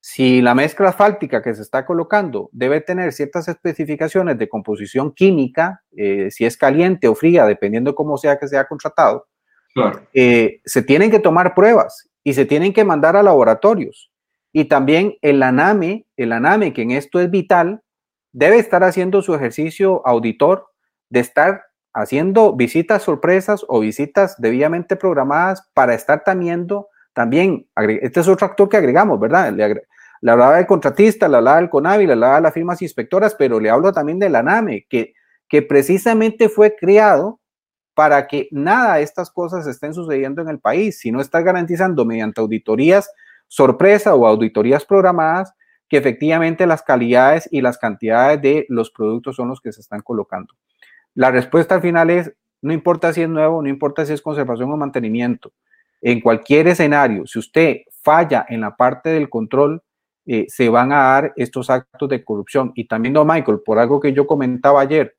si 0.00 0.42
la 0.42 0.54
mezcla 0.54 0.90
asfáltica 0.90 1.42
que 1.42 1.54
se 1.54 1.62
está 1.62 1.86
colocando 1.86 2.50
debe 2.52 2.82
tener 2.82 3.14
ciertas 3.14 3.48
especificaciones 3.48 4.36
de 4.36 4.48
composición 4.48 5.12
química, 5.12 5.82
eh, 5.96 6.30
si 6.30 6.44
es 6.44 6.58
caliente 6.58 7.08
o 7.08 7.14
fría, 7.14 7.46
dependiendo 7.46 7.94
cómo 7.94 8.18
sea 8.18 8.38
que 8.38 8.46
sea 8.48 8.66
contratado, 8.66 9.26
eh, 10.14 10.60
se 10.64 10.82
tienen 10.82 11.10
que 11.10 11.18
tomar 11.18 11.54
pruebas 11.54 12.08
y 12.24 12.34
se 12.34 12.44
tienen 12.44 12.72
que 12.72 12.84
mandar 12.84 13.16
a 13.16 13.22
laboratorios. 13.22 14.10
Y 14.52 14.64
también 14.64 15.16
el 15.22 15.42
ANAME, 15.42 16.06
el 16.16 16.32
ANAME, 16.32 16.72
que 16.72 16.82
en 16.82 16.90
esto 16.92 17.20
es 17.20 17.30
vital, 17.30 17.82
debe 18.32 18.58
estar 18.58 18.84
haciendo 18.84 19.22
su 19.22 19.34
ejercicio 19.34 20.06
auditor 20.06 20.66
de 21.10 21.20
estar 21.20 21.62
haciendo 21.94 22.54
visitas 22.54 23.02
sorpresas 23.02 23.64
o 23.68 23.80
visitas 23.80 24.36
debidamente 24.38 24.96
programadas 24.96 25.68
para 25.74 25.94
estar 25.94 26.22
también, 26.22 26.66
también, 27.12 27.66
este 27.76 28.20
es 28.20 28.28
otro 28.28 28.46
actor 28.46 28.68
que 28.68 28.76
agregamos, 28.76 29.18
¿verdad? 29.18 29.52
Le, 29.52 30.30
hablaba 30.30 30.56
del 30.56 30.66
contratista, 30.66 31.28
le 31.28 31.38
hablaba 31.38 31.58
del 31.58 31.70
CONAVI, 31.70 32.06
le 32.06 32.12
hablaba 32.12 32.36
de 32.36 32.42
las 32.42 32.54
firmas 32.54 32.82
inspectoras, 32.82 33.34
pero 33.34 33.58
le 33.58 33.70
hablo 33.70 33.92
también 33.92 34.18
de 34.18 34.28
la 34.28 34.42
NAME, 34.42 34.86
que, 34.88 35.14
que 35.48 35.62
precisamente 35.62 36.48
fue 36.48 36.76
creado 36.76 37.40
para 37.98 38.28
que 38.28 38.46
nada 38.52 38.94
de 38.94 39.02
estas 39.02 39.28
cosas 39.28 39.66
estén 39.66 39.92
sucediendo 39.92 40.40
en 40.40 40.48
el 40.48 40.60
país, 40.60 41.00
sino 41.00 41.20
está 41.20 41.40
garantizando 41.40 42.04
mediante 42.04 42.40
auditorías 42.40 43.10
sorpresa 43.48 44.14
o 44.14 44.24
auditorías 44.24 44.84
programadas 44.84 45.52
que 45.88 45.96
efectivamente 45.96 46.64
las 46.68 46.84
calidades 46.84 47.48
y 47.50 47.60
las 47.60 47.76
cantidades 47.76 48.40
de 48.40 48.66
los 48.68 48.92
productos 48.92 49.34
son 49.34 49.48
los 49.48 49.60
que 49.60 49.72
se 49.72 49.80
están 49.80 50.00
colocando. 50.02 50.54
La 51.16 51.32
respuesta 51.32 51.74
al 51.74 51.80
final 51.80 52.08
es, 52.10 52.32
no 52.62 52.72
importa 52.72 53.12
si 53.12 53.22
es 53.22 53.28
nuevo, 53.28 53.60
no 53.60 53.68
importa 53.68 54.06
si 54.06 54.12
es 54.12 54.22
conservación 54.22 54.70
o 54.70 54.76
mantenimiento. 54.76 55.50
En 56.00 56.20
cualquier 56.20 56.68
escenario, 56.68 57.26
si 57.26 57.40
usted 57.40 57.78
falla 58.00 58.46
en 58.48 58.60
la 58.60 58.76
parte 58.76 59.08
del 59.08 59.28
control, 59.28 59.82
eh, 60.24 60.46
se 60.46 60.68
van 60.68 60.92
a 60.92 61.02
dar 61.02 61.32
estos 61.34 61.68
actos 61.68 62.08
de 62.08 62.22
corrupción. 62.22 62.70
Y 62.76 62.86
también, 62.86 63.14
don 63.14 63.26
Michael, 63.26 63.58
por 63.66 63.80
algo 63.80 63.98
que 63.98 64.12
yo 64.12 64.24
comentaba 64.24 64.82
ayer, 64.82 65.17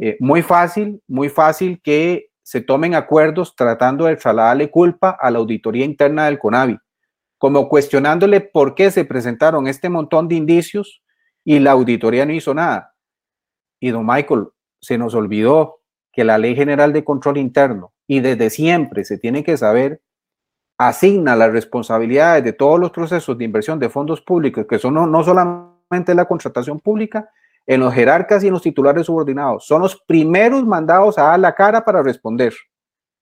eh, 0.00 0.16
muy 0.20 0.42
fácil, 0.42 1.02
muy 1.06 1.28
fácil 1.28 1.80
que 1.82 2.30
se 2.42 2.60
tomen 2.60 2.94
acuerdos 2.94 3.54
tratando 3.54 4.06
de 4.06 4.16
trasladarle 4.16 4.70
culpa 4.70 5.16
a 5.20 5.30
la 5.30 5.38
auditoría 5.38 5.84
interna 5.84 6.26
del 6.26 6.38
CONAVI, 6.38 6.78
como 7.36 7.68
cuestionándole 7.68 8.40
por 8.40 8.74
qué 8.74 8.90
se 8.90 9.04
presentaron 9.04 9.66
este 9.66 9.88
montón 9.88 10.28
de 10.28 10.36
indicios 10.36 11.02
y 11.44 11.58
la 11.58 11.72
auditoría 11.72 12.24
no 12.26 12.32
hizo 12.32 12.54
nada. 12.54 12.94
Y 13.80 13.90
don 13.90 14.06
Michael, 14.06 14.48
se 14.80 14.98
nos 14.98 15.14
olvidó 15.14 15.80
que 16.12 16.24
la 16.24 16.38
Ley 16.38 16.54
General 16.54 16.92
de 16.92 17.04
Control 17.04 17.38
Interno 17.38 17.92
y 18.06 18.20
desde 18.20 18.50
siempre 18.50 19.04
se 19.04 19.18
tiene 19.18 19.44
que 19.44 19.56
saber 19.56 20.00
asigna 20.78 21.34
las 21.34 21.52
responsabilidades 21.52 22.44
de 22.44 22.52
todos 22.52 22.78
los 22.78 22.92
procesos 22.92 23.36
de 23.36 23.44
inversión 23.44 23.78
de 23.78 23.88
fondos 23.88 24.20
públicos, 24.20 24.64
que 24.66 24.78
son 24.78 24.94
no, 24.94 25.24
solamente 25.24 26.14
la 26.14 26.24
contratación 26.24 26.78
pública, 26.78 27.30
en 27.68 27.80
los 27.80 27.92
jerarcas 27.92 28.42
y 28.42 28.46
en 28.46 28.54
los 28.54 28.62
titulares 28.62 29.06
subordinados. 29.06 29.66
Son 29.66 29.82
los 29.82 30.00
primeros 30.06 30.64
mandados 30.64 31.18
a 31.18 31.24
dar 31.24 31.38
la 31.38 31.54
cara 31.54 31.84
para 31.84 32.02
responder. 32.02 32.54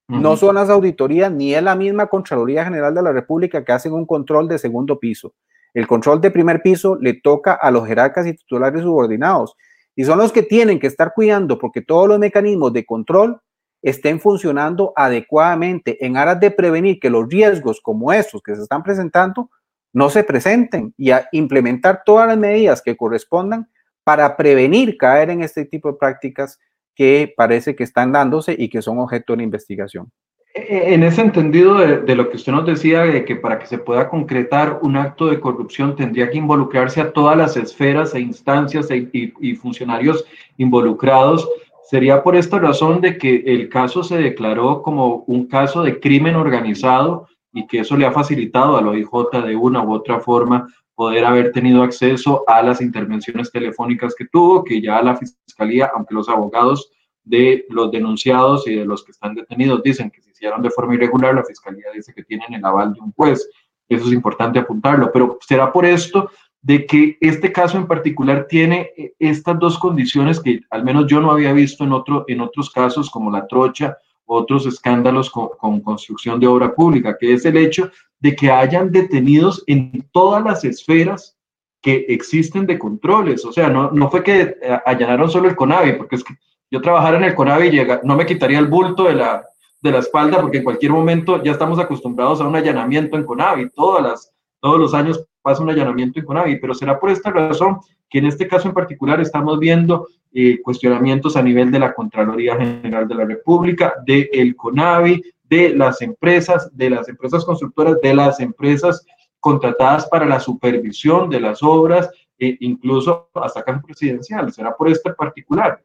No 0.07 0.37
son 0.37 0.55
las 0.55 0.69
auditorías 0.69 1.29
ni 1.29 1.53
es 1.53 1.61
la 1.61 1.75
misma 1.75 2.07
Contraloría 2.07 2.63
General 2.63 2.95
de 2.95 3.01
la 3.01 3.11
República 3.11 3.65
que 3.65 3.73
hacen 3.73 3.91
un 3.91 4.05
control 4.05 4.47
de 4.47 4.57
segundo 4.57 4.97
piso. 4.97 5.33
El 5.73 5.85
control 5.85 6.21
de 6.21 6.31
primer 6.31 6.61
piso 6.61 6.95
le 6.95 7.15
toca 7.15 7.55
a 7.55 7.69
los 7.71 7.85
jerarcas 7.85 8.25
y 8.25 8.33
titulares 8.33 8.83
subordinados 8.83 9.53
y 9.97 10.05
son 10.05 10.17
los 10.17 10.31
que 10.31 10.43
tienen 10.43 10.79
que 10.79 10.87
estar 10.87 11.11
cuidando 11.13 11.59
porque 11.59 11.81
todos 11.81 12.07
los 12.07 12.17
mecanismos 12.17 12.71
de 12.71 12.85
control 12.85 13.41
estén 13.81 14.21
funcionando 14.21 14.93
adecuadamente 14.95 16.05
en 16.05 16.15
aras 16.15 16.39
de 16.39 16.51
prevenir 16.51 17.01
que 17.01 17.09
los 17.09 17.27
riesgos 17.27 17.81
como 17.81 18.13
estos 18.13 18.41
que 18.41 18.55
se 18.55 18.61
están 18.61 18.81
presentando 18.81 19.49
no 19.91 20.09
se 20.09 20.23
presenten 20.23 20.93
y 20.95 21.11
a 21.11 21.27
implementar 21.33 22.03
todas 22.05 22.29
las 22.29 22.37
medidas 22.37 22.81
que 22.81 22.95
correspondan 22.95 23.67
para 24.07 24.37
prevenir 24.37 24.95
caer 24.95 25.31
en 25.31 25.43
este 25.43 25.65
tipo 25.65 25.91
de 25.91 25.97
prácticas 25.97 26.57
que 26.95 27.33
parece 27.35 27.75
que 27.75 27.83
están 27.83 28.13
dándose 28.13 28.55
y 28.57 28.69
que 28.69 28.81
son 28.81 28.99
objeto 28.99 29.35
de 29.35 29.43
investigación. 29.43 30.09
E, 30.53 30.93
en 30.93 31.03
ese 31.03 31.19
entendido 31.19 31.75
de, 31.75 32.15
lo 32.15 32.29
que 32.29 32.37
usted 32.37 32.53
nos 32.53 32.65
decía, 32.65 33.01
de 33.01 33.25
que 33.25 33.35
para 33.35 33.59
que 33.59 33.67
se 33.67 33.79
pueda 33.79 34.07
concretar 34.07 34.79
un 34.81 34.95
acto 34.95 35.27
de 35.27 35.41
corrupción 35.41 35.97
tendría 35.97 36.29
que 36.29 36.37
involucrarse 36.37 37.01
a 37.01 37.11
todas 37.11 37.35
las 37.35 37.57
esferas 37.57 38.15
e 38.15 38.21
instancias 38.21 38.89
e, 38.91 39.09
y, 39.11 39.55
funcionarios 39.55 40.23
involucrados, 40.55 41.45
sería 41.83 42.23
por 42.23 42.37
esta 42.37 42.59
razón 42.59 43.01
de 43.01 43.17
que 43.17 43.43
el 43.45 43.67
caso 43.67 44.03
se 44.03 44.17
declaró 44.19 44.83
como 44.83 45.25
un 45.27 45.47
caso 45.47 45.83
de 45.83 45.99
crimen 45.99 46.35
organizado 46.35 47.27
y 47.51 47.67
que 47.67 47.79
eso 47.79 47.97
le 47.97 48.05
ha 48.05 48.13
facilitado 48.13 48.77
a 48.77 48.81
la 48.81 48.91
OIJ 48.91 49.43
de 49.45 49.57
una 49.57 49.83
u 49.83 49.91
otra 49.91 50.21
forma 50.21 50.69
poder 50.97 51.25
haber 51.25 51.51
tenido 51.51 51.83
acceso 51.83 52.43
a 52.47 52.63
las 52.63 52.81
intervenciones 52.81 53.51
telefónicas 53.51 54.15
que 54.15 54.25
tuvo, 54.25 54.63
que 54.63 54.81
ya 54.81 54.99
la 55.03 55.15
fiscalía, 55.15 55.91
aunque 55.93 56.15
los 56.15 56.27
abogados 56.27 56.89
de 57.23 57.67
los 57.69 57.91
denunciados 57.91 58.67
y 58.67 58.73
de 58.73 58.83
los 58.83 59.05
que 59.05 59.11
están 59.11 59.35
detenidos 59.35 59.83
dicen 59.83 60.09
que 60.09 60.23
se 60.23 60.31
hicieron 60.31 60.59
de 60.63 60.71
forma 60.71 60.95
irregular, 60.95 61.35
la 61.35 61.45
fiscalía 61.45 61.85
dice 61.93 62.15
que 62.15 62.23
tienen 62.23 62.51
el 62.51 62.65
aval 62.65 62.93
de 62.93 63.01
un 63.01 63.11
juez. 63.11 63.47
Eso 63.87 64.07
es 64.07 64.11
importante 64.11 64.57
apuntarlo, 64.57 65.11
pero 65.13 65.37
será 65.47 65.71
por 65.71 65.85
esto 65.85 66.31
de 66.63 66.87
que 66.87 67.15
este 67.21 67.51
caso 67.51 67.77
en 67.77 67.85
particular 67.85 68.47
tiene 68.49 68.89
eh, 68.97 69.13
estas 69.19 69.59
dos 69.59 69.77
condiciones 69.77 70.39
que 70.39 70.61
al 70.71 70.83
menos 70.83 71.05
yo 71.05 71.21
no 71.21 71.29
había 71.29 71.53
visto 71.53 71.83
en, 71.83 71.91
otro, 71.91 72.25
en 72.27 72.41
otros 72.41 72.71
casos 72.71 73.11
como 73.11 73.29
la 73.29 73.45
trocha, 73.45 73.95
otros 74.25 74.65
escándalos 74.65 75.29
con, 75.29 75.49
con 75.59 75.79
construcción 75.79 76.39
de 76.39 76.47
obra 76.47 76.73
pública, 76.73 77.15
que 77.19 77.33
es 77.33 77.45
el 77.45 77.55
hecho 77.55 77.91
de 78.19 78.35
que 78.35 78.51
hayan 78.51 78.91
detenidos 78.91 79.63
en 79.67 80.07
todas 80.11 80.43
las 80.43 80.63
esferas 80.63 81.37
que 81.81 82.05
existen 82.09 82.65
de 82.65 82.79
controles. 82.79 83.45
O 83.45 83.53
sea, 83.53 83.69
no, 83.69 83.91
no 83.91 84.09
fue 84.09 84.23
que 84.23 84.57
eh, 84.61 84.79
allanaron 84.85 85.29
solo 85.29 85.47
el 85.47 85.55
CONAVI, 85.55 85.93
porque 85.93 86.15
es 86.15 86.23
que 86.23 86.33
yo 86.69 86.81
trabajara 86.81 87.17
en 87.17 87.23
el 87.23 87.35
CONAVI 87.35 87.69
llega, 87.69 88.01
no 88.03 88.15
me 88.15 88.25
quitaría 88.25 88.59
el 88.59 88.67
bulto 88.67 89.05
de 89.05 89.15
la, 89.15 89.45
de 89.81 89.91
la 89.91 89.99
espalda 89.99 90.41
porque 90.41 90.57
en 90.57 90.63
cualquier 90.63 90.91
momento 90.91 91.41
ya 91.43 91.51
estamos 91.51 91.79
acostumbrados 91.79 92.41
a 92.41 92.47
un 92.47 92.55
allanamiento 92.55 93.15
en 93.15 93.25
CONAVI, 93.25 93.69
todas 93.69 94.03
las, 94.03 94.33
todos 94.59 94.79
los 94.79 94.93
años 94.93 95.23
pasa 95.41 95.63
un 95.63 95.69
allanamiento 95.69 96.19
en 96.19 96.25
CONAVI, 96.25 96.59
pero 96.59 96.73
será 96.73 96.99
por 96.99 97.09
esta 97.09 97.31
razón 97.31 97.79
que 98.09 98.19
en 98.19 98.25
este 98.25 98.47
caso 98.47 98.67
en 98.67 98.73
particular 98.73 99.21
estamos 99.21 99.59
viendo 99.59 100.07
eh, 100.33 100.59
cuestionamientos 100.61 101.37
a 101.37 101.41
nivel 101.41 101.71
de 101.71 101.79
la 101.79 101.93
Contraloría 101.93 102.57
General 102.57 103.07
de 103.07 103.15
la 103.15 103.25
República, 103.25 103.93
del 104.05 104.29
el 104.33 104.55
CONAVI, 104.55 105.23
de 105.49 105.69
las 105.69 106.01
empresas, 106.01 106.69
de 106.75 106.89
las 106.89 107.07
empresas 107.09 107.45
constructoras, 107.45 107.99
de 108.01 108.13
las 108.13 108.39
empresas 108.39 109.05
contratadas 109.39 110.07
para 110.07 110.25
la 110.25 110.39
supervisión 110.39 111.29
de 111.29 111.39
las 111.39 111.63
obras, 111.63 112.09
e 112.39 112.57
incluso 112.59 113.29
hasta 113.33 113.61
acá 113.61 113.71
en 113.71 113.81
presidencial. 113.81 114.51
Será 114.51 114.75
por 114.75 114.89
este 114.89 115.13
particular. 115.13 115.83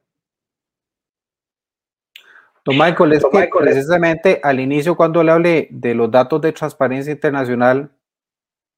Don 2.65 2.79
Michael, 2.79 3.15
es 3.15 3.25
que 3.25 3.49
precisamente 3.59 4.41
al 4.43 4.61
inicio 4.61 4.97
cuando 4.97 5.23
le 5.25 5.33
hablé 5.33 5.69
de 5.71 5.95
los 5.95 6.11
datos 6.11 6.41
de 6.41 6.53
transparencia 6.53 7.13
internacional, 7.13 7.91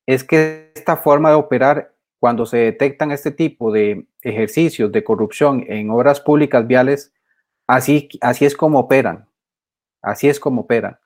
es 0.07 0.25
que 0.25 0.73
esta 0.75 0.97
forma 0.97 1.31
de 1.31 1.37
operar, 1.37 1.95
cuando 2.19 2.47
se 2.47 2.57
detectan 2.57 3.11
este 3.13 3.31
tipo 3.31 3.71
de 3.71 4.07
ejercicios 4.23 4.91
de 4.91 5.05
corrupción 5.05 5.65
en 5.69 5.91
obras 5.91 6.21
públicas 6.21 6.67
viales, 6.67 7.13
así, 7.67 8.09
así 8.23 8.47
es 8.47 8.57
como 8.57 8.79
operan. 8.79 9.29
Así 10.05 10.29
es 10.29 10.39
como 10.39 10.63
operan. 10.63 10.97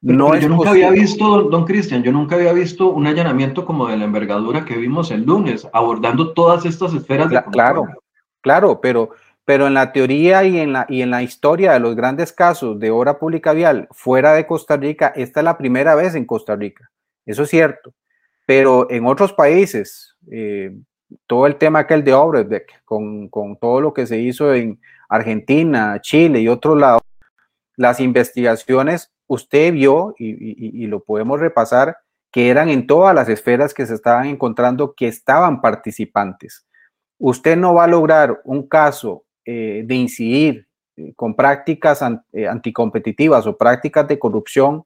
No 0.00 0.36
yo 0.36 0.48
nunca 0.48 0.70
había 0.70 0.90
visto, 0.90 1.42
don 1.42 1.64
Cristian, 1.64 2.02
yo 2.02 2.10
nunca 2.10 2.34
había 2.34 2.52
visto 2.52 2.90
un 2.90 3.06
allanamiento 3.06 3.64
como 3.64 3.86
de 3.86 3.96
la 3.96 4.04
envergadura 4.04 4.64
que 4.64 4.76
vimos 4.76 5.12
el 5.12 5.22
lunes, 5.22 5.68
abordando 5.72 6.32
todas 6.32 6.64
estas 6.64 6.92
esferas 6.92 7.30
de 7.30 7.36
control. 7.36 7.52
Claro, 7.52 7.86
claro, 8.40 8.80
pero 8.80 9.10
pero 9.44 9.66
en 9.66 9.74
la 9.74 9.92
teoría 9.92 10.44
y 10.44 10.58
en 10.58 10.72
la, 10.72 10.86
y 10.88 11.02
en 11.02 11.10
la 11.10 11.22
historia 11.22 11.72
de 11.72 11.80
los 11.80 11.96
grandes 11.96 12.32
casos 12.32 12.78
de 12.78 12.90
obra 12.90 13.18
pública 13.18 13.52
vial 13.52 13.88
fuera 13.90 14.34
de 14.34 14.46
Costa 14.46 14.76
Rica, 14.76 15.12
esta 15.16 15.40
es 15.40 15.44
la 15.44 15.58
primera 15.58 15.94
vez 15.94 16.14
en 16.14 16.24
Costa 16.24 16.54
Rica. 16.54 16.90
Eso 17.26 17.42
es 17.42 17.50
cierto. 17.50 17.92
Pero 18.46 18.88
en 18.90 19.06
otros 19.06 19.32
países, 19.32 20.16
eh, 20.30 20.74
todo 21.26 21.46
el 21.46 21.56
tema 21.56 21.80
aquel 21.80 22.04
de 22.04 22.14
Obrecht, 22.14 22.70
con, 22.84 23.28
con 23.28 23.56
todo 23.56 23.80
lo 23.80 23.92
que 23.92 24.06
se 24.06 24.18
hizo 24.18 24.54
en 24.54 24.80
Argentina, 25.08 26.00
Chile 26.00 26.40
y 26.40 26.48
otros 26.48 26.78
lados, 26.78 27.02
las 27.82 28.00
investigaciones, 28.00 29.12
usted 29.26 29.72
vio, 29.72 30.14
y, 30.16 30.86
lo 30.86 31.00
podemos 31.00 31.40
repasar, 31.40 31.96
que 32.30 32.48
eran 32.48 32.70
en 32.70 32.86
todas 32.86 33.14
las 33.14 33.28
esferas 33.28 33.74
que 33.74 33.84
se 33.84 33.94
estaban 33.94 34.26
encontrando 34.26 34.94
que 34.94 35.08
estaban 35.08 35.60
participantes. 35.60 36.64
Usted 37.18 37.56
no 37.56 37.74
va 37.74 37.84
a 37.84 37.88
lograr 37.88 38.40
un 38.44 38.68
caso 38.68 39.24
eh, 39.44 39.82
de 39.84 39.94
incidir 39.94 40.66
eh, 40.96 41.12
con 41.14 41.34
prácticas 41.34 42.02
eh, 42.32 42.46
anticompetitivas 42.48 43.46
o 43.46 43.58
prácticas 43.58 44.08
de 44.08 44.18
corrupción 44.18 44.84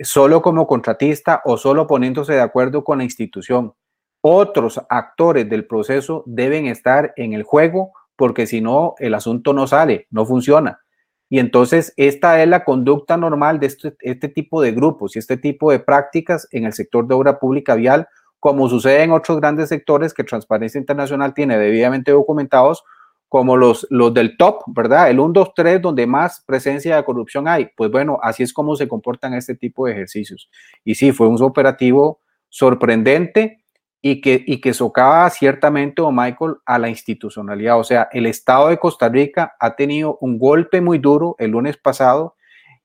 solo 0.00 0.42
como 0.42 0.66
contratista 0.66 1.42
o 1.44 1.56
solo 1.56 1.86
poniéndose 1.86 2.32
de 2.32 2.40
acuerdo 2.40 2.82
con 2.82 2.98
la 2.98 3.04
institución. 3.04 3.74
Otros 4.20 4.80
actores 4.88 5.48
del 5.48 5.66
proceso 5.66 6.24
deben 6.26 6.66
estar 6.66 7.12
en 7.16 7.32
el 7.32 7.42
juego 7.42 7.92
porque 8.16 8.46
si 8.46 8.60
no, 8.60 8.94
el 8.98 9.14
asunto 9.14 9.52
no 9.52 9.66
sale, 9.66 10.06
no 10.10 10.24
funciona. 10.24 10.80
Y 11.28 11.38
entonces 11.38 11.92
esta 11.96 12.42
es 12.42 12.48
la 12.48 12.64
conducta 12.64 13.16
normal 13.16 13.58
de 13.58 13.66
este, 13.66 13.96
este 14.00 14.28
tipo 14.28 14.62
de 14.62 14.72
grupos 14.72 15.16
y 15.16 15.18
este 15.18 15.36
tipo 15.36 15.72
de 15.72 15.80
prácticas 15.80 16.46
en 16.52 16.64
el 16.64 16.72
sector 16.72 17.06
de 17.06 17.14
obra 17.14 17.38
pública 17.38 17.74
vial 17.74 18.08
como 18.46 18.68
sucede 18.68 19.02
en 19.02 19.10
otros 19.10 19.40
grandes 19.40 19.68
sectores 19.68 20.14
que 20.14 20.22
Transparencia 20.22 20.78
Internacional 20.78 21.34
tiene 21.34 21.58
debidamente 21.58 22.12
documentados, 22.12 22.84
como 23.28 23.56
los, 23.56 23.88
los 23.90 24.14
del 24.14 24.36
top, 24.36 24.62
¿verdad? 24.68 25.10
El 25.10 25.18
1, 25.18 25.32
2, 25.32 25.52
3, 25.54 25.82
donde 25.82 26.06
más 26.06 26.44
presencia 26.46 26.94
de 26.94 27.04
corrupción 27.04 27.48
hay. 27.48 27.70
Pues 27.76 27.90
bueno, 27.90 28.20
así 28.22 28.44
es 28.44 28.52
como 28.52 28.76
se 28.76 28.86
comportan 28.86 29.34
este 29.34 29.56
tipo 29.56 29.86
de 29.86 29.92
ejercicios. 29.94 30.48
Y 30.84 30.94
sí, 30.94 31.10
fue 31.10 31.26
un 31.26 31.42
operativo 31.42 32.20
sorprendente 32.48 33.64
y 34.08 34.20
que, 34.20 34.44
y 34.46 34.60
que 34.60 34.72
socava 34.72 35.28
ciertamente, 35.30 36.00
Michael, 36.00 36.58
a 36.64 36.78
la 36.78 36.88
institucionalidad. 36.88 37.80
O 37.80 37.82
sea, 37.82 38.08
el 38.12 38.26
Estado 38.26 38.68
de 38.68 38.78
Costa 38.78 39.08
Rica 39.08 39.56
ha 39.58 39.74
tenido 39.74 40.16
un 40.20 40.38
golpe 40.38 40.80
muy 40.80 40.98
duro 40.98 41.34
el 41.40 41.50
lunes 41.50 41.76
pasado 41.76 42.36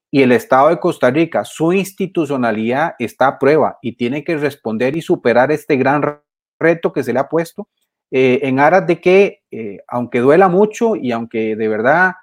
y 0.09 0.24
el 0.24 0.32
Estado 0.32 0.69
de 0.69 0.80
Costa 0.80 1.11
Rica, 1.11 1.45
su 1.45 1.74
institucionalidad 1.74 2.95
está 2.97 3.28
a 3.28 3.38
prueba 3.38 3.78
y 3.84 3.91
tiene 3.97 4.24
que 4.24 4.36
responder 4.36 4.97
y 4.97 5.03
superar 5.03 5.51
este 5.51 5.78
gran 5.78 6.01
reto 6.59 6.91
que 6.91 7.03
se 7.03 7.13
le 7.13 7.19
ha 7.19 7.30
puesto 7.30 7.69
eh, 8.09 8.39
en 8.41 8.59
aras 8.59 8.88
de 8.88 8.99
que, 8.99 9.43
eh, 9.51 9.78
aunque 9.88 10.22
duela 10.22 10.49
mucho 10.49 10.95
y 10.95 11.11
aunque 11.11 11.55
de 11.55 11.67
verdad 11.67 12.13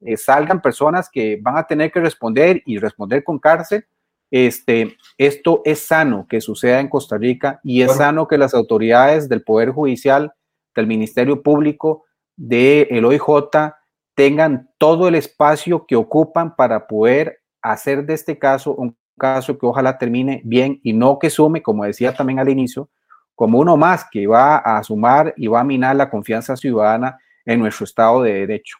eh, 0.00 0.16
salgan 0.16 0.62
personas 0.62 1.10
que 1.10 1.38
van 1.42 1.58
a 1.58 1.66
tener 1.66 1.92
que 1.92 2.00
responder 2.00 2.62
y 2.64 2.78
responder 2.78 3.22
con 3.22 3.38
cárcel, 3.38 3.84
este, 4.30 4.96
esto 5.18 5.62
es 5.64 5.80
sano 5.80 6.26
que 6.28 6.40
suceda 6.40 6.80
en 6.80 6.88
Costa 6.88 7.16
Rica 7.16 7.60
y 7.62 7.82
es 7.82 7.92
sano 7.92 8.26
que 8.26 8.38
las 8.38 8.54
autoridades 8.54 9.28
del 9.28 9.42
Poder 9.42 9.70
Judicial, 9.70 10.32
del 10.74 10.86
Ministerio 10.86 11.42
Público, 11.42 12.04
del 12.36 13.04
OIJ, 13.04 13.72
tengan 14.14 14.70
todo 14.78 15.08
el 15.08 15.14
espacio 15.14 15.86
que 15.86 15.96
ocupan 15.96 16.56
para 16.56 16.86
poder 16.86 17.40
hacer 17.62 18.04
de 18.04 18.14
este 18.14 18.38
caso 18.38 18.74
un 18.74 18.96
caso 19.18 19.58
que 19.58 19.66
ojalá 19.66 19.98
termine 19.98 20.42
bien 20.44 20.80
y 20.82 20.92
no 20.92 21.18
que 21.18 21.30
sume, 21.30 21.62
como 21.62 21.84
decía 21.84 22.14
también 22.14 22.38
al 22.38 22.48
inicio, 22.48 22.88
como 23.34 23.58
uno 23.58 23.76
más 23.76 24.06
que 24.10 24.26
va 24.26 24.56
a 24.56 24.82
sumar 24.82 25.34
y 25.36 25.46
va 25.46 25.60
a 25.60 25.64
minar 25.64 25.96
la 25.96 26.10
confianza 26.10 26.56
ciudadana 26.56 27.18
en 27.44 27.60
nuestro 27.60 27.84
Estado 27.84 28.22
de 28.22 28.32
Derecho. 28.32 28.78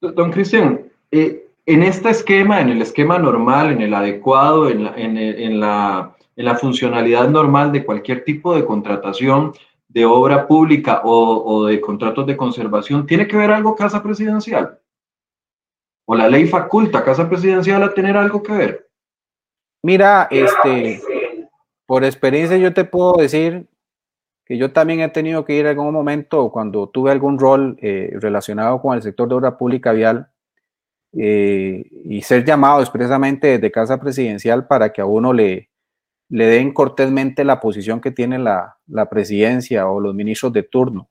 Don 0.00 0.30
Cristian, 0.30 0.80
eh, 1.10 1.46
en 1.66 1.82
este 1.82 2.10
esquema, 2.10 2.60
en 2.60 2.68
el 2.68 2.82
esquema 2.82 3.18
normal, 3.18 3.72
en 3.72 3.80
el 3.80 3.94
adecuado, 3.94 4.68
en 4.68 5.60
la, 5.60 6.14
funcionalidad 6.60 7.28
normal 7.28 7.72
de 7.72 7.84
cualquier 7.84 8.24
tipo 8.24 8.54
de 8.54 8.64
contratación 8.64 9.52
de 9.88 10.04
obra 10.04 10.46
pública 10.46 11.02
o, 11.04 11.42
o, 11.44 11.66
de 11.66 11.80
contratos 11.80 12.26
de 12.26 12.36
conservación, 12.36 13.06
¿tiene 13.06 13.26
que 13.26 13.36
ver 13.36 13.50
algo 13.50 13.76
Casa 13.76 14.02
Presidencial? 14.02 14.78
¿O 16.06 16.14
la 16.14 16.28
ley 16.28 16.46
faculta 16.46 16.98
a 16.98 17.04
Casa 17.04 17.28
Presidencial 17.28 17.82
a 17.82 17.94
tener 17.94 18.16
algo 18.16 18.42
que 18.42 18.52
ver? 18.52 18.90
Mira, 19.82 20.28
este, 20.30 21.00
por 21.86 22.04
experiencia 22.04 22.56
yo 22.56 22.74
te 22.74 22.84
puedo 22.84 23.14
decir 23.14 23.68
que 24.44 24.58
yo 24.58 24.72
también 24.72 25.00
he 25.00 25.08
tenido 25.08 25.44
que 25.44 25.54
ir 25.54 25.66
en 25.66 25.78
algún 25.78 25.94
momento 25.94 26.50
cuando 26.50 26.88
tuve 26.88 27.10
algún 27.10 27.38
rol 27.38 27.78
eh, 27.80 28.10
relacionado 28.20 28.82
con 28.82 28.94
el 28.94 29.02
sector 29.02 29.28
de 29.28 29.34
obra 29.34 29.56
pública 29.56 29.92
vial 29.92 30.28
eh, 31.16 31.84
y 32.04 32.22
ser 32.22 32.44
llamado 32.44 32.80
expresamente 32.80 33.58
de 33.58 33.70
Casa 33.70 34.00
Presidencial 34.00 34.66
para 34.66 34.92
que 34.92 35.00
a 35.00 35.06
uno 35.06 35.32
le, 35.32 35.70
le 36.28 36.46
den 36.46 36.72
cortésmente 36.72 37.44
la 37.44 37.60
posición 37.60 38.00
que 38.00 38.10
tiene 38.10 38.38
la, 38.38 38.76
la 38.86 39.08
presidencia 39.08 39.88
o 39.88 40.00
los 40.00 40.14
ministros 40.14 40.52
de 40.52 40.62
turno. 40.62 41.08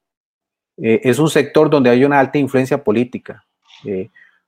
Eh, 0.77 1.01
es 1.03 1.19
un 1.19 1.29
sector 1.29 1.69
donde 1.69 1.89
hay 1.89 2.03
una 2.03 2.19
alta 2.19 2.37
influencia 2.37 2.83
política. 2.83 3.45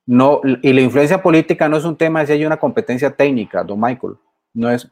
no, 0.06 0.42
y 0.62 0.74
la 0.74 0.82
influencia 0.82 1.22
política 1.22 1.68
no 1.70 1.78
es 1.78 1.86
un 1.86 1.98
tema 1.98 2.26
si 2.26 2.34
hay 2.34 2.46
una 2.46 2.58
competencia 2.58 3.12
técnica, 3.12 3.64
don 3.64 3.80
Michael. 3.80 4.16
No 4.54 4.70
es, 4.70 4.90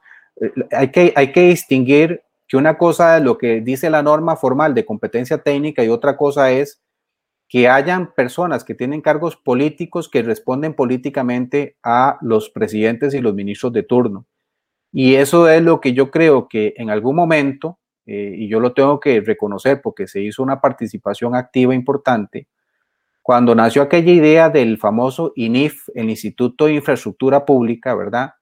hay, 0.72 0.90
que, 0.90 1.14
hay 1.16 1.32
que 1.32 1.50
distinguir 1.50 2.22
que 2.48 2.58
una 2.58 2.78
cosa 2.78 3.18
es 3.18 3.24
lo 3.24 3.38
que 3.38 3.62
dice 3.62 3.90
la 3.90 4.04
norma 4.04 4.36
formal 4.36 4.74
de 4.74 4.86
competencia 4.86 5.38
técnica 5.38 5.84
y 5.84 5.90
otra 5.90 6.16
cosa 6.18 6.52
es 6.52 6.83
que 7.54 7.70
hayan 7.70 8.12
personas 8.16 8.64
que 8.64 8.74
tienen 8.74 9.02
cargos 9.02 9.36
políticos 9.36 10.10
que 10.10 10.24
responden 10.24 10.74
políticamente 10.74 11.78
a 11.84 12.18
los 12.22 12.50
presidentes 12.50 13.14
y 13.14 13.22
los 13.22 13.36
ministros 13.36 13.72
de 13.74 13.84
turno. 13.84 14.26
Y 14.92 15.14
eso 15.14 15.48
es 15.48 15.62
lo 15.62 15.80
que 15.80 15.94
yo 15.94 16.10
creo 16.10 16.48
que 16.48 16.74
en 16.78 16.90
algún 16.90 17.16
momento, 17.16 17.78
eh, 18.08 18.34
y 18.36 18.48
yo 18.48 18.60
lo 18.60 18.74
tengo 18.74 19.00
que 19.00 19.22
reconocer 19.22 19.84
porque 19.84 20.08
se 20.08 20.20
hizo 20.20 20.42
una 20.42 20.62
participación 20.62 21.36
activa 21.36 21.76
importante, 21.76 22.48
cuando 23.22 23.54
nació 23.54 23.84
aquella 23.84 24.12
idea 24.12 24.50
del 24.50 24.80
famoso 24.80 25.32
INIF, 25.36 25.90
el 25.94 26.10
Instituto 26.10 26.66
de 26.66 26.74
Infraestructura 26.74 27.46
Pública, 27.46 27.94
¿verdad? 27.94 28.34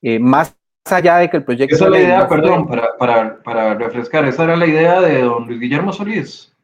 Eh, 0.00 0.20
más 0.20 0.56
allá 0.88 1.16
de 1.16 1.30
que 1.30 1.38
el 1.38 1.44
proyecto... 1.44 1.74
Esa 1.74 1.86
es 1.86 1.90
la 1.90 1.98
idea, 1.98 2.28
perdón, 2.28 2.68
para, 2.68 2.96
para, 2.96 3.42
para, 3.42 3.74
refrescar, 3.74 4.24
esa 4.24 4.44
era 4.44 4.56
la 4.56 4.68
idea 4.68 5.00
de 5.00 5.22
don 5.22 5.48
Luis 5.48 5.58
Guillermo 5.58 5.92
Solís, 5.92 6.55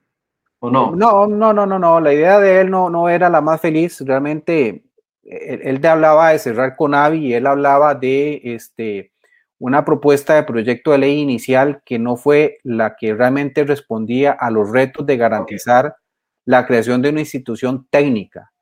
¿o 0.63 0.71
no? 0.71 0.95
No, 0.95 1.27
no, 1.27 1.53
no, 1.53 1.67
no, 1.67 2.01
la 2.01 2.15
idea 2.15 2.39
de 2.39 2.61
él 2.61 2.71
no, 2.71 2.89
no 2.89 3.09
era 3.09 3.29
la 3.29 3.41
más 3.41 3.61
feliz, 3.61 4.01
realmente 4.01 4.85
él, 5.25 5.61
él 5.65 5.87
hablaba 5.87 6.31
de 6.31 6.39
cerrar 6.39 6.77
con 6.77 6.95
AVI 6.95 7.27
y 7.27 7.35
él 7.35 7.49
hablaba 7.49 7.97
de 7.97 8.41
este, 8.45 9.13
una 9.59 9.85
propuesta 9.85 10.37
de 10.37 10.45
proyecto 10.45 10.93
de 10.93 10.99
ley 10.99 11.19
inicial 11.19 11.83
que 11.85 11.99
no 11.99 12.17
fue 12.17 12.59
la 12.63 12.95
que 12.97 13.13
realmente 13.13 13.65
respondía 13.65 14.31
a 14.31 14.53
los 14.53 14.71
retos 14.71 15.05
de 15.05 15.17
garantizar 15.17 15.97
la 16.45 16.65
creación 16.65 17.03
de 17.03 17.09
una 17.09 17.21
institución 17.21 17.89
técnica. 17.91 18.53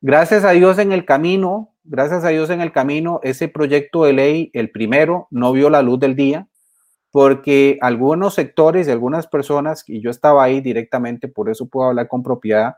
Gracias 0.00 0.44
a 0.44 0.52
Dios 0.52 0.78
en 0.78 0.92
el 0.92 1.04
camino, 1.04 1.74
gracias 1.84 2.24
a 2.24 2.28
Dios 2.28 2.48
en 2.48 2.62
el 2.62 2.72
camino, 2.72 3.20
ese 3.22 3.48
proyecto 3.48 4.04
de 4.04 4.14
ley, 4.14 4.50
el 4.54 4.70
primero, 4.70 5.28
no 5.30 5.52
vio 5.52 5.68
la 5.68 5.82
luz 5.82 6.00
del 6.00 6.16
día, 6.16 6.48
porque 7.12 7.78
algunos 7.82 8.34
sectores 8.34 8.88
y 8.88 8.90
algunas 8.90 9.26
personas, 9.26 9.84
y 9.86 10.00
yo 10.00 10.10
estaba 10.10 10.42
ahí 10.42 10.62
directamente, 10.62 11.28
por 11.28 11.50
eso 11.50 11.68
puedo 11.68 11.90
hablar 11.90 12.08
con 12.08 12.22
propiedad, 12.22 12.76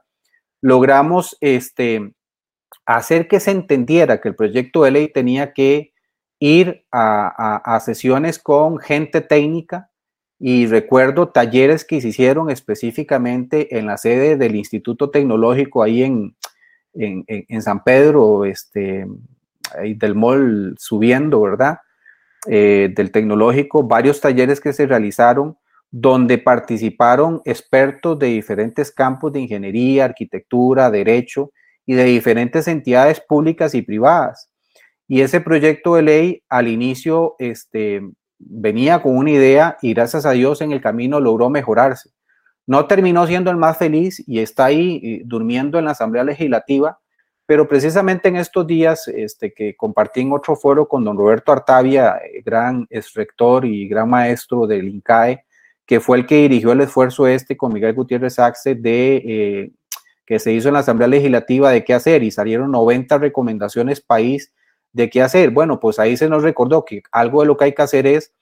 logramos 0.61 1.37
este, 1.41 2.13
hacer 2.85 3.29
que 3.29 3.39
se 3.39 3.53
entendiera 3.53 4.21
que 4.21 4.29
el 4.29 4.35
proyecto 4.35 4.83
de 4.83 4.91
ley 4.91 5.09
tenía 5.09 5.53
que 5.53 5.93
ir 6.41 6.85
a, 6.91 7.81
sesiones 7.85 8.41
con 8.41 8.79
gente 8.79 9.21
técnica 9.21 9.89
y 10.41 10.67
recuerdo 10.67 11.29
talleres 11.29 11.85
que 11.85 12.01
se 12.01 12.09
hicieron 12.09 12.51
específicamente 12.51 13.79
en 13.79 13.87
la 13.87 13.97
sede 13.97 14.37
del 14.37 14.57
Instituto 14.57 15.11
Tecnológico 15.11 15.83
ahí 15.85 16.03
en, 16.03 16.37
en, 16.93 17.63
San 17.63 17.85
Pedro, 17.85 18.45
este, 18.45 19.07
ahí 19.79 19.95
del 19.95 20.17
mall 20.17 20.75
subiendo, 20.77 21.41
¿verdad? 21.41 21.79
Eh, 22.47 22.93
del 22.95 23.11
tecnológico, 23.11 23.85
varios 23.85 24.21
talleres 24.21 24.61
que 24.61 24.75
se 24.75 24.87
realizaron 24.87 25.57
donde 25.91 26.39
participaron 26.39 27.41
expertos 27.45 28.19
de 28.19 28.27
diferentes 28.27 28.91
campos 28.91 29.33
de 29.33 29.41
ingeniería, 29.41 30.05
arquitectura, 30.05 30.91
derecho 30.91 31.53
y 31.87 31.95
de 31.95 32.05
diferentes 32.05 32.69
entidades 32.69 33.21
públicas 33.21 33.75
y 33.75 33.83
privadas. 33.83 34.51
Y 35.07 35.21
ese 35.21 35.41
proyecto 35.41 35.95
de 35.95 36.03
ley 36.03 36.43
al 36.49 36.69
inicio 36.69 37.37
este, 37.39 38.03
venía 38.39 39.01
con 39.01 39.17
una 39.17 39.31
idea 39.31 39.79
y 39.81 39.95
gracias 39.95 40.27
a 40.27 40.33
Dios 40.33 40.61
en 40.61 40.73
el 40.73 40.81
camino 40.81 41.21
logró 41.21 41.49
mejorarse. 41.49 42.11
No 42.67 42.87
terminó 42.87 43.27
siendo 43.27 43.51
el 43.51 43.57
más 43.57 43.79
feliz 43.79 44.23
y 44.27 44.41
está 44.41 44.67
ahí 44.67 45.01
eh, 45.03 45.23
durmiendo 45.25 45.79
en 45.79 45.85
la 45.85 45.93
Asamblea 45.93 46.25
Legislativa, 46.25 46.99
pero 47.47 47.69
precisamente 47.69 48.29
en 48.29 48.37
estos 48.37 48.67
días 48.67 49.07
este, 49.09 49.53
que 49.53 49.77
compartí 49.77 50.21
en 50.21 50.33
otro 50.33 50.57
foro 50.57 50.89
con 50.89 51.05
don 51.05 51.17
Roberto 51.17 51.53
Artavia, 51.53 52.19
eh, 52.25 52.43
gran 52.45 52.87
rector 53.15 53.67
y 53.67 53.87
gran 53.87 54.09
maestro 54.09 54.67
del 54.67 54.89
INCAE, 54.89 55.45
que 55.85 56.01
fue 56.01 56.19
el 56.19 56.27
que 56.27 56.37
dirigió 56.37 56.73
el 56.73 56.81
esfuerzo 56.81 57.27
este 57.27 57.57
con 57.57 57.73
Miguel 57.73 57.95
Gutiérrez 57.95 58.39
Axe 58.39 58.75
de 58.75 59.17
eh, 59.17 59.71
que 60.25 60.39
se 60.39 60.53
hizo 60.53 60.69
en 60.69 60.75
la 60.75 60.81
Asamblea 60.81 61.09
Legislativa 61.09 61.71
de 61.71 61.85
qué 61.85 61.93
hacer 61.93 62.23
y 62.23 62.31
salieron 62.31 62.71
90 62.71 63.19
recomendaciones 63.19 64.01
país 64.01 64.55
de 64.93 65.11
qué 65.11 65.21
hacer. 65.21 65.51
Bueno, 65.51 65.81
pues 65.81 65.99
ahí 65.99 66.17
se 66.17 66.31
nos 66.31 66.43
recordó 66.43 66.87
que 66.87 67.03
algo 67.13 67.43
de 67.43 67.47
lo 67.47 67.59
que 67.59 67.65
hay 67.65 67.75
que 67.75 67.83
hacer 67.83 68.07
es 68.07 68.33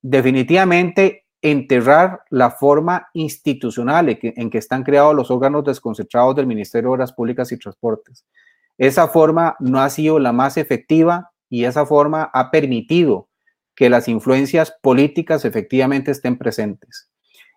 definitivamente 0.00 1.19
enterrar 1.42 2.22
la 2.28 2.50
forma 2.50 3.08
institucional 3.14 4.18
en 4.22 4.50
que, 4.50 4.58
están 4.58 4.82
creados 4.82 5.14
los 5.14 5.30
órganos 5.30 5.64
desconcentrados 5.64 6.36
del 6.36 6.46
Ministerio 6.46 6.90
de 6.90 6.94
Obras 6.94 7.12
Públicas 7.12 7.50
y 7.52 7.58
Transportes. 7.58 8.24
Esa 8.76 9.08
forma 9.08 9.56
no 9.58 9.80
ha 9.80 9.90
sido 9.90 10.18
la 10.18 10.32
más 10.32 10.56
efectiva 10.56 11.30
y 11.48 11.64
esa 11.64 11.86
forma 11.86 12.30
ha 12.32 12.50
permitido 12.50 13.28
que 13.74 13.88
las 13.88 14.08
influencias 14.08 14.74
políticas 14.82 15.44
efectivamente 15.44 16.10
estén 16.10 16.36
presentes. 16.36 17.08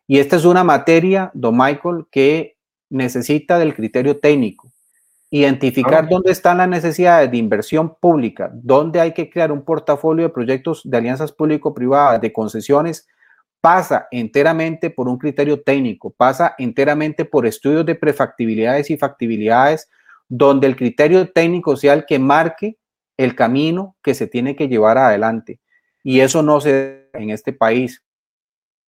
Y 0.07 0.19
esta 0.19 0.35
es 0.35 0.45
una 0.45 0.63
materia, 0.63 1.31
don 1.33 1.57
Michael, 1.57 2.05
que 2.11 2.57
necesita 2.89 3.57
del 3.57 3.73
criterio 3.73 4.19
técnico. 4.19 4.71
Identificar 5.29 6.07
dónde 6.07 6.31
están 6.31 6.57
las 6.59 6.69
necesidades 6.69 7.31
de 7.31 7.37
inversión 7.37 7.95
pública, 7.95 8.51
dónde 8.53 9.01
hay 9.01 9.13
que 9.13 9.29
crear 9.29 9.51
un 9.51 9.63
portafolio 9.63 10.27
de 10.27 10.33
proyectos 10.33 10.81
de 10.83 10.95
alianzas 10.95 11.31
público-privadas, 11.31 12.21
de 12.21 12.31
concesiones 12.31 13.07
pasa 13.63 14.09
enteramente 14.11 14.89
por 14.89 15.07
un 15.07 15.17
criterio 15.17 15.61
técnico, 15.61 16.11
pasa 16.11 16.53
enteramente 16.57 17.23
por 17.23 17.47
estudios 17.47 17.85
de 17.85 17.95
prefactibilidades 17.95 18.89
y 18.89 18.97
factibilidades, 18.97 19.89
donde 20.27 20.67
el 20.67 20.75
criterio 20.75 21.31
técnico 21.31 21.77
sea 21.77 21.93
el 21.93 22.05
que 22.05 22.19
marque 22.19 22.77
el 23.15 23.35
camino 23.35 23.95
que 24.03 24.15
se 24.15 24.27
tiene 24.27 24.57
que 24.57 24.67
llevar 24.67 24.97
adelante. 24.97 25.61
Y 26.03 26.19
eso 26.19 26.43
no 26.43 26.59
se 26.59 27.09
en 27.13 27.29
este 27.29 27.53
país. 27.53 28.03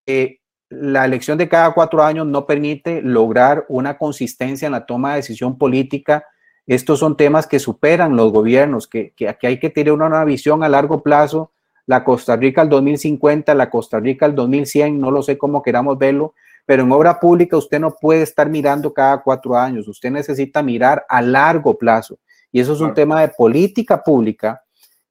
Eh, 0.07 0.39
la 0.69 1.05
elección 1.05 1.37
de 1.37 1.47
cada 1.47 1.73
cuatro 1.73 2.03
años 2.03 2.27
no 2.27 2.45
permite 2.45 3.01
lograr 3.01 3.65
una 3.69 3.97
consistencia 3.97 4.65
en 4.65 4.73
la 4.73 4.85
toma 4.85 5.11
de 5.11 5.17
decisión 5.17 5.57
política. 5.57 6.25
Estos 6.67 6.99
son 6.99 7.15
temas 7.15 7.47
que 7.47 7.59
superan 7.59 8.17
los 8.17 8.33
gobiernos, 8.33 8.89
que, 8.89 9.13
que, 9.15 9.37
hay 9.41 9.57
que 9.57 9.69
tener 9.69 9.93
una 9.93 10.25
visión 10.25 10.65
a 10.65 10.67
largo 10.67 11.01
plazo. 11.01 11.53
La 11.87 12.03
Costa 12.03 12.35
Rica 12.35 12.61
al 12.61 12.69
2050, 12.69 13.53
la 13.53 13.69
Costa 13.69 13.99
Rica 13.99 14.25
al 14.25 14.35
2100, 14.35 14.99
no 14.99 15.11
lo 15.11 15.21
sé 15.21 15.37
cómo 15.37 15.61
queramos 15.61 15.97
verlo, 15.97 16.33
pero 16.65 16.83
en 16.83 16.91
obra 16.91 17.19
pública 17.19 17.57
usted 17.57 17.79
no 17.79 17.95
puede 17.95 18.23
estar 18.23 18.49
mirando 18.49 18.93
cada 18.93 19.21
cuatro 19.21 19.55
años, 19.55 19.87
usted 19.87 20.09
necesita 20.11 20.63
mirar 20.63 21.05
a 21.07 21.21
largo 21.21 21.77
plazo. 21.77 22.17
Y 22.51 22.59
eso 22.59 22.73
es 22.73 22.81
un 22.81 22.93
tema 22.93 23.21
de 23.21 23.27
política 23.27 24.01
pública 24.01 24.63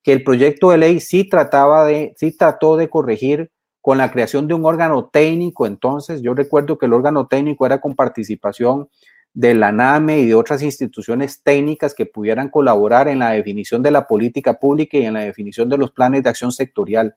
que 0.03 0.13
el 0.13 0.25
proyecto 0.25 0.71
de 0.71 0.79
ley 0.79 1.01
sí 1.01 1.29
trataba 1.29 1.85
de, 1.85 2.15
sí 2.17 2.37
trató 2.37 2.77
de 2.77 2.89
corregir 2.89 3.51
con 3.81 3.99
la 3.99 4.11
creación 4.11 4.49
de 4.49 4.55
un 4.55 4.65
órgano 4.65 5.11
técnico. 5.13 5.67
Entonces, 5.67 6.23
yo 6.23 6.35
recuerdo 6.35 6.79
que 6.79 6.87
el 6.87 6.93
órgano 6.93 7.27
técnico 7.27 7.67
era 7.67 7.81
con 7.81 7.95
participación 7.95 8.89
de 9.35 9.55
la 9.55 9.73
NAME 9.73 10.21
y 10.21 10.27
de 10.27 10.35
otras 10.35 10.63
instituciones 10.63 11.43
técnicas 11.43 11.95
que 11.95 12.07
pudieran 12.07 12.49
colaborar 12.49 13.09
en 13.09 13.19
la 13.19 13.31
definición 13.31 13.83
de 13.83 13.91
la 13.91 14.07
política 14.07 14.55
pública 14.55 14.97
y 14.97 15.05
en 15.05 15.15
la 15.15 15.21
definición 15.21 15.69
de 15.69 15.77
los 15.77 15.91
planes 15.91 16.23
de 16.23 16.31
acción 16.31 16.53
sectorial. 16.53 17.17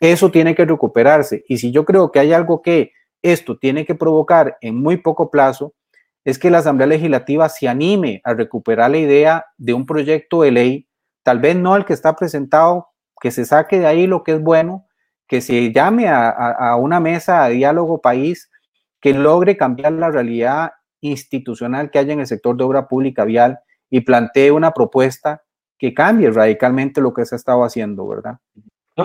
Eso 0.00 0.30
tiene 0.30 0.54
que 0.54 0.64
recuperarse. 0.64 1.44
Y 1.46 1.58
si 1.58 1.70
yo 1.70 1.84
creo 1.84 2.10
que 2.10 2.20
hay 2.20 2.32
algo 2.32 2.62
que 2.62 2.92
esto 3.22 3.58
tiene 3.58 3.84
que 3.84 3.94
provocar 3.94 4.56
en 4.60 4.76
muy 4.76 4.96
poco 4.96 5.30
plazo, 5.30 5.74
es 6.24 6.38
que 6.38 6.50
la 6.50 6.58
Asamblea 6.58 6.86
Legislativa 6.86 7.48
se 7.48 7.68
anime 7.68 8.20
a 8.24 8.34
recuperar 8.34 8.90
la 8.90 8.98
idea 8.98 9.46
de 9.56 9.74
un 9.74 9.86
proyecto 9.86 10.42
de 10.42 10.50
ley 10.50 10.88
tal 11.28 11.40
vez 11.40 11.56
no 11.56 11.76
el 11.76 11.84
que 11.84 11.92
está 11.92 12.16
presentado, 12.16 12.88
que 13.20 13.30
se 13.30 13.44
saque 13.44 13.78
de 13.80 13.86
ahí 13.86 14.06
lo 14.06 14.24
que 14.24 14.32
es 14.32 14.40
bueno, 14.40 14.86
que 15.26 15.42
se 15.42 15.72
llame 15.74 16.08
a, 16.08 16.74
una 16.76 17.00
mesa 17.00 17.44
de 17.44 17.54
diálogo 17.56 18.00
país 18.00 18.50
que 18.98 19.12
logre 19.12 19.58
cambiar 19.58 19.92
la 19.92 20.10
realidad 20.10 20.70
institucional 21.00 21.90
que 21.90 21.98
hay 21.98 22.10
en 22.10 22.20
el 22.20 22.26
sector 22.26 22.56
de 22.56 22.64
obra 22.64 22.88
pública 22.88 23.24
vial 23.24 23.58
y 23.90 24.00
plantee 24.00 24.50
una 24.50 24.72
propuesta 24.72 25.42
que 25.78 25.94
cambie 25.94 26.30
radicalmente 26.30 27.00
lo 27.00 27.14
que 27.14 27.24
se 27.24 27.34
ha 27.34 27.38
estado 27.38 27.64
haciendo, 27.64 28.06
¿verdad? 28.06 28.38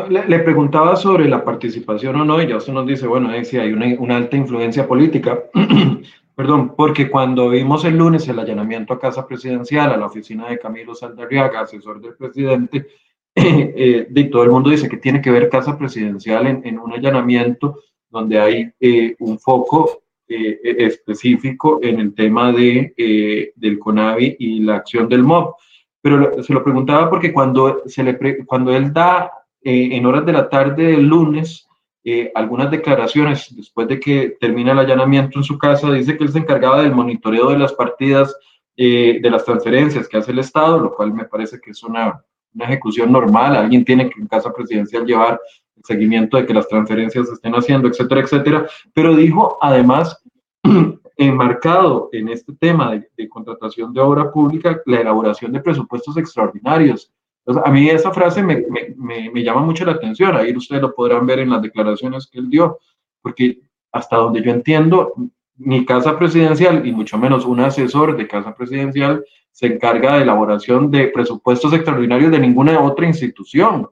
le, 0.09 0.39
preguntaba 0.39 0.95
sobre 0.95 1.29
la 1.29 1.45
participación 1.45 2.15
o 2.15 2.25
no, 2.25 2.41
y 2.41 2.47
ya 2.47 2.57
usted 2.57 2.73
nos 2.73 2.87
dice, 2.87 3.05
bueno, 3.05 3.29
si 3.43 3.59
hay 3.59 3.71
una, 3.71 3.85
una, 3.99 4.17
alta 4.17 4.35
influencia 4.35 4.87
política, 4.87 5.39
Perdón, 6.35 6.73
porque 6.75 7.11
cuando 7.11 7.49
vimos 7.49 7.85
el 7.85 7.97
lunes 7.97 8.27
el 8.27 8.39
allanamiento 8.39 8.93
a 8.93 8.99
Casa 8.99 9.27
Presidencial, 9.27 9.91
a 9.91 9.97
la 9.97 10.07
oficina 10.07 10.49
de 10.49 10.57
Camilo 10.57 10.95
Saldarriaga, 10.95 11.61
asesor 11.61 12.01
del 12.01 12.15
presidente, 12.15 12.87
eh, 13.35 14.07
eh 14.15 14.29
todo 14.31 14.43
el 14.43 14.49
mundo 14.49 14.71
dice 14.71 14.89
que 14.89 14.97
tiene 14.97 15.21
que 15.21 15.29
ver 15.29 15.49
Casa 15.49 15.77
Presidencial 15.77 16.47
en, 16.47 16.79
un 16.79 16.91
allanamiento 16.91 17.81
donde 18.09 18.39
hay 18.39 18.71
eh, 18.79 19.15
un 19.19 19.37
foco 19.37 20.02
eh, 20.36 20.75
específico 20.79 21.79
en 21.81 21.99
el 21.99 22.13
tema 22.13 22.51
de, 22.51 23.53
del 23.55 23.79
CONAVI 23.79 24.36
y 24.39 24.59
la 24.59 24.77
acción 24.77 25.07
del 25.07 25.23
MOB. 25.23 25.55
Pero 26.01 26.43
se 26.43 26.53
lo 26.53 26.63
preguntaba 26.63 27.09
porque 27.09 27.31
cuando, 27.31 27.84
se 27.86 28.03
le 28.03 28.45
cuando 28.45 28.73
él 28.75 28.91
da 28.91 29.31
en 29.61 30.05
horas 30.05 30.25
de 30.25 30.34
la 30.34 30.49
tarde 30.49 30.88
del 30.88 31.07
lunes 31.07 31.67
eh, 32.05 32.34
algunas 32.36 32.69
declaraciones 32.69 33.55
después 33.55 33.88
de 33.88 33.97
que 33.97 34.36
termina 34.38 34.73
el 34.73 34.79
allanamiento 34.79 35.39
en 35.39 35.45
su 35.45 35.57
casa, 35.57 35.89
dice 35.89 36.17
que 36.17 36.25
él 36.25 36.34
se 36.34 36.39
encargaba 36.39 36.81
del 36.81 36.93
monitoreo 36.93 37.49
de 37.49 37.57
las 37.57 37.71
partidas 37.71 38.36
eh, 38.75 39.19
de 39.21 39.29
las 39.29 39.45
transferencias 39.45 40.09
que 40.09 40.17
hace 40.17 40.31
el 40.31 40.39
Estado, 40.39 40.79
lo 40.79 40.93
cual 40.93 41.13
me 41.13 41.23
parece 41.23 41.61
que 41.61 41.71
es 41.71 41.81
una, 41.81 42.21
una, 42.53 42.65
ejecución 42.65 43.09
normal. 43.09 43.55
Alguien 43.55 43.86
tiene 43.86 44.09
que 44.09 44.19
en 44.19 44.27
casa 44.27 44.51
presidencial 44.51 45.05
llevar 45.05 45.39
el 45.76 45.84
seguimiento 45.84 46.38
de 46.38 46.45
que 46.45 46.53
las 46.53 46.67
transferencias 46.67 47.28
se 47.28 47.34
estén 47.34 47.53
haciendo, 47.53 47.88
etcétera, 47.88 48.21
etcétera. 48.21 48.67
Pero 48.93 49.15
dijo 49.15 49.57
además, 49.61 50.21
enmarcado 51.17 52.09
en 52.11 52.30
este 52.30 52.53
tema 52.53 52.91
de, 52.91 53.07
de 53.15 53.30
contratación 53.30 53.93
de 53.93 54.01
obra 54.01 54.32
pública, 54.32 54.82
la 54.86 55.01
elaboración 55.01 55.51
de 55.51 55.61
presupuestos 55.61 56.17
extraordinarios 56.17 57.13
a 57.45 57.71
mí 57.71 57.89
esa 57.89 58.11
frase 58.11 58.41
me, 58.41 58.63
me, 58.97 59.30
me, 59.30 59.43
llama 59.43 59.61
mucho 59.61 59.86
la 59.86 59.93
atención, 59.93 60.36
ahí 60.36 60.55
ustedes 60.55 60.82
lo 60.82 60.95
podrán 60.95 61.26
ver 61.26 61.39
en 61.39 61.49
las 61.49 61.61
declaraciones 61.61 62.28
que 62.28 62.39
él 62.39 62.49
dio, 62.49 62.80
porque 63.21 63.59
hasta 63.91 64.15
donde 64.15 64.41
yo 64.41 64.51
entiendo, 64.51 65.13
ni 65.57 65.86
casa 65.86 66.17
presidencial 66.17 66.88
y 66.88 66.91
mucho 66.91 67.17
menos 67.17 67.45
un 67.45 67.59
asesor 67.59 68.17
de 68.17 68.28
casa 68.28 68.55
presidencial 68.55 69.24
se 69.51 69.67
encarga 69.67 70.15
de 70.15 70.24
elaboración 70.24 70.89
de 70.89 71.09
presupuestos 71.09 71.74
extraordinarios 71.74 72.32
de 72.32 72.39
ninguna 72.39 72.82
otra 72.82 73.05
institución. 73.05 73.88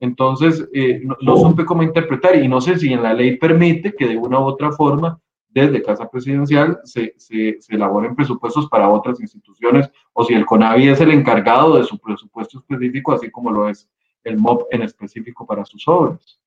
Entonces, 0.00 0.66
eh, 0.72 1.00
no, 1.04 1.16
no 1.20 1.36
supe 1.36 1.64
cómo 1.64 1.82
interpretar 1.82 2.34
y 2.36 2.48
no 2.48 2.60
sé 2.60 2.78
si 2.78 2.92
en 2.92 3.02
la 3.02 3.12
ley 3.12 3.36
permite 3.36 3.94
que 3.94 4.08
de 4.08 4.16
una 4.16 4.40
u 4.40 4.44
otra 4.44 4.72
forma 4.72 5.20
desde 5.50 5.82
Casa 5.82 6.08
Presidencial 6.08 6.80
se, 6.84 7.14
se, 7.16 7.58
elaboren 7.68 8.14
presupuestos 8.14 8.68
para 8.68 8.88
otras 8.88 9.20
instituciones 9.20 9.90
o 10.12 10.24
si 10.24 10.34
el 10.34 10.46
CONAVI 10.46 10.88
es 10.88 11.00
el 11.00 11.10
encargado 11.10 11.76
de 11.76 11.84
su 11.84 11.98
presupuesto 11.98 12.58
específico, 12.58 13.12
así 13.12 13.30
como 13.30 13.50
lo 13.50 13.68
es 13.68 13.88
el 14.24 14.38
MOB 14.38 14.66
en 14.70 14.82
específico 14.82 15.46
para 15.46 15.64
sus 15.64 15.86
obras. 15.88 16.38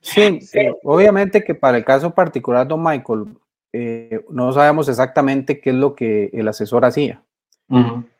Sí, 0.00 0.40
eh, 0.54 0.74
obviamente 0.82 1.42
que 1.42 1.54
para 1.54 1.78
el 1.78 1.84
caso 1.84 2.14
particular, 2.14 2.66
don 2.66 2.82
Michael, 2.82 3.38
eh, 3.72 4.24
no 4.30 4.52
sabemos 4.52 4.88
exactamente 4.88 5.60
qué 5.60 5.70
es 5.70 5.76
lo 5.76 5.94
que 5.94 6.30
el 6.32 6.48
asesor 6.48 6.84
hacía. 6.84 7.22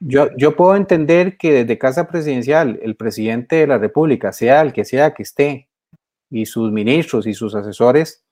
Yo, 0.01 0.28
yo 0.36 0.57
puedo 0.57 0.74
entender 0.74 1.36
que 1.36 1.53
desde 1.53 1.78
Casa 1.78 2.09
Presidencial, 2.09 2.78
el 2.82 2.97
presidente 2.97 3.57
de 3.57 3.66
la 3.66 3.78
República, 3.78 4.32
sea 4.32 4.62
el 4.62 4.72
que 4.72 4.84
sea 4.84 5.14
que 5.14 5.22
esté, 5.22 5.68
y 6.30 6.47
sus 6.47 6.72
ministros 6.72 7.26
y 7.26 7.34
sus 7.34 7.55
asesores, 7.55 8.24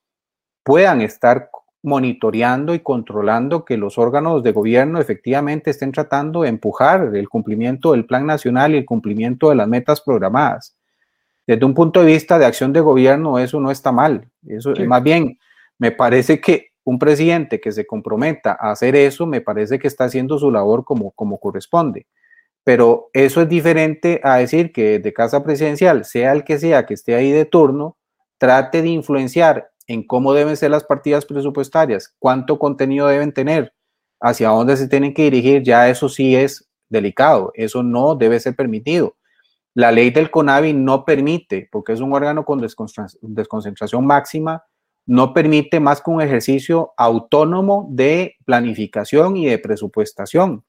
puedan 0.65 1.01
estar 1.01 1.51
monitoreando 1.83 2.75
y 2.75 2.81
controlando 2.81 3.65
que 3.65 3.77
los 3.77 3.99
órganos 3.99 4.43
de 4.43 4.53
gobierno 4.53 5.01
efectivamente 5.01 5.71
estén 5.71 5.93
tratando 5.93 6.43
de 6.43 6.49
empujar 6.49 7.11
el 7.15 7.29
cumplimiento 7.29 7.93
del 7.93 8.07
plan 8.07 8.25
nacional 8.25 8.75
y 8.75 8.79
el 8.79 8.85
cumplimiento 8.85 9.51
de 9.51 9.57
las 9.57 9.69
metas 9.69 10.01
programadas. 10.01 10.77
Desde 11.47 11.65
un 11.65 11.75
punto 11.75 12.01
de 12.01 12.07
vista 12.07 12.39
de 12.39 12.47
acción 12.47 12.73
de 12.73 12.81
gobierno, 12.81 13.39
eso 13.39 13.61
no 13.61 13.71
está 13.71 13.91
mal. 13.91 14.29
Eso 14.47 14.73
más 14.87 15.03
bien 15.03 15.39
me 15.79 15.91
parece 15.91 16.41
que 16.41 16.72
un 16.85 16.99
presidente 16.99 17.61
que 17.61 17.73
se 17.73 17.87
comprometa 17.87 18.57
a 18.59 18.73
hacer 18.73 18.97
eso, 18.97 19.27
me 19.27 19.41
parece 19.41 19.79
que 19.79 19.89
está 19.89 20.05
haciendo 20.05 20.39
su 20.39 20.51
labor 20.51 20.85
como, 20.85 21.13
como 21.13 21.39
corresponde. 21.39 22.07
Pero 22.65 23.11
eso 23.13 23.43
es 23.43 23.49
diferente 23.49 24.21
a 24.23 24.37
decir 24.37 24.73
que 24.73 24.99
de 24.99 25.13
casa 25.13 25.43
presidencial, 25.43 26.05
sea 26.05 26.33
el 26.33 26.45
que 26.45 26.59
sea 26.59 26.87
que 26.87 26.95
esté 26.95 27.15
ahí 27.15 27.31
de 27.33 27.45
turno, 27.45 27.97
trate 28.39 28.83
de 28.83 28.89
influenciar 28.89 29.71
en 29.87 30.07
cómo 30.07 30.33
deben 30.33 30.57
ser 30.57 30.71
las 30.71 30.85
partidas 30.85 31.27
presupuestarias, 31.27 32.15
cuánto 32.19 32.59
contenido 32.59 33.09
deben 33.09 33.33
tener, 33.33 33.73
hacia 34.21 34.49
dónde 34.49 34.77
se 34.77 34.89
tienen 34.89 35.15
que 35.15 35.25
dirigir, 35.25 35.63
ya 35.63 35.89
eso 35.89 36.09
sí 36.09 36.37
es 36.37 36.69
delicado, 36.89 37.51
eso 37.55 37.83
no 37.83 38.15
debe 38.15 38.39
ser 38.39 38.55
permitido. 38.55 39.17
La 39.75 39.91
ley 39.91 40.11
del 40.11 40.31
CONAVI 40.31 40.73
no 40.75 41.05
permite, 41.05 41.69
porque 41.73 41.93
es 41.93 42.01
un 42.01 42.13
órgano 42.13 42.45
con 42.45 42.61
desconcentración 42.61 44.07
máxima, 44.07 44.65
no 45.07 45.35
permite 45.35 45.81
más 45.81 46.01
que 46.01 46.11
un 46.11 46.23
ejercicio 46.23 46.93
autónomo 46.97 47.89
de 47.91 48.37
planificación 48.45 49.37
y 49.37 49.47
de 49.47 49.59
presupuestación, 49.59 50.65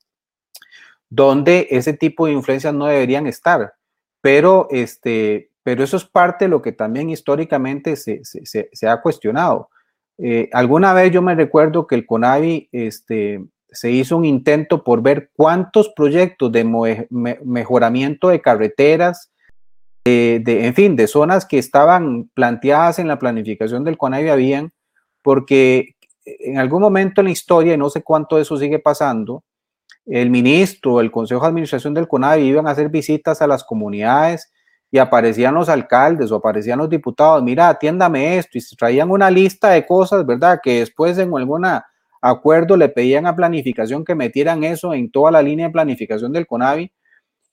donde 1.10 1.68
ese 1.70 1.94
tipo 1.94 2.26
de 2.26 2.34
influencias 2.34 2.74
no 2.74 2.86
deberían 2.86 3.28
estar. 3.28 3.74
Pero 4.22 4.68
este, 4.72 5.52
pero 5.64 5.84
eso 5.84 5.98
es 5.98 6.06
parte 6.06 6.46
de 6.46 6.50
lo 6.50 6.62
que 6.62 6.74
también 6.74 7.10
históricamente 7.10 7.96
se, 7.96 8.88
ha 8.88 9.02
cuestionado. 9.02 9.70
Eh, 10.18 10.50
alguna 10.52 10.94
vez 10.94 11.12
yo 11.12 11.22
me 11.22 11.36
recuerdo 11.36 11.88
que 11.88 11.96
el 11.96 12.06
CONAVI 12.06 12.70
este, 12.72 13.44
se 13.70 13.90
hizo 13.90 14.18
un 14.18 14.26
intento 14.26 14.84
por 14.84 15.02
ver 15.02 15.32
cuántos 15.36 15.90
proyectos 15.90 16.52
de 16.52 17.08
mejoramiento 17.44 18.28
de 18.28 18.42
carreteras, 18.42 19.32
de, 20.06 20.66
en 20.66 20.74
fin, 20.74 20.96
de 20.96 21.08
zonas 21.08 21.46
que 21.46 21.58
estaban 21.58 22.30
planteadas 22.34 23.00
en 23.00 23.08
la 23.08 23.20
planificación 23.20 23.84
del 23.84 23.98
CONAVI 23.98 24.30
habían, 24.30 24.72
porque 25.22 25.96
en 26.26 26.58
algún 26.58 26.82
momento 26.82 27.22
en 27.22 27.26
la 27.26 27.32
historia, 27.32 27.74
y 27.74 27.78
no 27.78 27.90
sé 27.90 28.02
cuánto 28.02 28.36
de 28.36 28.44
eso 28.44 28.58
sigue 28.58 28.80
pasando, 28.80 29.44
el 30.06 30.30
ministro, 30.30 31.00
el 31.00 31.12
consejo 31.12 31.42
de 31.42 31.48
administración 31.48 31.94
del 31.94 32.08
CONAVI 32.08 32.44
iban 32.44 32.68
a 32.68 32.72
hacer 32.72 32.90
visitas 32.90 33.42
a 33.42 33.48
las 33.48 33.64
comunidades 33.64 34.52
y 34.92 34.98
aparecían 34.98 35.56
los 35.56 35.70
alcaldes 35.70 36.32
o 36.32 36.36
aparecían 36.36 36.80
los 36.80 36.90
diputados, 36.90 37.42
mira, 37.42 37.70
atiéndame 37.70 38.38
esto, 38.38 38.58
y 38.58 38.62
traían 38.78 39.10
una 39.10 39.32
lista 39.32 39.70
de 39.70 39.86
cosas, 39.86 40.26
¿verdad? 40.26 40.60
Que 40.62 40.80
después 40.80 41.18
en 41.18 41.36
algún 41.36 41.66
acuerdo 42.22 42.78
le 42.78 42.90
pedían 42.90 43.26
a 43.26 43.36
planificación 43.36 44.06
que 44.06 44.16
metieran 44.16 44.64
eso 44.64 44.94
en 44.94 45.10
toda 45.10 45.32
la 45.32 45.42
línea 45.42 45.68
de 45.68 45.74
planificación 45.74 46.32
del 46.32 46.46
CONAVI, 46.46 46.92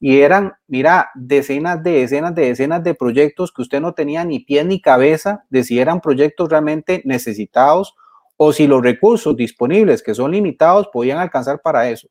y 0.00 0.20
eran, 0.22 0.54
mira, 0.66 1.10
decenas 1.14 1.82
de 1.82 1.90
decenas 1.92 2.34
de 2.34 2.46
decenas 2.46 2.82
de 2.82 2.94
proyectos 2.94 3.52
que 3.52 3.60
usted 3.60 3.80
no 3.82 3.92
tenía 3.92 4.24
ni 4.24 4.40
pie 4.40 4.64
ni 4.64 4.80
cabeza 4.80 5.44
de 5.50 5.62
si 5.62 5.78
eran 5.78 6.00
proyectos 6.00 6.48
realmente 6.48 7.02
necesitados 7.04 7.94
o 8.38 8.54
si 8.54 8.66
los 8.66 8.82
recursos 8.82 9.36
disponibles, 9.36 10.02
que 10.02 10.14
son 10.14 10.32
limitados, 10.32 10.88
podían 10.90 11.18
alcanzar 11.18 11.60
para 11.60 11.90
eso. 11.90 12.08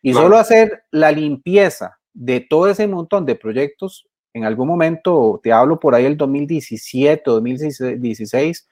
Y 0.00 0.12
solo 0.12 0.36
hacer 0.36 0.84
la 0.92 1.10
limpieza 1.10 1.98
de 2.12 2.40
todo 2.40 2.68
ese 2.68 2.86
montón 2.86 3.26
de 3.26 3.34
proyectos 3.34 4.06
en 4.34 4.44
algún 4.44 4.68
momento, 4.68 5.40
te 5.42 5.52
hablo 5.52 5.80
por 5.80 5.94
ahí 5.94 6.04
el 6.04 6.16
2017, 6.16 7.22
2016, 7.24 8.68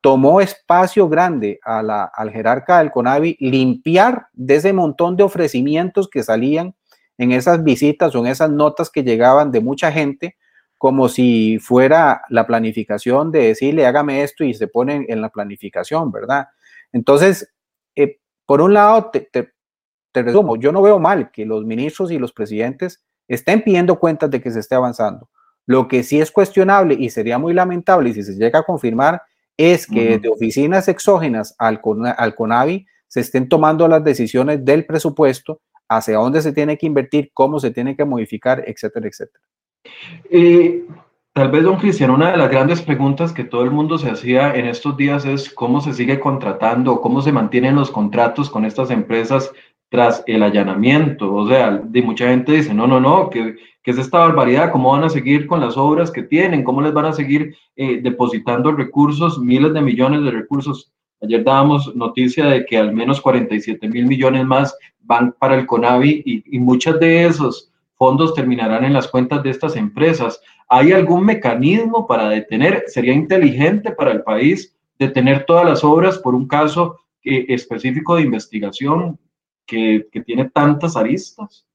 tomó 0.00 0.40
espacio 0.40 1.08
grande 1.08 1.60
a 1.62 1.82
la, 1.82 2.04
al 2.04 2.30
jerarca 2.30 2.78
del 2.78 2.90
CONAVI 2.90 3.36
limpiar 3.40 4.28
de 4.32 4.56
ese 4.56 4.72
montón 4.72 5.16
de 5.16 5.24
ofrecimientos 5.24 6.08
que 6.08 6.22
salían 6.22 6.74
en 7.20 7.32
esas 7.32 7.62
visitas 7.62 8.14
o 8.14 8.20
en 8.20 8.28
esas 8.28 8.50
notas 8.50 8.88
que 8.88 9.04
llegaban 9.04 9.52
de 9.52 9.60
mucha 9.60 9.92
gente, 9.92 10.38
como 10.78 11.10
si 11.10 11.58
fuera 11.58 12.22
la 12.30 12.46
planificación 12.46 13.30
de 13.30 13.48
decirle 13.48 13.84
hágame 13.84 14.22
esto 14.22 14.42
y 14.42 14.54
se 14.54 14.68
ponen 14.68 15.04
en 15.06 15.20
la 15.20 15.28
planificación, 15.28 16.10
¿verdad? 16.10 16.48
Entonces, 16.92 17.52
eh, 17.94 18.20
por 18.46 18.62
un 18.62 18.72
lado, 18.72 19.10
te, 19.10 19.28
te 19.30 20.22
resumo, 20.22 20.56
yo 20.56 20.72
no 20.72 20.80
veo 20.80 20.98
mal 20.98 21.30
que 21.30 21.44
los 21.44 21.66
ministros 21.66 22.10
y 22.10 22.18
los 22.18 22.32
presidentes 22.32 23.04
estén 23.28 23.60
pidiendo 23.62 23.98
cuentas 23.98 24.30
de 24.30 24.40
que 24.40 24.50
se 24.50 24.60
esté 24.60 24.74
avanzando. 24.74 25.28
Lo 25.66 25.88
que 25.88 26.02
sí 26.02 26.22
es 26.22 26.30
cuestionable 26.30 26.96
y 26.98 27.10
sería 27.10 27.36
muy 27.36 27.52
lamentable 27.52 28.08
y 28.08 28.14
si 28.14 28.22
se 28.22 28.34
llega 28.34 28.60
a 28.60 28.64
confirmar 28.64 29.20
es 29.58 29.86
que 29.86 30.18
de 30.18 30.30
oficinas 30.30 30.88
exógenas 30.88 31.54
al, 31.58 31.82
al 32.16 32.34
CONAVI 32.34 32.86
se 33.08 33.20
estén 33.20 33.46
tomando 33.46 33.86
las 33.88 34.02
decisiones 34.02 34.64
del 34.64 34.86
presupuesto, 34.86 35.60
hacia 35.90 36.18
dónde 36.18 36.40
se 36.40 36.52
tiene 36.52 36.78
que 36.78 36.86
invertir, 36.86 37.30
cómo 37.34 37.58
se 37.58 37.72
tiene 37.72 37.96
que 37.96 38.04
modificar, 38.04 38.62
etcétera, 38.64 39.08
etcétera. 39.08 39.44
Eh, 40.30 40.84
tal 41.32 41.50
vez, 41.50 41.64
don 41.64 41.78
Cristian, 41.78 42.10
una 42.10 42.30
de 42.30 42.36
las 42.36 42.48
grandes 42.48 42.80
preguntas 42.80 43.32
que 43.32 43.42
todo 43.42 43.64
el 43.64 43.72
mundo 43.72 43.98
se 43.98 44.08
hacía 44.08 44.54
en 44.54 44.66
estos 44.66 44.96
días 44.96 45.26
es 45.26 45.52
cómo 45.52 45.80
se 45.80 45.92
sigue 45.92 46.20
contratando, 46.20 47.00
cómo 47.00 47.20
se 47.22 47.32
mantienen 47.32 47.74
los 47.74 47.90
contratos 47.90 48.48
con 48.48 48.64
estas 48.64 48.92
empresas 48.92 49.50
tras 49.88 50.22
el 50.28 50.44
allanamiento. 50.44 51.34
O 51.34 51.48
sea, 51.48 51.82
de 51.82 52.02
mucha 52.02 52.28
gente 52.28 52.52
dice, 52.52 52.72
no, 52.72 52.86
no, 52.86 53.00
no, 53.00 53.28
que, 53.28 53.56
que 53.82 53.90
es 53.90 53.98
esta 53.98 54.18
barbaridad, 54.18 54.70
cómo 54.70 54.92
van 54.92 55.02
a 55.02 55.10
seguir 55.10 55.48
con 55.48 55.60
las 55.60 55.76
obras 55.76 56.12
que 56.12 56.22
tienen, 56.22 56.62
cómo 56.62 56.82
les 56.82 56.92
van 56.92 57.06
a 57.06 57.12
seguir 57.12 57.56
eh, 57.74 58.00
depositando 58.00 58.70
recursos, 58.70 59.40
miles 59.40 59.74
de 59.74 59.80
millones 59.80 60.22
de 60.22 60.30
recursos. 60.30 60.92
Ayer 61.20 61.42
dábamos 61.42 61.94
noticia 61.96 62.46
de 62.46 62.64
que 62.64 62.78
al 62.78 62.94
menos 62.94 63.20
47 63.20 63.88
mil 63.88 64.06
millones 64.06 64.46
más 64.46 64.74
van 65.10 65.32
para 65.32 65.56
el 65.56 65.66
CONAVI 65.66 66.22
y, 66.24 66.56
y 66.56 66.58
muchas 66.60 67.00
de 67.00 67.26
esos 67.26 67.72
fondos 67.96 68.32
terminarán 68.32 68.84
en 68.84 68.92
las 68.92 69.08
cuentas 69.08 69.42
de 69.42 69.50
estas 69.50 69.74
empresas. 69.74 70.40
¿Hay 70.68 70.92
algún 70.92 71.26
mecanismo 71.26 72.06
para 72.06 72.28
detener? 72.28 72.84
¿Sería 72.86 73.12
inteligente 73.12 73.90
para 73.90 74.12
el 74.12 74.22
país 74.22 74.72
detener 74.98 75.44
todas 75.44 75.64
las 75.64 75.82
obras 75.82 76.16
por 76.18 76.34
un 76.34 76.46
caso 76.46 77.00
eh, 77.24 77.46
específico 77.48 78.14
de 78.14 78.22
investigación 78.22 79.18
que, 79.66 80.06
tiene 80.24 80.48
tantas 80.48 80.96
aristas? 80.96 81.66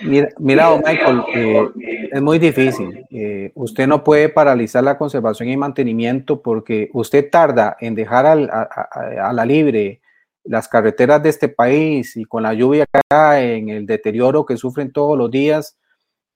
Mira, 0.00 0.28
mira 0.38 0.76
Michael, 0.76 1.22
eh, 1.34 1.68
es 2.12 2.22
muy 2.22 2.38
difícil. 2.38 3.04
Eh, 3.10 3.50
usted 3.54 3.88
no 3.88 4.04
puede 4.04 4.28
paralizar 4.28 4.84
la 4.84 4.96
conservación 4.96 5.48
y 5.48 5.56
mantenimiento 5.56 6.40
porque 6.40 6.88
usted 6.92 7.28
tarda 7.28 7.76
en 7.80 7.94
dejar 7.94 8.24
a, 8.26 9.32
la 9.32 9.44
libre 9.44 10.00
las 10.48 10.66
carreteras 10.66 11.22
de 11.22 11.28
este 11.28 11.48
país 11.48 12.16
y 12.16 12.24
con 12.24 12.42
la 12.42 12.54
lluvia 12.54 12.86
acá, 12.90 13.40
en 13.40 13.68
el 13.68 13.86
deterioro 13.86 14.46
que 14.46 14.56
sufren 14.56 14.90
todos 14.92 15.16
los 15.16 15.30
días 15.30 15.76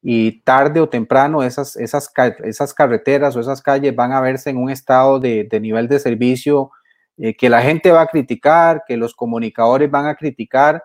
y 0.02 0.42
tarde 0.42 0.80
o 0.80 0.88
temprano 0.88 1.42
esas, 1.42 1.76
esas, 1.76 2.12
esas 2.44 2.74
carreteras 2.74 3.34
o 3.34 3.40
esas 3.40 3.62
calles 3.62 3.94
van 3.96 4.12
a 4.12 4.20
verse 4.20 4.50
en 4.50 4.58
un 4.58 4.68
estado 4.68 5.18
de, 5.18 5.48
nivel 5.60 5.88
de 5.88 5.98
servicio 5.98 6.70
eh, 7.16 7.34
que 7.34 7.48
la 7.48 7.62
gente 7.62 7.90
va 7.90 8.02
a 8.02 8.06
criticar, 8.06 8.82
que 8.86 8.96
los 8.96 9.14
comunicadores 9.14 9.90
van 9.90 10.06
a 10.06 10.16
criticar 10.16 10.82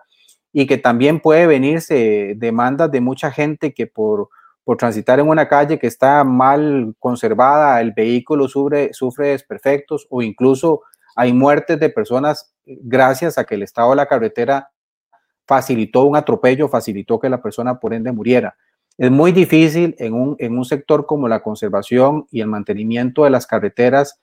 y 0.52 0.66
que 0.66 0.78
también 0.78 1.20
puede 1.20 1.46
venirse 1.46 2.34
demandas 2.36 2.90
de 2.90 3.00
mucha 3.00 3.30
gente 3.30 3.74
que 3.74 3.86
por, 3.86 4.30
por 4.64 4.76
transitar 4.78 5.20
en 5.20 5.28
una 5.28 5.48
calle 5.48 5.78
que 5.78 5.86
está 5.86 6.24
mal 6.24 6.94
conservada, 6.98 7.80
el 7.80 7.92
vehículo 7.92 8.48
sufre, 8.48 8.92
sufre 8.94 9.28
desperfectos 9.28 10.06
o 10.08 10.22
incluso 10.22 10.82
hay 11.18 11.32
muertes 11.32 11.80
de 11.80 11.90
personas 11.90 12.54
gracias 12.64 13.38
a 13.38 13.44
que 13.44 13.56
el 13.56 13.64
estado 13.64 13.90
de 13.90 13.96
la 13.96 14.06
carretera 14.06 14.70
facilitó 15.48 16.04
un 16.04 16.14
atropello, 16.14 16.68
facilitó 16.68 17.18
que 17.18 17.28
la 17.28 17.42
persona 17.42 17.80
por 17.80 17.92
ende 17.92 18.12
muriera. 18.12 18.56
Es 18.96 19.10
muy 19.10 19.32
difícil 19.32 19.96
en 19.98 20.14
un, 20.14 20.36
en 20.38 20.56
un 20.56 20.64
sector 20.64 21.06
como 21.06 21.26
la 21.26 21.42
conservación 21.42 22.28
y 22.30 22.40
el 22.40 22.46
mantenimiento 22.46 23.24
de 23.24 23.30
las 23.30 23.48
carreteras 23.48 24.20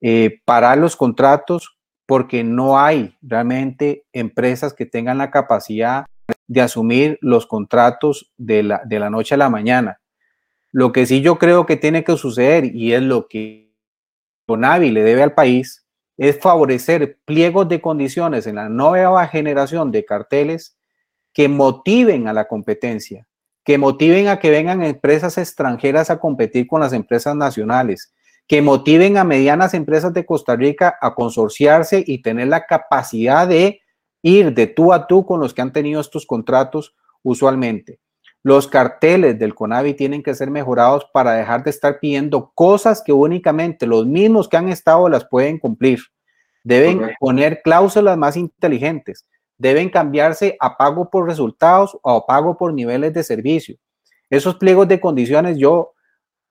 eh, 0.00 0.40
parar 0.44 0.78
los 0.78 0.94
contratos 0.94 1.76
porque 2.06 2.44
no 2.44 2.78
hay 2.78 3.16
realmente 3.22 4.04
empresas 4.12 4.72
que 4.72 4.86
tengan 4.86 5.18
la 5.18 5.32
capacidad 5.32 6.06
de 6.46 6.60
asumir 6.60 7.18
los 7.22 7.48
contratos 7.48 8.30
de 8.36 8.62
la, 8.62 8.82
de 8.84 9.00
la 9.00 9.10
noche 9.10 9.34
a 9.34 9.38
la 9.38 9.50
mañana. 9.50 9.98
Lo 10.70 10.92
que 10.92 11.06
sí 11.06 11.22
yo 11.22 11.38
creo 11.38 11.66
que 11.66 11.76
tiene 11.76 12.04
que 12.04 12.16
suceder 12.16 12.66
y 12.72 12.92
es 12.92 13.02
lo 13.02 13.26
que 13.26 13.74
Conavi 14.46 14.92
le 14.92 15.02
debe 15.02 15.24
al 15.24 15.34
país 15.34 15.85
es 16.16 16.38
favorecer 16.38 17.18
pliegos 17.24 17.68
de 17.68 17.80
condiciones 17.80 18.46
en 18.46 18.56
la 18.56 18.68
nueva 18.68 19.26
generación 19.28 19.90
de 19.90 20.04
carteles 20.04 20.76
que 21.32 21.48
motiven 21.48 22.28
a 22.28 22.32
la 22.32 22.48
competencia, 22.48 23.26
que 23.64 23.78
motiven 23.78 24.28
a 24.28 24.38
que 24.38 24.50
vengan 24.50 24.82
empresas 24.82 25.36
extranjeras 25.36 26.08
a 26.08 26.18
competir 26.18 26.66
con 26.66 26.80
las 26.80 26.92
empresas 26.92 27.36
nacionales, 27.36 28.14
que 28.46 28.62
motiven 28.62 29.18
a 29.18 29.24
medianas 29.24 29.74
empresas 29.74 30.14
de 30.14 30.24
Costa 30.24 30.56
Rica 30.56 30.96
a 31.00 31.14
consorciarse 31.14 32.02
y 32.06 32.22
tener 32.22 32.48
la 32.48 32.64
capacidad 32.64 33.46
de 33.46 33.80
ir 34.22 34.54
de 34.54 34.66
tú 34.66 34.92
a 34.92 35.06
tú 35.06 35.26
con 35.26 35.40
los 35.40 35.52
que 35.52 35.62
han 35.62 35.72
tenido 35.72 36.00
estos 36.00 36.26
contratos 36.26 36.94
usualmente. 37.22 38.00
Los 38.46 38.68
carteles 38.68 39.40
del 39.40 39.56
CONAVI 39.56 39.94
tienen 39.94 40.22
que 40.22 40.32
ser 40.32 40.52
mejorados 40.52 41.04
para 41.12 41.32
dejar 41.32 41.64
de 41.64 41.70
estar 41.70 41.98
pidiendo 41.98 42.52
cosas 42.54 43.02
que 43.04 43.12
únicamente 43.12 43.88
los 43.88 44.06
mismos 44.06 44.48
que 44.48 44.56
han 44.56 44.68
estado 44.68 45.08
las 45.08 45.24
pueden 45.24 45.58
cumplir. 45.58 45.98
Deben 46.62 47.10
poner 47.18 47.60
cláusulas 47.64 48.16
más 48.16 48.36
inteligentes. 48.36 49.26
Deben 49.58 49.90
cambiarse 49.90 50.56
a 50.60 50.76
pago 50.76 51.10
por 51.10 51.26
resultados 51.26 51.98
o 52.02 52.10
a 52.12 52.24
pago 52.24 52.56
por 52.56 52.72
niveles 52.72 53.12
de 53.14 53.24
servicio. 53.24 53.78
Esos 54.30 54.54
pliegos 54.54 54.86
de 54.86 55.00
condiciones 55.00 55.58
yo 55.58 55.94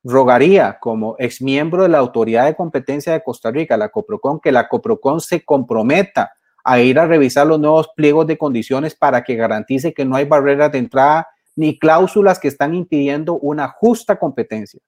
rogaría 0.04 0.78
como 0.82 1.16
exmiembro 1.18 1.84
de 1.84 1.88
la 1.88 2.00
Autoridad 2.00 2.44
de 2.44 2.58
Competencia 2.58 3.14
de 3.14 3.24
Costa 3.24 3.52
Rica, 3.52 3.78
la 3.78 3.88
COPROCON, 3.88 4.42
que 4.42 4.52
la 4.52 4.68
COPROCON 4.68 5.22
se 5.22 5.46
comprometa 5.46 6.34
a 6.62 6.78
ir 6.78 7.00
a 7.00 7.08
revisar 7.08 7.48
los 7.48 7.58
nuevos 7.62 7.88
pliegos 7.96 8.28
de 8.28 8.38
condiciones 8.38 8.96
para 8.96 9.24
que 9.24 9.36
garantice 9.36 9.94
que 9.94 10.04
no 10.04 10.18
hay 10.18 10.26
barreras 10.26 10.74
de 10.74 10.80
entrada 10.80 11.30
ni 11.56 11.80
cláusulas 11.80 12.40
que 12.40 12.48
están 12.48 12.76
impidiendo 12.76 13.36
una 13.40 13.68
justa 13.68 14.18
competencia. 14.18 14.80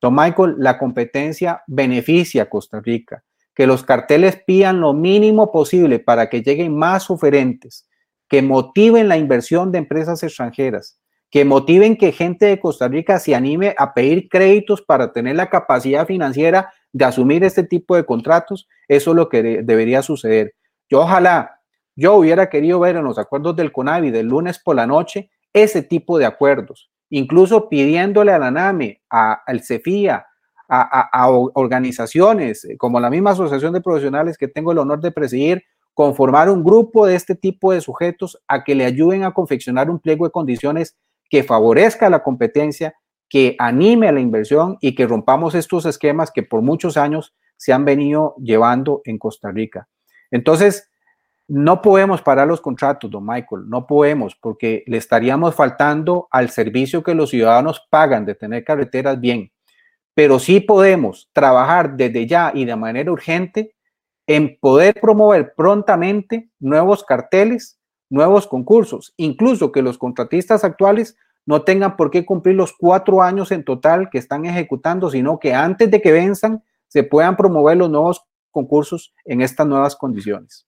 Don 0.00 0.14
Michael, 0.14 0.54
la 0.58 0.78
competencia 0.78 1.62
beneficia 1.66 2.44
a 2.44 2.48
Costa 2.48 2.80
Rica. 2.80 3.22
Que 3.54 3.66
los 3.66 3.84
carteles 3.84 4.40
pidan 4.46 4.80
lo 4.80 4.94
mínimo 4.94 5.52
posible 5.52 5.98
para 5.98 6.30
que 6.30 6.42
lleguen 6.42 6.74
más 6.74 7.10
oferentes, 7.10 7.88
que 8.28 8.42
motiven 8.42 9.08
la 9.08 9.18
inversión 9.18 9.70
de 9.72 9.78
empresas 9.78 10.22
extranjeras, 10.22 11.00
que 11.30 11.44
motiven 11.44 11.96
que 11.96 12.12
gente 12.12 12.46
de 12.46 12.58
Costa 12.58 12.88
Rica 12.88 13.18
se 13.18 13.34
anime 13.34 13.74
a 13.76 13.92
pedir 13.92 14.28
créditos 14.28 14.82
para 14.82 15.12
tener 15.12 15.36
la 15.36 15.50
capacidad 15.50 16.06
financiera 16.06 16.72
de 16.92 17.04
asumir 17.04 17.44
este 17.44 17.62
tipo 17.62 17.94
de 17.94 18.04
contratos, 18.04 18.68
eso 18.88 19.10
es 19.10 19.16
lo 19.16 19.28
que 19.28 19.62
debería 19.62 20.02
suceder. 20.02 20.54
Yo 20.88 21.02
ojalá, 21.02 21.60
yo 21.94 22.14
hubiera 22.14 22.48
querido 22.48 22.80
ver 22.80 22.96
en 22.96 23.04
los 23.04 23.18
acuerdos 23.18 23.54
del 23.56 23.72
CONAVI 23.72 24.10
del 24.10 24.26
lunes 24.26 24.58
por 24.58 24.74
la 24.74 24.86
noche 24.86 25.30
ese 25.52 25.82
tipo 25.82 26.18
de 26.18 26.26
acuerdos, 26.26 26.90
incluso 27.08 27.68
pidiéndole 27.68 28.32
a 28.32 28.38
la 28.38 28.50
NAME, 28.50 29.02
al 29.08 29.62
CEFIA, 29.62 30.26
a, 30.68 31.08
a, 31.12 31.28
organizaciones 31.28 32.66
como 32.78 33.00
la 33.00 33.10
misma 33.10 33.32
Asociación 33.32 33.72
de 33.72 33.80
Profesionales 33.80 34.38
que 34.38 34.46
tengo 34.46 34.70
el 34.70 34.78
honor 34.78 35.00
de 35.00 35.10
presidir, 35.10 35.64
conformar 35.94 36.48
un 36.48 36.62
grupo 36.62 37.06
de 37.06 37.16
este 37.16 37.34
tipo 37.34 37.72
de 37.72 37.80
sujetos 37.80 38.40
a 38.46 38.62
que 38.62 38.74
le 38.74 38.84
ayuden 38.84 39.24
a 39.24 39.32
confeccionar 39.32 39.90
un 39.90 39.98
pliego 39.98 40.24
de 40.24 40.30
condiciones 40.30 40.96
que 41.28 41.42
favorezca 41.42 42.08
la 42.10 42.22
competencia, 42.22 42.94
que 43.28 43.56
anime 43.58 44.08
a 44.08 44.12
la 44.12 44.20
inversión 44.20 44.78
y 44.80 44.94
que 44.94 45.06
rompamos 45.06 45.54
estos 45.54 45.86
esquemas 45.86 46.30
que 46.30 46.42
por 46.42 46.62
muchos 46.62 46.96
años 46.96 47.34
se 47.56 47.72
han 47.72 47.84
venido 47.84 48.34
llevando 48.38 49.02
en 49.04 49.18
Costa 49.18 49.50
Rica. 49.50 49.88
Entonces, 50.30 50.89
no 51.50 51.82
podemos 51.82 52.22
parar 52.22 52.46
los 52.46 52.60
contratos, 52.60 53.10
don 53.10 53.26
Michael, 53.26 53.68
no 53.68 53.84
podemos, 53.84 54.36
porque 54.36 54.84
le 54.86 54.98
estaríamos 54.98 55.54
faltando 55.54 56.28
al 56.30 56.50
servicio 56.50 57.02
que 57.02 57.14
los 57.14 57.30
ciudadanos 57.30 57.86
pagan 57.90 58.24
de 58.24 58.36
tener 58.36 58.62
carreteras 58.62 59.18
bien. 59.20 59.50
Pero 60.14 60.38
sí 60.38 60.60
podemos 60.60 61.28
trabajar 61.32 61.96
desde 61.96 62.26
ya 62.28 62.52
y 62.54 62.64
de 62.64 62.76
manera 62.76 63.10
urgente 63.10 63.74
en 64.28 64.58
poder 64.60 65.00
promover 65.00 65.54
prontamente 65.56 66.50
nuevos 66.60 67.02
carteles 67.02 67.80
nuevos 68.10 68.46
concursos, 68.46 69.14
incluso 69.16 69.72
que 69.72 69.82
los 69.82 69.96
contratistas 69.96 70.64
actuales 70.64 71.16
no 71.46 71.62
tengan 71.62 71.96
por 71.96 72.10
qué 72.10 72.26
cumplir 72.26 72.56
los 72.56 72.72
cuatro 72.72 73.22
años 73.22 73.50
en 73.50 73.64
total 73.64 74.10
que 74.10 74.18
están 74.18 74.44
ejecutando, 74.44 75.10
sino 75.10 75.38
que 75.38 75.54
antes 75.54 75.90
de 75.90 76.02
que 76.02 76.12
venzan 76.12 76.62
se 76.88 77.04
puedan 77.04 77.36
promover 77.36 77.76
los 77.76 77.88
nuevos 77.88 78.24
concursos 78.50 79.14
en 79.24 79.40
estas 79.40 79.66
nuevas 79.66 79.96
condiciones. 79.96 80.66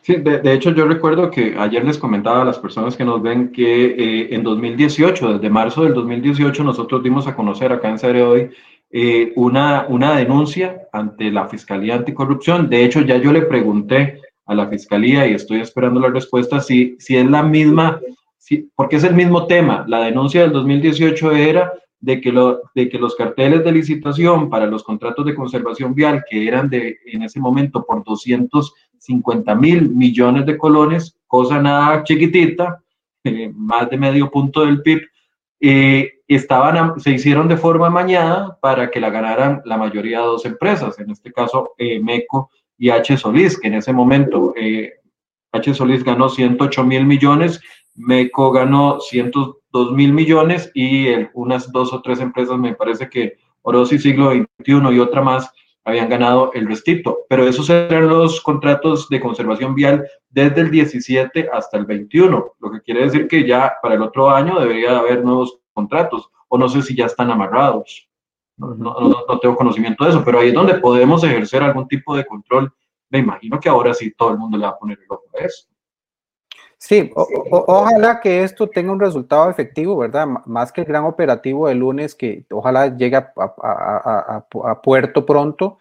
Sí, 0.00 0.16
de, 0.16 0.52
hecho 0.52 0.70
yo 0.70 0.86
recuerdo 0.86 1.30
que 1.30 1.54
ayer 1.58 1.84
les 1.84 1.98
comentaba 1.98 2.42
a 2.42 2.44
las 2.44 2.58
personas 2.58 2.96
que 2.96 3.04
nos 3.04 3.22
ven 3.22 3.52
que 3.52 3.84
eh, 3.84 4.34
en 4.34 4.42
2018, 4.42 5.34
desde 5.34 5.50
marzo 5.50 5.84
del 5.84 5.94
2018, 5.94 6.64
nosotros 6.64 7.02
dimos 7.02 7.26
a 7.26 7.36
conocer 7.36 7.72
acá 7.72 7.88
en 7.90 8.16
hoy 8.22 8.50
eh, 8.90 9.32
una, 9.36 9.86
una 9.88 10.16
denuncia 10.16 10.88
ante 10.92 11.30
la 11.30 11.48
Fiscalía 11.48 11.94
Anticorrupción. 11.94 12.68
De 12.68 12.84
hecho, 12.84 13.00
ya 13.02 13.16
yo 13.16 13.32
le 13.32 13.42
pregunté 13.42 14.20
a 14.46 14.54
la 14.54 14.68
Fiscalía 14.68 15.26
y 15.26 15.34
estoy 15.34 15.60
esperando 15.60 16.00
la 16.00 16.08
respuesta 16.08 16.60
si, 16.60 16.96
si 16.98 17.16
es 17.16 17.28
la 17.28 17.42
misma, 17.42 18.00
si, 18.38 18.68
porque 18.74 18.96
es 18.96 19.04
el 19.04 19.14
mismo 19.14 19.46
tema. 19.46 19.84
La 19.88 20.00
denuncia 20.00 20.42
del 20.42 20.52
2018 20.52 21.32
era 21.32 21.72
de 22.00 22.20
que, 22.20 22.32
lo, 22.32 22.62
de 22.74 22.88
que 22.88 22.98
los 22.98 23.14
carteles 23.14 23.64
de 23.64 23.72
licitación 23.72 24.50
para 24.50 24.66
los 24.66 24.82
contratos 24.82 25.24
de 25.24 25.34
conservación 25.34 25.94
vial, 25.94 26.24
que 26.28 26.48
eran 26.48 26.68
de 26.68 26.98
en 27.06 27.22
ese 27.22 27.38
momento 27.38 27.84
por 27.84 28.02
250 29.02 29.54
mil 29.56 29.90
millones 29.90 30.46
de 30.46 30.56
colones, 30.56 31.16
cosa 31.26 31.60
nada 31.60 32.04
chiquitita, 32.04 32.82
eh, 33.24 33.50
más 33.54 33.90
de 33.90 33.98
medio 33.98 34.30
punto 34.30 34.64
del 34.64 34.82
PIB, 34.82 35.02
eh, 35.60 36.10
estaban, 36.26 36.98
se 37.00 37.10
hicieron 37.10 37.48
de 37.48 37.56
forma 37.56 37.90
mañana 37.90 38.56
para 38.60 38.90
que 38.90 39.00
la 39.00 39.10
ganaran 39.10 39.62
la 39.64 39.76
mayoría 39.76 40.20
de 40.20 40.26
dos 40.26 40.44
empresas, 40.44 40.98
en 40.98 41.10
este 41.10 41.32
caso 41.32 41.72
eh, 41.78 42.00
MECO 42.00 42.50
y 42.78 42.90
H. 42.90 43.16
Solís, 43.16 43.58
que 43.58 43.68
en 43.68 43.74
ese 43.74 43.92
momento 43.92 44.54
H. 45.52 45.74
Solís 45.74 46.02
ganó 46.02 46.28
108 46.28 46.84
mil 46.84 47.04
millones, 47.04 47.60
MECO 47.94 48.50
ganó 48.50 48.98
102 49.00 49.92
mil 49.92 50.12
millones 50.12 50.70
y 50.74 51.08
unas 51.34 51.70
dos 51.70 51.92
o 51.92 52.00
tres 52.02 52.20
empresas, 52.20 52.58
me 52.58 52.74
parece 52.74 53.08
que 53.08 53.36
Orosi 53.62 53.98
Siglo 53.98 54.32
XXI 54.32 54.94
y 54.94 54.98
otra 54.98 55.22
más, 55.22 55.52
habían 55.84 56.08
ganado 56.08 56.52
el 56.54 56.66
restito. 56.66 57.20
Pero 57.28 57.46
esos 57.46 57.68
eran 57.70 58.08
los 58.08 58.40
contratos 58.40 59.08
de 59.08 59.20
conservación 59.20 59.74
vial 59.74 60.06
desde 60.30 60.62
el 60.62 60.70
17 60.70 61.50
hasta 61.52 61.78
el 61.78 61.84
21, 61.84 62.54
lo 62.58 62.70
que 62.70 62.80
quiere 62.80 63.04
decir 63.04 63.28
que 63.28 63.46
ya 63.46 63.74
para 63.82 63.94
el 63.94 64.02
otro 64.02 64.30
año 64.30 64.58
debería 64.58 64.98
haber 64.98 65.24
nuevos 65.24 65.58
contratos, 65.72 66.30
o 66.48 66.58
no 66.58 66.68
sé 66.68 66.82
si 66.82 66.94
ya 66.94 67.06
están 67.06 67.30
amarrados. 67.30 68.08
No, 68.56 68.74
no, 68.74 68.94
no, 69.26 69.38
tengo 69.38 69.56
conocimiento 69.56 70.04
de 70.04 70.10
eso, 70.10 70.24
pero 70.24 70.38
ahí 70.38 70.48
es 70.48 70.54
donde 70.54 70.74
podemos 70.74 71.24
ejercer 71.24 71.62
algún 71.62 71.88
tipo 71.88 72.14
de 72.14 72.24
control. 72.24 72.72
Me 73.10 73.18
imagino 73.18 73.58
que 73.58 73.68
ahora 73.68 73.92
sí 73.94 74.12
todo 74.16 74.30
el 74.30 74.38
mundo 74.38 74.56
le 74.56 74.64
va 74.64 74.72
a 74.72 74.78
poner 74.78 74.98
el 74.98 75.06
ojo 75.08 75.24
a 75.34 75.44
eso. 75.44 75.66
Sí, 76.84 77.12
ojalá 77.14 78.18
que 78.20 78.42
esto 78.42 78.68
tenga 78.68 78.90
un 78.90 78.98
resultado 78.98 79.48
efectivo, 79.48 79.96
¿verdad? 79.98 80.26
más 80.46 80.72
que 80.72 80.80
el 80.80 80.86
gran 80.88 81.04
operativo 81.04 81.68
de 81.68 81.76
lunes, 81.76 82.16
que 82.16 82.44
ojalá 82.50 82.96
llegue 82.96 83.14
a, 83.14 84.44
puerto 84.82 85.24
pronto. 85.24 85.78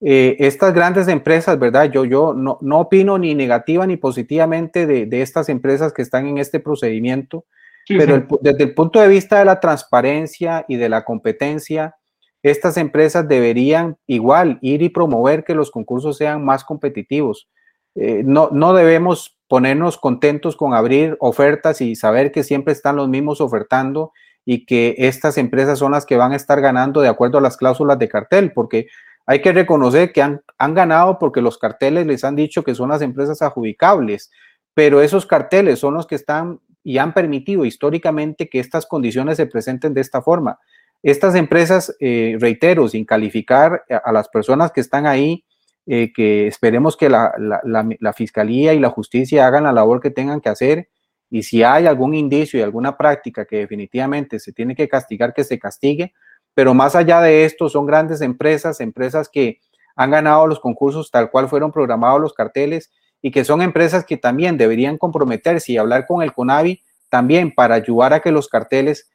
Eh, 0.00 0.36
estas 0.38 0.72
grandes 0.72 1.08
empresas, 1.08 1.58
¿verdad? 1.58 1.90
Yo, 1.92 2.06
yo 2.06 2.32
no, 2.32 2.56
no 2.62 2.80
opino 2.80 3.18
ni 3.18 3.34
negativa 3.34 3.86
ni 3.86 3.98
positivamente 3.98 4.86
de, 4.86 5.04
de, 5.04 5.20
estas 5.20 5.50
empresas 5.50 5.92
que 5.92 6.00
están 6.00 6.26
en 6.26 6.38
este 6.38 6.58
procedimiento, 6.58 7.44
pero 7.86 8.26
desde 8.40 8.64
el 8.64 8.72
punto 8.72 8.98
de 8.98 9.08
vista 9.08 9.40
de 9.40 9.44
la 9.44 9.60
transparencia 9.60 10.64
y 10.68 10.76
de 10.76 10.88
la 10.88 11.04
competencia, 11.04 11.96
estas 12.42 12.78
empresas 12.78 13.28
deberían 13.28 13.98
igual 14.06 14.58
ir 14.62 14.80
y 14.80 14.88
promover 14.88 15.44
que 15.44 15.54
los 15.54 15.70
concursos 15.70 16.16
sean 16.16 16.42
más 16.42 16.64
competitivos. 16.64 17.46
Eh, 17.94 18.22
no, 18.24 18.48
no 18.50 18.72
debemos 18.72 19.36
ponernos 19.50 19.98
contentos 19.98 20.54
con 20.54 20.74
abrir 20.74 21.16
ofertas 21.18 21.80
y 21.80 21.96
saber 21.96 22.30
que 22.30 22.44
siempre 22.44 22.72
están 22.72 22.94
los 22.94 23.08
mismos 23.08 23.40
ofertando 23.40 24.12
y 24.44 24.64
que 24.64 24.94
estas 24.96 25.38
empresas 25.38 25.80
son 25.80 25.90
las 25.90 26.06
que 26.06 26.16
van 26.16 26.30
a 26.30 26.36
estar 26.36 26.60
ganando 26.60 27.00
de 27.00 27.08
acuerdo 27.08 27.38
a 27.38 27.40
las 27.40 27.56
cláusulas 27.56 27.98
de 27.98 28.08
cartel, 28.08 28.52
porque 28.52 28.86
hay 29.26 29.42
que 29.42 29.50
reconocer 29.50 30.12
que 30.12 30.22
han, 30.22 30.40
han 30.56 30.74
ganado 30.74 31.18
porque 31.18 31.40
los 31.40 31.58
carteles 31.58 32.06
les 32.06 32.22
han 32.22 32.36
dicho 32.36 32.62
que 32.62 32.76
son 32.76 32.90
las 32.90 33.02
empresas 33.02 33.42
adjudicables, 33.42 34.30
pero 34.72 35.02
esos 35.02 35.26
carteles 35.26 35.80
son 35.80 35.94
los 35.94 36.06
que 36.06 36.14
están 36.14 36.60
y 36.84 36.98
han 36.98 37.12
permitido 37.12 37.64
históricamente 37.64 38.48
que 38.48 38.60
estas 38.60 38.86
condiciones 38.86 39.36
se 39.36 39.46
presenten 39.46 39.94
de 39.94 40.00
esta 40.00 40.22
forma. 40.22 40.60
Estas 41.02 41.34
empresas, 41.34 41.96
eh, 41.98 42.36
reitero, 42.38 42.86
sin 42.86 43.04
calificar 43.04 43.82
a 44.04 44.12
las 44.12 44.28
personas 44.28 44.70
que 44.70 44.80
están 44.80 45.08
ahí, 45.08 45.44
eh, 45.92 46.12
que 46.12 46.46
esperemos 46.46 46.96
que 46.96 47.08
la, 47.08 48.12
Fiscalía 48.14 48.72
y 48.74 48.78
la 48.78 48.90
Justicia 48.90 49.44
hagan 49.44 49.64
la 49.64 49.72
labor 49.72 50.00
que 50.00 50.12
tengan 50.12 50.40
que 50.40 50.48
hacer. 50.48 50.88
Y 51.28 51.42
si 51.42 51.64
hay 51.64 51.86
algún 51.86 52.14
indicio 52.14 52.60
y 52.60 52.62
alguna 52.62 52.96
práctica 52.96 53.44
que 53.44 53.56
definitivamente 53.56 54.38
se 54.38 54.52
tiene 54.52 54.76
que 54.76 54.88
castigar, 54.88 55.34
que 55.34 55.42
se 55.42 55.58
castigue, 55.58 56.12
pero 56.54 56.74
más 56.74 56.94
allá 56.94 57.20
de 57.20 57.44
esto 57.44 57.68
son 57.68 57.86
grandes 57.86 58.20
empresas, 58.20 58.80
empresas 58.80 59.28
que 59.28 59.58
han 59.96 60.12
ganado 60.12 60.46
los 60.46 60.60
concursos 60.60 61.10
tal 61.10 61.28
cual 61.28 61.48
fueron 61.48 61.72
programados 61.72 62.20
los 62.20 62.34
carteles 62.34 62.92
y 63.20 63.32
que 63.32 63.44
son 63.44 63.60
empresas 63.60 64.04
que 64.04 64.16
también 64.16 64.56
deberían 64.56 64.96
comprometerse 64.96 65.72
y 65.72 65.76
hablar 65.76 66.06
con 66.06 66.22
el 66.22 66.32
CONAVI 66.32 66.84
también 67.08 67.52
para 67.52 67.74
ayudar 67.74 68.12
a 68.12 68.20
que 68.20 68.30
los 68.30 68.46
carteles 68.46 69.10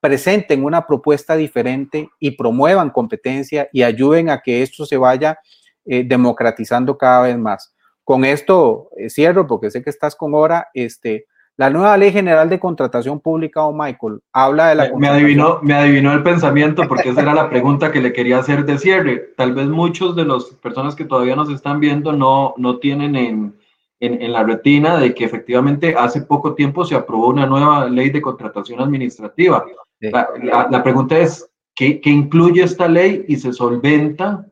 presenten 0.00 0.64
una 0.64 0.86
propuesta 0.86 1.34
diferente 1.34 2.10
y 2.18 2.32
promuevan 2.32 2.90
competencia 2.90 3.70
y 3.72 3.84
ayuden 3.84 4.28
a 4.28 4.42
que 4.42 4.60
esto 4.60 4.84
se 4.84 4.98
vaya 4.98 5.38
eh, 5.86 6.04
democratizando 6.04 6.96
cada 6.96 7.22
vez 7.22 7.38
más. 7.38 7.74
Con 8.04 8.24
esto 8.24 8.90
eh, 8.96 9.08
cierro 9.08 9.46
porque 9.46 9.70
sé 9.70 9.82
que 9.82 9.90
estás 9.90 10.14
con 10.14 10.34
hora. 10.34 10.68
Este, 10.74 11.26
la 11.56 11.70
nueva 11.70 11.96
ley 11.96 12.10
general 12.10 12.48
de 12.48 12.58
contratación 12.58 13.20
pública, 13.20 13.62
o 13.62 13.68
oh 13.68 13.72
Michael, 13.72 14.20
habla 14.32 14.68
de 14.68 14.74
la... 14.74 14.92
Me, 14.96 15.06
adivinó, 15.08 15.60
me 15.62 15.74
adivinó 15.74 16.12
el 16.12 16.24
pensamiento 16.24 16.82
porque 16.88 17.10
esa 17.10 17.22
era 17.22 17.32
la 17.32 17.48
pregunta 17.48 17.92
que 17.92 18.00
le 18.00 18.12
quería 18.12 18.38
hacer 18.38 18.64
de 18.64 18.76
cierre. 18.76 19.34
Tal 19.36 19.54
vez 19.54 19.68
muchos 19.68 20.16
de 20.16 20.24
las 20.24 20.44
personas 20.60 20.96
que 20.96 21.04
todavía 21.04 21.36
nos 21.36 21.50
están 21.50 21.78
viendo 21.78 22.12
no, 22.12 22.54
no 22.56 22.78
tienen 22.78 23.14
en, 23.14 23.54
en, 24.00 24.32
la 24.32 24.42
retina 24.42 24.98
de 24.98 25.14
que 25.14 25.24
efectivamente 25.24 25.94
hace 25.96 26.22
poco 26.22 26.54
tiempo 26.54 26.84
se 26.84 26.96
aprobó 26.96 27.28
una 27.28 27.46
nueva 27.46 27.88
ley 27.88 28.10
de 28.10 28.20
contratación 28.20 28.80
administrativa. 28.80 29.64
La, 30.00 30.28
la, 30.70 30.82
pregunta 30.82 31.16
es, 31.16 31.48
¿qué, 31.74 32.00
¿qué, 32.00 32.10
incluye 32.10 32.64
esta 32.64 32.88
ley 32.88 33.24
y 33.28 33.36
se 33.36 33.52
solventa 33.52 34.44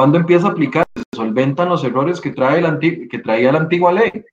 ¿Cuándo 0.00 0.16
empieza 0.16 0.46
a 0.46 0.50
aplicar? 0.52 0.86
¿Se 0.94 1.02
solventan 1.14 1.68
los 1.68 1.84
errores 1.84 2.22
que, 2.22 2.30
trae 2.30 2.62
la 2.62 2.78
que 2.78 3.18
traía 3.22 3.52
la 3.52 3.58
antigua 3.58 3.92
ley? 3.92 4.24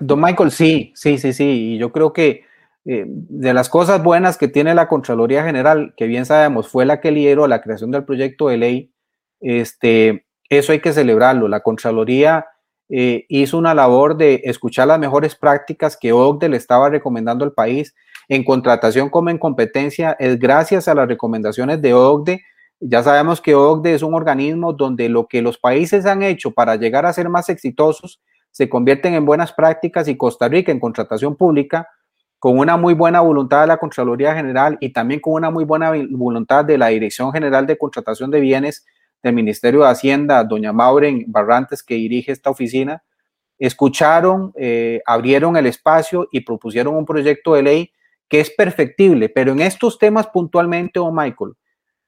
Don 0.00 0.18
Michael, 0.22 0.50
sí, 0.50 0.90
sí, 0.96 1.18
sí, 1.18 1.34
sí. 1.34 1.44
Y 1.74 1.76
yo 1.76 1.92
creo 1.92 2.14
que 2.14 2.46
eh, 2.86 3.04
de 3.06 3.52
las 3.52 3.68
cosas 3.68 4.02
buenas 4.02 4.38
que 4.38 4.48
tiene 4.48 4.74
la 4.74 4.88
Contraloría 4.88 5.44
General, 5.44 5.92
que 5.98 6.06
bien 6.06 6.24
sabemos 6.24 6.66
fue 6.66 6.86
la 6.86 7.02
que 7.02 7.10
lideró 7.10 7.46
la 7.46 7.60
creación 7.60 7.90
del 7.90 8.06
proyecto 8.06 8.48
de 8.48 8.56
ley, 8.56 8.90
este, 9.38 10.24
eso 10.48 10.72
hay 10.72 10.80
que 10.80 10.94
celebrarlo. 10.94 11.46
La 11.46 11.60
Contraloría 11.60 12.46
eh, 12.88 13.26
hizo 13.28 13.58
una 13.58 13.74
labor 13.74 14.16
de 14.16 14.40
escuchar 14.44 14.88
las 14.88 14.98
mejores 14.98 15.34
prácticas 15.34 15.98
que 16.00 16.14
OCDE 16.14 16.48
le 16.48 16.56
estaba 16.56 16.88
recomendando 16.88 17.44
al 17.44 17.52
país 17.52 17.94
en 18.30 18.44
contratación 18.44 19.10
como 19.10 19.28
en 19.28 19.36
competencia. 19.36 20.16
Es 20.18 20.38
gracias 20.38 20.88
a 20.88 20.94
las 20.94 21.06
recomendaciones 21.06 21.82
de 21.82 21.92
OCDE 21.92 22.42
ya 22.84 23.02
sabemos 23.02 23.40
que 23.40 23.54
OCDE 23.54 23.94
es 23.94 24.02
un 24.02 24.14
organismo 24.14 24.72
donde 24.72 25.08
lo 25.08 25.26
que 25.28 25.40
los 25.40 25.56
países 25.56 26.04
han 26.04 26.22
hecho 26.22 26.50
para 26.50 26.74
llegar 26.76 27.06
a 27.06 27.12
ser 27.12 27.28
más 27.28 27.48
exitosos 27.48 28.20
se 28.50 28.68
convierten 28.68 29.14
en 29.14 29.24
buenas 29.24 29.52
prácticas 29.52 30.08
y 30.08 30.16
Costa 30.16 30.48
Rica 30.48 30.72
en 30.72 30.80
contratación 30.80 31.36
pública, 31.36 31.88
con 32.38 32.58
una 32.58 32.76
muy 32.76 32.92
buena 32.92 33.20
voluntad 33.20 33.62
de 33.62 33.68
la 33.68 33.78
Contraloría 33.78 34.34
General 34.34 34.76
y 34.80 34.92
también 34.92 35.20
con 35.20 35.34
una 35.34 35.50
muy 35.50 35.64
buena 35.64 35.92
voluntad 36.10 36.64
de 36.64 36.76
la 36.76 36.88
Dirección 36.88 37.32
General 37.32 37.66
de 37.66 37.78
Contratación 37.78 38.30
de 38.30 38.40
Bienes 38.40 38.84
del 39.22 39.32
Ministerio 39.32 39.82
de 39.82 39.88
Hacienda, 39.88 40.42
doña 40.42 40.72
Mauren 40.72 41.24
Barrantes, 41.28 41.82
que 41.82 41.94
dirige 41.94 42.32
esta 42.32 42.50
oficina, 42.50 43.02
escucharon, 43.58 44.52
eh, 44.56 45.00
abrieron 45.06 45.56
el 45.56 45.66
espacio 45.66 46.28
y 46.32 46.40
propusieron 46.40 46.96
un 46.96 47.06
proyecto 47.06 47.54
de 47.54 47.62
ley 47.62 47.92
que 48.28 48.40
es 48.40 48.50
perfectible, 48.50 49.28
pero 49.28 49.52
en 49.52 49.60
estos 49.60 49.98
temas 49.98 50.26
puntualmente, 50.26 50.98
oh 50.98 51.12
Michael, 51.12 51.52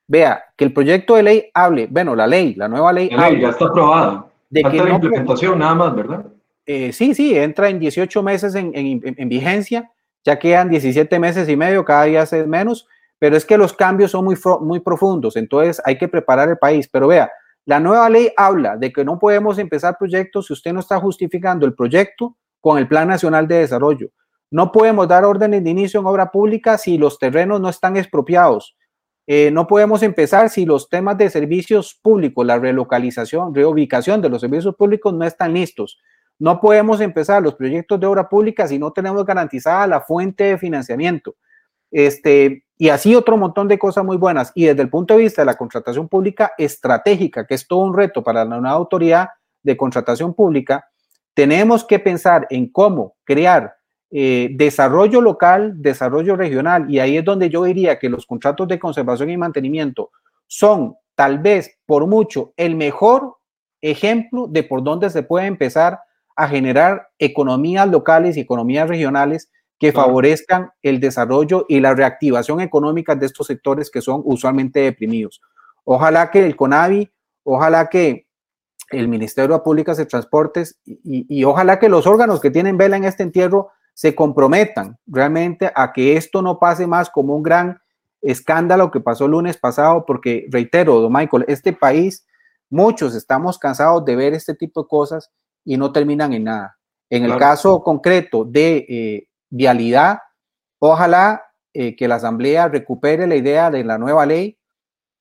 vea 0.07 0.43
que 0.55 0.65
el 0.65 0.73
proyecto 0.73 1.15
de 1.15 1.23
ley 1.23 1.49
hable, 1.53 1.87
bueno, 1.89 2.15
la 2.15 2.27
ley, 2.27 2.53
la 2.55 2.67
nueva 2.67 2.93
ley. 2.93 3.09
La 3.09 3.29
ley 3.29 3.41
ya 3.41 3.49
está 3.49 3.65
aprobada. 3.65 4.27
De 4.49 4.61
Falta 4.61 4.83
la 4.83 4.89
implementación 4.91 5.59
nada 5.59 5.75
más, 5.75 5.95
¿verdad? 5.95 6.25
Eh, 6.65 6.93
sí, 6.93 7.13
sí, 7.13 7.37
entra 7.37 7.69
en 7.69 7.79
18 7.79 8.23
meses 8.23 8.55
en, 8.55 8.71
en, 8.73 9.29
vigencia, 9.29 9.91
ya 10.23 10.39
quedan 10.39 10.69
17 10.69 11.19
meses 11.19 11.47
y 11.47 11.55
medio, 11.55 11.85
cada 11.85 12.05
día 12.05 12.23
es 12.23 12.47
menos, 12.47 12.87
pero 13.19 13.37
es 13.37 13.45
que 13.45 13.57
los 13.57 13.73
cambios 13.73 14.11
son 14.11 14.25
muy, 14.25 14.35
muy 14.61 14.79
profundos, 14.79 15.35
entonces 15.35 15.81
hay 15.85 15.97
que 15.97 16.07
preparar 16.07 16.49
el 16.49 16.57
país. 16.57 16.87
Pero 16.91 17.07
vea, 17.07 17.29
la 17.65 17.79
nueva 17.79 18.09
ley 18.09 18.31
habla 18.35 18.77
de 18.77 18.91
que 18.91 19.03
no 19.03 19.19
podemos 19.19 19.57
empezar 19.59 19.97
proyectos 19.97 20.47
si 20.47 20.53
usted 20.53 20.73
no 20.73 20.79
está 20.79 20.99
justificando 20.99 21.65
el 21.65 21.73
proyecto 21.73 22.35
con 22.61 22.77
el 22.77 22.87
Plan 22.87 23.07
Nacional 23.07 23.47
de 23.47 23.59
Desarrollo. 23.59 24.09
No 24.51 24.71
podemos 24.71 25.07
dar 25.07 25.25
órdenes 25.25 25.63
de 25.63 25.69
inicio 25.69 25.99
en 25.99 26.05
obra 26.05 26.31
pública 26.31 26.77
si 26.77 26.97
los 26.97 27.19
terrenos 27.19 27.61
no 27.61 27.69
están 27.69 27.97
expropiados. 27.97 28.75
Eh, 29.27 29.49
no 29.51 29.65
podemos 29.65 30.03
empezar 30.03 30.49
si 30.49 30.65
los 30.65 30.89
temas 30.89 31.17
de 31.17 31.29
servicios 31.29 31.99
públicos, 32.01 32.45
la 32.45 32.59
relocalización, 32.59 33.55
reubicación 33.55 34.21
de 34.21 34.29
los 34.29 34.41
servicios 34.41 34.75
públicos 34.75 35.13
no 35.13 35.25
están 35.25 35.53
listos. 35.53 35.99
No 36.37 36.59
podemos 36.59 37.01
empezar 37.01 37.41
los 37.41 37.55
proyectos 37.55 37.99
de 37.99 38.07
obra 38.07 38.29
pública 38.29 38.67
si 38.67 38.77
no 38.77 38.91
tenemos 38.91 39.25
garantizada 39.25 39.87
la 39.87 40.01
fuente 40.01 40.43
de 40.43 40.57
financiamiento. 40.57 41.35
Este, 41.91 42.65
y 42.77 42.89
así 42.89 43.15
otro 43.15 43.37
montón 43.37 43.67
de 43.67 43.79
cosas 43.79 44.03
muy 44.03 44.17
buenas. 44.17 44.51
Y 44.53 44.65
desde 44.65 44.81
el 44.81 44.89
punto 44.89 45.15
de 45.15 45.21
vista 45.21 45.41
de 45.41 45.45
la 45.45 45.55
contratación 45.55 46.09
pública 46.09 46.51
estratégica, 46.57 47.47
que 47.47 47.55
es 47.55 47.67
todo 47.67 47.79
un 47.79 47.95
reto 47.95 48.23
para 48.23 48.43
la 48.43 48.59
nueva 48.59 48.75
autoridad, 48.75 49.29
de 49.65 49.75
contratación 49.75 50.33
pública, 50.33 50.87
tenemos 51.33 51.83
que 51.83 51.99
pensar 51.99 52.45
en 52.49 52.71
cómo 52.71 53.15
crear 53.25 53.74
eh, 54.17 54.47
desarrollo 54.53 55.19
local, 55.19 55.73
desarrollo 55.81 56.37
regional, 56.37 56.89
y 56.89 56.99
ahí 56.99 57.17
es 57.17 57.25
donde 57.25 57.49
yo 57.49 57.65
diría 57.65 57.99
que 57.99 58.07
los 58.07 58.25
contratos 58.25 58.65
de 58.69 58.79
conservación 58.79 59.29
y 59.29 59.35
mantenimiento 59.35 60.09
son 60.47 60.95
tal 61.15 61.39
vez 61.39 61.77
por 61.85 62.07
mucho 62.07 62.53
el 62.55 62.77
mejor 62.77 63.35
ejemplo 63.81 64.47
de 64.47 64.63
por 64.63 64.85
dónde 64.85 65.09
se 65.09 65.23
puede 65.23 65.47
empezar 65.47 65.99
a 66.37 66.47
generar 66.47 67.09
economías 67.19 67.89
locales 67.89 68.37
y 68.37 68.39
economías 68.39 68.87
regionales 68.87 69.51
que 69.79 69.91
favorezcan 69.91 70.71
el 70.81 71.01
desarrollo 71.01 71.65
y 71.67 71.81
la 71.81 71.93
reactivación 71.93 72.61
económica 72.61 73.15
de 73.15 73.25
estos 73.25 73.47
sectores 73.47 73.91
que 73.91 73.99
son 73.99 74.21
usualmente 74.23 74.79
deprimidos. 74.79 75.41
Ojalá 75.83 76.31
que 76.31 76.45
el 76.45 76.55
CONAVI, 76.55 77.11
ojalá 77.43 77.89
que 77.89 78.27
el 78.91 79.09
Ministerio 79.09 79.57
de 79.57 79.61
Públicas 79.61 79.97
de 79.97 80.05
Transportes 80.05 80.79
y, 80.85 81.25
y, 81.27 81.43
ojalá 81.43 81.79
que 81.79 81.89
los 81.89 82.07
órganos 82.07 82.39
que 82.39 82.49
tienen 82.49 82.77
vela 82.77 82.95
en 82.95 83.03
este 83.03 83.23
entierro 83.23 83.71
se 83.95 84.13
comprometan 84.13 84.97
realmente 85.07 85.71
a 85.73 85.93
que 85.93 86.17
esto 86.17 86.41
no 86.41 86.59
pase 86.59 86.85
más 86.85 87.09
como 87.09 87.33
un 87.33 87.41
gran 87.41 87.79
escándalo 88.21 88.91
que 88.91 88.99
pasó 88.99 89.25
el 89.25 89.31
lunes 89.31 89.55
pasado, 89.57 90.05
porque 90.05 90.47
reitero, 90.51 90.99
don 90.99 91.13
Michael, 91.13 91.45
este 91.47 91.71
país, 91.71 92.27
muchos 92.69 93.15
estamos 93.15 93.57
cansados 93.57 94.03
de 94.03 94.17
ver 94.17 94.33
este 94.33 94.53
tipo 94.53 94.83
de 94.83 94.89
cosas 94.89 95.31
y 95.63 95.77
no 95.77 95.93
terminan 95.93 96.33
en 96.33 96.43
nada. 96.43 96.77
En 97.09 97.23
el 97.23 97.37
caso 97.37 97.81
concreto 97.81 98.43
de 98.43 98.85
eh, 98.89 99.27
vialidad, 99.49 100.19
ojalá 100.79 101.43
eh, 101.73 101.95
que 101.95 102.09
la 102.09 102.15
Asamblea 102.15 102.67
recupere 102.67 103.27
la 103.27 103.35
idea 103.35 103.71
de 103.71 103.85
la 103.85 103.97
nueva 103.97 104.25
ley, 104.25 104.57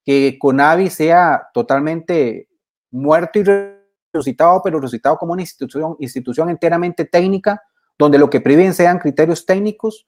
que 0.05 0.37
CONAVI 0.41 0.91
sea 0.91 1.49
totalmente 1.55 2.49
muerto 2.91 3.39
y 3.39 3.45
resucitado, 4.13 4.63
pero 4.65 4.81
resucitado 4.81 5.17
como 5.17 5.33
una 5.33 5.43
institución, 5.43 5.95
institución 6.01 6.51
enteramente 6.51 7.05
técnica, 7.05 7.63
donde 7.99 8.19
lo 8.19 8.31
que 8.31 8.41
priven 8.41 8.75
sean 8.75 8.99
criterios 8.99 9.47
técnicos 9.47 10.07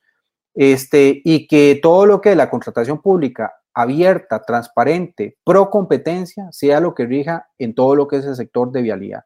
este, 0.55 1.21
y 1.25 1.47
que 1.47 1.79
todo 1.83 2.07
lo 2.07 2.21
que 2.21 2.31
es 2.31 2.37
la 2.37 2.51
contratación 2.51 3.01
pública 3.01 3.53
abierta, 3.75 4.43
transparente, 4.43 5.37
pro 5.45 5.69
competencia, 5.69 6.49
sea 6.51 6.81
lo 6.81 6.95
que 6.95 7.05
rija 7.05 7.47
en 7.59 7.75
todo 7.75 7.95
lo 7.95 8.09
que 8.09 8.17
es 8.17 8.25
el 8.25 8.35
sector 8.35 8.73
de 8.73 8.81
vialidad. 8.81 9.25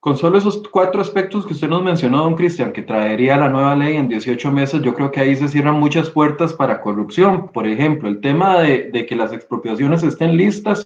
Con 0.00 0.16
solo 0.16 0.38
esos 0.38 0.66
cuatro 0.68 1.00
aspectos 1.00 1.46
que 1.46 1.52
usted 1.52 1.68
nos 1.68 1.82
mencionó, 1.82 2.18
don 2.18 2.34
Cristian, 2.34 2.72
que 2.72 2.82
traería 2.82 3.36
la 3.36 3.48
nueva 3.48 3.74
ley 3.74 3.96
en 3.96 4.08
18 4.08 4.50
meses, 4.52 4.82
yo 4.82 4.94
creo 4.94 5.10
que 5.10 5.20
ahí 5.20 5.36
se 5.36 5.48
cierran 5.48 5.80
muchas 5.80 6.10
puertas 6.10 6.52
para 6.52 6.80
corrupción. 6.80 7.48
Por 7.48 7.66
ejemplo, 7.66 8.08
el 8.08 8.20
tema 8.20 8.60
de, 8.60 8.90
de 8.90 9.06
que 9.06 9.16
las 9.16 9.32
expropiaciones 9.32 10.02
estén 10.02 10.36
listas, 10.36 10.84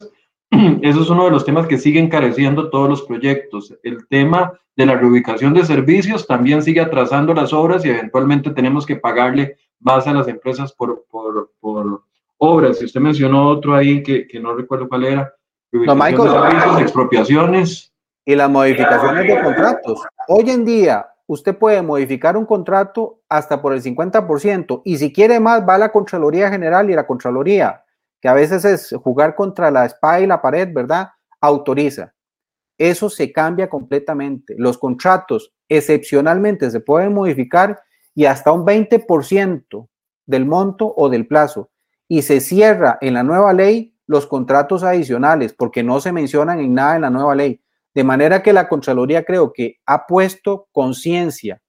eso 0.83 1.03
es 1.03 1.11
uno 1.11 1.25
de 1.25 1.31
los 1.31 1.45
temas 1.45 1.67
que 1.67 1.79
siguen 1.79 2.07
encareciendo 2.07 2.71
todos 2.71 2.89
los 2.89 3.03
proyectos. 3.03 3.75
El 3.83 4.07
tema 4.09 4.53
de 4.77 4.87
la 4.87 4.95
reubicación 4.95 5.55
de 5.55 5.65
servicios 5.65 6.27
también 6.27 6.63
sigue 6.63 6.81
atrasando 6.81 7.35
las 7.35 7.53
obras 7.53 7.85
y 7.85 7.91
eventualmente 7.91 8.51
tenemos 8.51 8.87
que 8.87 8.97
pagarle 8.97 9.57
más 9.81 10.07
a 10.07 10.13
las 10.13 10.29
empresas 10.29 10.73
por, 10.73 11.05
por, 11.11 11.51
por 11.61 12.03
obras. 12.39 12.81
Y 12.81 12.85
usted 12.85 13.01
mencionó 13.01 13.49
otro 13.49 13.75
ahí 13.75 14.03
que, 14.03 14.27
que 14.27 14.41
no 14.41 14.55
recuerdo 14.55 14.89
cuál 14.89 15.05
era. 15.05 15.35
No, 15.73 15.95
Michael, 15.95 16.29
de 16.29 16.31
servicios, 16.31 16.81
expropiaciones. 16.81 17.93
Y 18.25 18.35
las 18.35 18.51
modificaciones 18.51 19.27
de 19.27 19.43
contratos. 19.43 20.03
Hoy 20.29 20.51
en 20.51 20.65
día, 20.65 21.07
usted 21.27 21.57
puede 21.57 21.83
modificar 21.83 22.37
un 22.37 22.47
contrato 22.47 23.21
hasta 23.29 23.61
por 23.61 23.73
el 23.73 23.83
50% 23.83 24.83
y 24.85 24.99
si 24.99 25.13
quiere 25.13 25.41
más, 25.41 25.67
va 25.67 25.75
a 25.75 25.79
la 25.79 25.93
Contraloría 25.93 26.51
General 26.51 26.89
y 26.91 26.95
la 26.95 27.07
Contraloría, 27.07 27.85
que 28.21 28.29
a 28.29 28.35
veces 28.35 28.65
es 28.65 28.95
jugar 29.03 29.35
contra 29.35 29.71
la 29.71 29.85
espada 29.85 30.21
y 30.21 30.27
la 30.27 30.43
pared, 30.43 30.69
¿verdad? 30.73 31.09
Autoriza 31.41 32.13
eso 32.79 33.11
se 33.11 33.33
cambia 33.33 33.69
completamente. 33.69 34.55
Los 34.57 34.79
contratos 34.79 35.53
excepcionalmente 35.69 36.71
se 36.71 36.81
pueden 36.81 37.13
modificar 37.13 37.81
y 38.15 38.25
hasta 38.25 38.53
un 38.53 38.65
20% 38.65 39.89
del 40.27 40.47
monto 40.47 40.95
o 40.97 41.09
del 41.09 41.27
plazo. 41.27 41.71
Y 42.07 42.23
se 42.23 42.41
cierra 42.41 42.97
en 43.01 43.15
la 43.15 43.25
nueva 43.25 43.53
ley 43.53 43.95
los 44.07 44.27
contratos 44.27 44.85
adicionales 44.85 45.53
porque 45.53 45.83
no 45.83 46.01
se 46.01 46.13
mencionan 46.13 46.61
en 46.61 46.73
nada 46.73 46.97
en 46.97 47.03
la 47.03 47.11
nueva 47.11 47.35
ley. 47.35 47.61
De 47.95 48.05
manera 48.05 48.43
que 48.43 48.53
la 48.53 48.69
Contraloría 48.69 49.25
creo 49.25 49.53
que 49.53 49.79
ha 49.85 50.07
puesto 50.07 50.69
conciencia, 50.73 51.61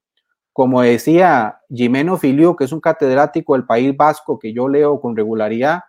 como 0.53 0.81
decía 0.81 1.59
Jimeno 1.69 2.17
Filiu, 2.17 2.55
que 2.55 2.65
es 2.65 2.71
un 2.71 2.81
catedrático 2.81 3.53
del 3.53 3.65
País 3.65 3.95
Vasco 3.97 4.37
que 4.37 4.53
yo 4.53 4.67
leo 4.69 5.01
con 5.01 5.15
regularidad, 5.15 5.81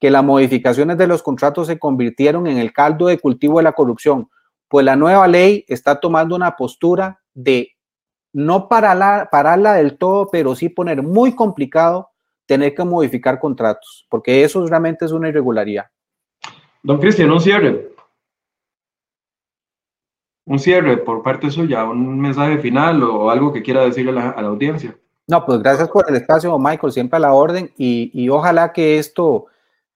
que 0.00 0.10
las 0.10 0.24
modificaciones 0.24 0.98
de 0.98 1.06
los 1.06 1.22
contratos 1.22 1.66
se 1.66 1.78
convirtieron 1.78 2.46
en 2.46 2.58
el 2.58 2.72
caldo 2.72 3.06
de 3.06 3.18
cultivo 3.18 3.58
de 3.58 3.64
la 3.64 3.72
corrupción 3.72 4.28
pues 4.70 4.86
la 4.86 4.94
nueva 4.94 5.26
ley 5.26 5.64
está 5.66 5.98
tomando 5.98 6.36
una 6.36 6.54
postura 6.56 7.20
de 7.34 7.76
no 8.32 8.68
pararla, 8.68 9.28
pararla 9.30 9.74
del 9.74 9.98
todo, 9.98 10.28
pero 10.30 10.54
sí 10.54 10.68
poner 10.68 11.02
muy 11.02 11.34
complicado 11.34 12.10
tener 12.46 12.72
que 12.72 12.84
modificar 12.84 13.40
contratos, 13.40 14.06
porque 14.08 14.44
eso 14.44 14.64
realmente 14.68 15.04
es 15.04 15.10
una 15.10 15.28
irregularidad. 15.28 15.86
Don 16.84 17.00
Cristian, 17.00 17.32
un 17.32 17.40
cierre. 17.40 17.90
Un 20.46 20.60
cierre 20.60 20.98
por 20.98 21.24
parte 21.24 21.50
suya, 21.50 21.84
un 21.84 22.20
mensaje 22.20 22.58
final 22.58 23.02
o 23.02 23.28
algo 23.28 23.52
que 23.52 23.62
quiera 23.62 23.82
decirle 23.82 24.12
a 24.12 24.40
la, 24.40 24.48
audiencia. 24.48 24.96
No, 25.26 25.44
pues 25.44 25.60
gracias 25.60 25.88
por 25.88 26.08
el 26.08 26.14
espacio, 26.14 26.56
Michael, 26.60 26.92
siempre 26.92 27.16
a 27.16 27.20
la 27.20 27.32
orden 27.32 27.72
y, 27.76 28.12
y 28.14 28.28
ojalá 28.28 28.72
que 28.72 28.98
esto 28.98 29.46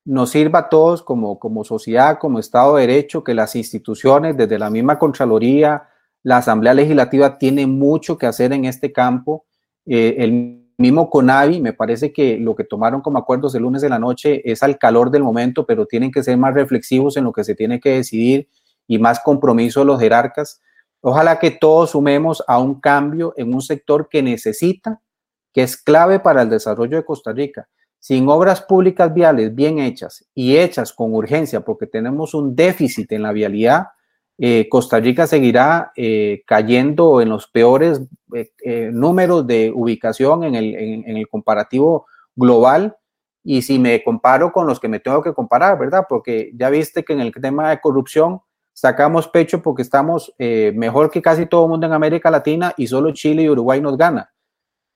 nos 0.04 0.30
sirva 0.30 0.60
a 0.60 0.68
todos 0.68 1.02
como, 1.02 1.38
como 1.38 1.64
sociedad, 1.64 2.18
como 2.18 2.38
Estado 2.38 2.76
de 2.76 2.86
Derecho, 2.86 3.24
que 3.24 3.34
las 3.34 3.56
instituciones, 3.56 4.36
desde 4.36 4.58
la 4.58 4.70
misma 4.70 4.98
Contraloría, 4.98 5.88
la 6.22 6.38
Asamblea 6.38 6.74
Legislativa, 6.74 7.38
tiene 7.38 7.66
mucho 7.66 8.18
que 8.18 8.26
hacer 8.26 8.52
en 8.52 8.66
este 8.66 8.92
campo. 8.92 9.46
Eh, 9.86 10.16
el 10.18 10.72
mismo 10.76 11.08
CONAVI, 11.08 11.60
me 11.60 11.72
parece 11.72 12.12
que 12.12 12.36
lo 12.36 12.54
que 12.54 12.64
tomaron 12.64 13.00
como 13.00 13.18
acuerdos 13.18 13.54
el 13.54 13.62
lunes 13.62 13.80
de 13.80 13.88
la 13.88 13.98
noche 13.98 14.42
es 14.50 14.62
al 14.62 14.78
calor 14.78 15.10
del 15.10 15.22
momento, 15.22 15.64
pero 15.64 15.86
tienen 15.86 16.10
que 16.10 16.22
ser 16.22 16.36
más 16.36 16.52
reflexivos 16.52 17.16
en 17.16 17.24
lo 17.24 17.32
que 17.32 17.44
se 17.44 17.54
tiene 17.54 17.80
que 17.80 17.90
decidir 17.90 18.48
y 18.86 18.98
más 18.98 19.20
compromiso 19.20 19.80
de 19.80 19.86
los 19.86 20.00
jerarcas. 20.00 20.60
Ojalá 21.00 21.38
que 21.38 21.50
todos 21.50 21.90
sumemos 21.90 22.42
a 22.46 22.58
un 22.58 22.80
cambio 22.80 23.32
en 23.36 23.54
un 23.54 23.62
sector 23.62 24.08
que 24.10 24.22
necesita, 24.22 25.00
que 25.52 25.62
es 25.62 25.76
clave 25.76 26.18
para 26.18 26.42
el 26.42 26.50
desarrollo 26.50 26.96
de 26.96 27.04
Costa 27.04 27.32
Rica 27.32 27.68
sin 28.04 28.28
obras 28.28 28.60
públicas 28.60 29.14
viales 29.14 29.54
bien 29.54 29.78
hechas 29.78 30.26
y 30.34 30.58
hechas 30.58 30.92
con 30.92 31.14
urgencia, 31.14 31.62
porque 31.62 31.86
tenemos 31.86 32.34
un 32.34 32.54
déficit 32.54 33.10
en 33.12 33.22
la 33.22 33.32
vialidad, 33.32 33.86
eh, 34.36 34.68
Costa 34.68 35.00
Rica 35.00 35.26
seguirá 35.26 35.90
eh, 35.96 36.42
cayendo 36.46 37.22
en 37.22 37.30
los 37.30 37.48
peores 37.48 38.02
eh, 38.34 38.90
números 38.92 39.46
de 39.46 39.72
ubicación 39.74 40.44
en 40.44 40.54
el, 40.54 41.26
comparativo 41.28 42.04
global. 42.36 42.94
Y 43.42 43.62
si 43.62 43.78
me 43.78 44.04
comparo 44.04 44.52
con 44.52 44.66
los 44.66 44.78
que 44.78 44.88
me 44.88 45.00
tengo 45.00 45.22
que 45.22 45.32
comparar, 45.32 45.78
¿verdad? 45.78 46.04
Porque 46.06 46.50
ya 46.54 46.68
viste 46.68 47.04
que 47.04 47.14
en 47.14 47.20
el 47.22 47.32
tema 47.32 47.70
de 47.70 47.80
corrupción 47.80 48.42
sacamos 48.74 49.28
pecho 49.28 49.62
porque 49.62 49.80
estamos 49.80 50.34
mejor 50.38 51.10
que 51.10 51.22
casi 51.22 51.46
todo 51.46 51.64
el 51.64 51.70
mundo 51.70 51.86
en 51.86 51.94
América 51.94 52.30
Latina 52.30 52.74
y 52.76 52.86
solo 52.86 53.12
Chile 53.12 53.44
y 53.44 53.48
Uruguay 53.48 53.80
nos 53.80 53.96
gana. 53.96 54.33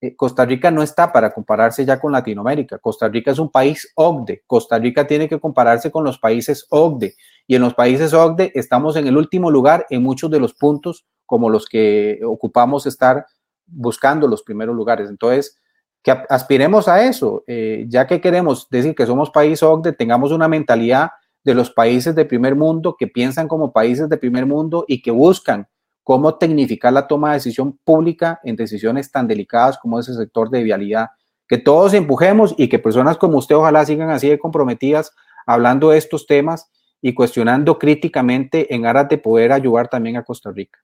Eh, 0.01 0.15
Costa 0.15 0.45
Rica 0.45 0.71
no 0.71 0.83
está 0.83 1.13
para 1.13 1.33
compararse 1.33 1.85
ya 1.85 1.99
con 1.99 2.13
Latinoamérica. 2.13 2.79
Costa 2.79 3.09
Rica 3.09 3.33
es 3.33 3.39
un 3.39 3.51
país 3.51 3.91
OCDE. 3.95 4.43
Costa 4.47 4.79
Rica 4.79 5.07
tiene 5.07 5.29
que 5.29 5.41
compararse 5.41 5.91
con 5.91 6.05
los 6.05 6.19
países 6.19 6.67
OCDE. 6.71 7.17
Y 7.47 7.57
en 7.57 7.63
los 7.63 7.75
países 7.75 8.15
OCDE 8.15 8.53
estamos 8.55 8.97
en 8.97 9.07
el 9.07 9.17
último 9.17 9.51
lugar 9.51 9.87
en 9.91 10.03
muchos 10.03 10.31
de 10.31 10.39
los 10.39 10.55
puntos 10.55 11.07
como 11.27 11.51
los 11.51 11.67
que 11.67 12.21
ocupamos 12.25 12.87
estar 12.87 13.27
buscando 13.67 14.29
los 14.29 14.43
primeros 14.43 14.77
lugares. 14.77 15.11
Entonces, 15.11 15.59
que 16.03 16.13
aspiremos 16.29 16.87
a 16.87 17.05
eso, 17.05 17.43
eh, 17.47 17.85
ya 17.89 18.07
que 18.07 18.21
queremos 18.21 18.69
decir 18.71 18.95
que 18.95 19.07
somos 19.07 19.31
país 19.31 19.63
OCDE, 19.63 19.93
tengamos 19.93 20.31
una 20.31 20.49
mentalidad 20.49 21.11
de 21.45 21.55
los 21.55 21.71
países 21.71 22.15
de 22.15 22.25
primer 22.25 22.55
mundo 22.55 22.97
que 22.99 23.09
piensan 23.09 23.49
como 23.49 23.73
países 23.73 24.09
de 24.09 24.17
primer 24.17 24.47
mundo 24.47 24.85
y 24.87 25.03
que 25.03 25.11
buscan 25.11 25.67
cómo 26.09 26.37
tecnificar 26.37 26.91
la 26.91 27.07
toma 27.07 27.29
de 27.29 27.35
decisión 27.35 27.79
pública 27.85 28.41
en 28.43 28.57
decisiones 28.57 29.13
tan 29.13 29.29
delicadas 29.29 29.77
como 29.77 30.01
ese 30.01 30.15
sector 30.15 30.49
de 30.49 30.63
vialidad. 30.63 31.09
Que 31.47 31.59
todos 31.59 31.93
empujemos 31.93 32.55
y 32.57 32.69
que 32.69 32.79
personas 32.79 33.19
como 33.19 33.37
usted 33.37 33.55
ojalá 33.55 33.85
sigan 33.85 34.09
así 34.09 34.27
de 34.27 34.39
comprometidas 34.39 35.13
hablando 35.45 35.91
de 35.91 35.99
estos 35.99 36.27
temas 36.27 36.71
y 37.03 37.13
cuestionando 37.13 37.79
críticamente 37.79 38.75
en 38.75 38.87
aras 38.87 39.11
de 39.11 39.19
poder 39.19 39.53
ayudar 39.53 39.89
también 39.89 40.17
a 40.17 40.25
Costa 40.25 40.51
Rica. 40.51 40.79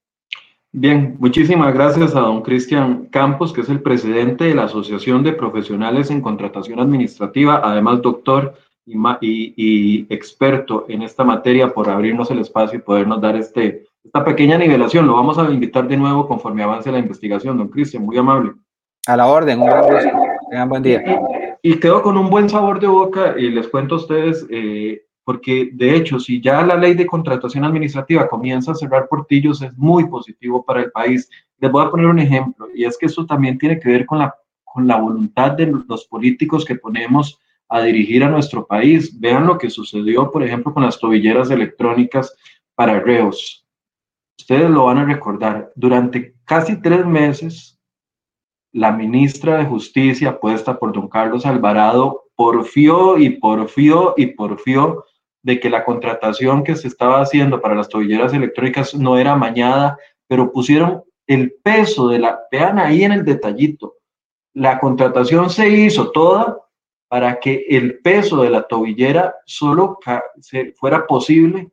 Bien, 0.73 1.17
muchísimas 1.19 1.73
gracias 1.73 2.15
a 2.15 2.21
don 2.21 2.43
Cristian 2.43 3.07
Campos, 3.07 3.55
que 3.55 3.63
es 3.63 3.71
el 3.71 3.81
presidente 3.81 4.45
de 4.45 4.55
la 4.55 4.65
Asociación 4.65 5.23
de 5.23 5.33
Profesionales 5.33 6.11
en 6.11 6.21
Contratación 6.21 6.81
Administrativa, 6.81 7.63
además 7.65 8.03
doctor 8.03 8.57
y, 8.85 8.99
y 9.57 10.07
experto 10.11 10.85
en 10.91 11.01
esta 11.01 11.25
materia, 11.25 11.73
por 11.73 11.89
abrirnos 11.89 12.31
el 12.31 12.41
espacio 12.41 12.79
y 12.79 12.83
podernos 12.83 13.23
dar 13.23 13.37
este, 13.37 13.87
esta 14.05 14.25
pequeña 14.25 14.59
nivelación. 14.59 15.07
Lo 15.07 15.15
vamos 15.15 15.39
a 15.39 15.51
invitar 15.51 15.89
de 15.89 15.97
nuevo 15.97 16.29
conforme 16.29 16.63
avance 16.63 16.93
la 16.93 16.99
investigación, 16.99 17.57
don 17.57 17.69
Cristian, 17.69 18.05
muy 18.05 18.17
amable. 18.19 18.53
A 19.07 19.17
la 19.17 19.27
orden, 19.27 19.61
un 19.61 19.67
gran 19.67 19.85
Tengan 20.51 20.69
buen 20.69 20.83
día. 20.83 21.03
Y, 21.63 21.77
quedo 21.77 22.03
con 22.03 22.17
un 22.17 22.29
buen 22.29 22.49
sabor 22.49 22.79
de 22.79 22.87
boca 22.87 23.35
y 23.37 23.51
les 23.51 23.69
cuento 23.69 23.95
a 23.95 23.99
ustedes, 23.99 24.47
eh, 24.51 25.03
porque 25.25 25.71
de 25.73 25.97
hecho, 25.97 26.21
si 26.21 26.41
ya 26.41 26.63
la 26.63 26.77
ley 26.77 26.95
de 26.95 27.07
contratación 27.07 27.65
administrativa 27.65 28.29
comienza 28.29 28.73
a 28.73 28.75
cerrar 28.75 29.09
portillos, 29.09 29.63
es 29.63 29.77
muy 29.77 30.07
positivo 30.07 30.63
para 30.63 30.83
el 30.83 30.91
país. 30.91 31.29
Les 31.59 31.73
voy 31.73 31.85
a 31.85 31.91
poner 31.91 32.07
un 32.07 32.19
ejemplo, 32.19 32.69
y 32.75 32.85
es 32.85 32.99
que 32.99 33.07
eso 33.07 33.25
también 33.25 33.59
tiene 33.59 33.81
que 33.81 33.89
ver 33.89 34.05
con 34.05 34.19
la, 34.19 34.35
con 34.65 34.87
la 34.87 34.97
voluntad 34.97 35.53
de 35.53 35.73
los 35.89 36.07
políticos 36.07 36.65
que 36.65 36.75
ponemos 36.75 37.41
a 37.71 37.81
dirigir 37.81 38.23
a 38.23 38.29
nuestro 38.29 38.67
país. 38.67 39.19
Vean 39.19 39.47
lo 39.47 39.57
que 39.57 39.71
sucedió, 39.71 40.31
por 40.31 40.43
ejemplo, 40.43 40.75
con 40.75 40.83
las 40.83 40.99
tobilleras 40.99 41.51
electrónicas 41.51 42.35
para 42.75 43.01
reos. 43.01 43.64
Ustedes 44.39 44.71
lo 44.71 44.87
van 44.87 44.99
a 44.99 45.05
recordar. 45.05 45.73
Durante 45.75 46.35
casi 46.45 46.81
tres 46.81 47.07
meses, 47.07 47.81
la 48.73 48.93
ministra 48.93 49.59
de 49.59 49.67
Justicia, 49.67 50.39
puesta 50.39 50.79
por 50.79 50.93
don 50.93 51.09
Carlos 51.09 51.47
Alvarado, 51.47 52.25
porfió 52.35 53.19
y 53.19 53.31
porfió 53.31 54.15
y 54.17 54.27
porfió 54.27 55.05
de 55.43 55.61
que 55.61 55.71
la 55.71 55.85
contratación 55.85 56.65
que 56.65 56.75
se 56.75 56.89
estaba 56.89 57.21
haciendo 57.21 57.61
para 57.61 57.75
las 57.75 57.89
tobilleras 57.89 58.33
electrónicas 58.33 58.95
no 58.95 59.19
era 59.19 59.37
mañada, 59.37 59.99
pero 60.27 60.51
pusieron 60.51 61.05
el 61.27 61.55
peso 61.63 62.09
de 62.09 62.19
la, 62.19 62.41
vean 62.51 62.79
ahí 62.79 63.05
en 63.05 63.13
el 63.13 63.25
detallito, 63.25 63.95
la 64.55 64.79
contratación 64.79 65.51
se 65.51 65.69
hizo 65.69 66.11
toda 66.13 66.59
para 67.09 67.39
que 67.39 67.67
el 67.69 68.01
peso 68.01 68.43
de 68.43 68.51
la 68.51 68.63
tobillera 68.67 69.35
solo 69.45 69.99
fuera 70.77 71.07
posible 71.07 71.71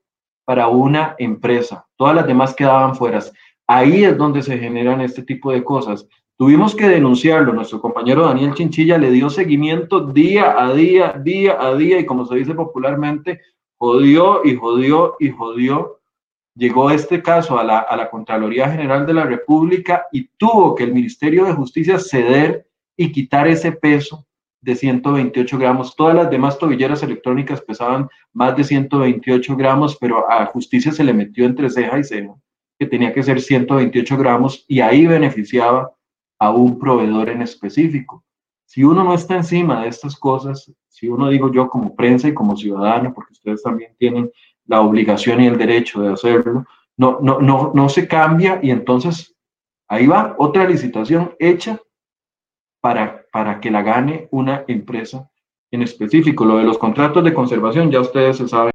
para 0.52 0.68
una 0.68 1.16
empresa. 1.18 1.88
Todas 1.96 2.14
las 2.14 2.28
demás 2.28 2.54
quedaban 2.54 2.94
fuera. 2.94 3.24
Ahí 3.68 4.04
es 4.04 4.18
donde 4.18 4.42
se 4.42 4.58
generan 4.58 5.00
este 5.00 5.24
tipo 5.24 5.50
de 5.50 5.64
cosas. 5.64 6.06
Tuvimos 6.36 6.76
que 6.76 6.90
denunciarlo. 6.90 7.54
Nuestro 7.54 7.80
compañero 7.80 8.26
Daniel 8.26 8.54
Chinchilla 8.54 8.98
le 8.98 9.12
dio 9.12 9.30
seguimiento 9.30 10.02
día 10.02 10.62
a 10.62 10.74
día, 10.74 11.14
día 11.24 11.56
a 11.58 11.74
día, 11.76 12.02
y 12.02 12.06
como 12.06 12.26
se 12.26 12.36
dice 12.36 12.54
popularmente, 12.54 13.40
jodió 13.78 14.44
y 14.44 14.58
jodió 14.58 15.16
y 15.22 15.30
jodió. 15.30 16.02
Llegó 16.54 16.92
este 16.92 17.24
caso 17.24 17.58
a 17.58 17.64
la, 17.64 17.86
a 17.90 18.10
Contraloría 18.10 18.70
General 18.70 19.06
de 19.06 19.14
la 19.14 19.24
República 19.24 20.08
y 20.12 20.28
tuvo 20.36 20.76
que 20.76 20.84
el 20.84 20.94
Ministerio 20.94 21.46
de 21.46 21.54
Justicia 21.54 21.98
ceder 21.98 22.68
y 22.98 23.10
quitar 23.14 23.48
ese 23.48 23.72
peso 23.72 24.28
de 24.62 24.76
128 24.76 25.58
gramos. 25.58 25.96
Todas 25.96 26.16
las 26.16 26.30
demás 26.30 26.58
tobilleras 26.58 27.04
electrónicas 27.04 27.62
pesaban 27.62 28.08
más 28.34 28.56
de 28.56 28.64
128 28.64 29.56
gramos, 29.56 29.98
pero 29.98 30.32
a 30.32 30.46
justicia 30.46 30.92
se 30.92 31.04
le 31.04 31.14
metió 31.14 31.46
entre 31.46 31.70
ceja 31.70 32.00
y 32.00 32.04
ceja 32.04 32.36
que 32.82 32.88
tenía 32.88 33.14
que 33.14 33.22
ser 33.22 33.40
128 33.40 34.18
gramos 34.18 34.66
y 34.68 34.80
ahí 34.80 35.06
beneficiaba 35.06 35.94
a 36.40 36.50
un 36.50 36.80
proveedor 36.80 37.30
en 37.30 37.44
específico. 37.44 38.24
Si 38.66 38.84
uno 38.84 39.04
no 39.04 39.14
está 39.14 39.36
encima 39.36 39.84
de 39.84 39.90
estas 39.90 40.16
cosas, 40.16 40.74
si 40.88 41.08
uno 41.08 41.30
digo 41.30 41.52
yo 41.52 41.70
como 41.70 41.96
prensa 41.96 42.28
y 42.28 42.34
como 42.34 42.58
ciudadano, 42.58 43.14
porque 43.14 43.34
ustedes 43.34 43.62
también 43.62 43.94
tienen 44.00 44.32
la 44.66 44.82
obligación 44.82 45.42
y 45.42 45.46
el 45.46 45.60
derecho 45.60 46.02
de 46.02 46.14
hacerlo, 46.14 46.66
no, 46.98 47.20
no, 47.22 47.40
no, 47.40 47.72
no 47.76 47.88
se 47.88 48.08
cambia 48.08 48.60
y 48.64 48.72
entonces 48.72 49.36
ahí 49.88 50.08
va 50.08 50.34
otra 50.40 50.68
licitación 50.68 51.36
hecha 51.38 51.80
para, 52.82 53.21
para 53.32 53.60
que 53.60 53.72
la 53.72 53.82
gane 53.82 54.28
una 54.32 54.64
empresa 54.68 55.30
en 55.72 55.82
específico. 55.82 56.46
Lo 56.46 56.58
de 56.58 56.64
los 56.64 56.78
contratos 56.78 57.24
de 57.24 57.34
conservación, 57.34 57.90
ya 57.90 58.02
ustedes 58.02 58.38
se 58.38 58.48
saben. 58.48 58.72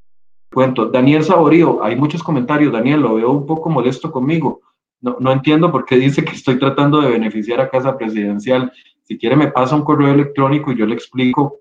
Cuento. 0.53 0.87
Daniel 0.87 1.23
Saborío, 1.23 1.83
hay 1.85 1.97
muchos 1.97 2.23
comentarios. 2.23 2.73
Daniel, 2.73 3.01
lo 3.01 3.15
veo 3.15 3.31
un 3.31 3.47
poco 3.47 3.69
molesto 3.69 4.11
conmigo. 4.11 4.61
No, 5.01 5.17
no 5.21 5.31
entiendo 5.31 5.71
por 5.71 5.85
qué 5.85 5.97
dice 5.97 6.25
que 6.25 6.33
estoy 6.33 6.59
tratando 6.59 7.01
de 7.01 7.11
beneficiar 7.11 7.61
a 7.61 7.69
Casa 7.69 7.99
Presidencial. 7.99 8.73
Si 9.03 9.19
quiere 9.19 9.37
me 9.37 9.53
pasa 9.53 9.77
un 9.77 9.85
correo 9.85 10.13
electrónico 10.13 10.73
y 10.73 10.77
yo 10.77 10.87
le 10.87 10.95
explico 10.95 11.61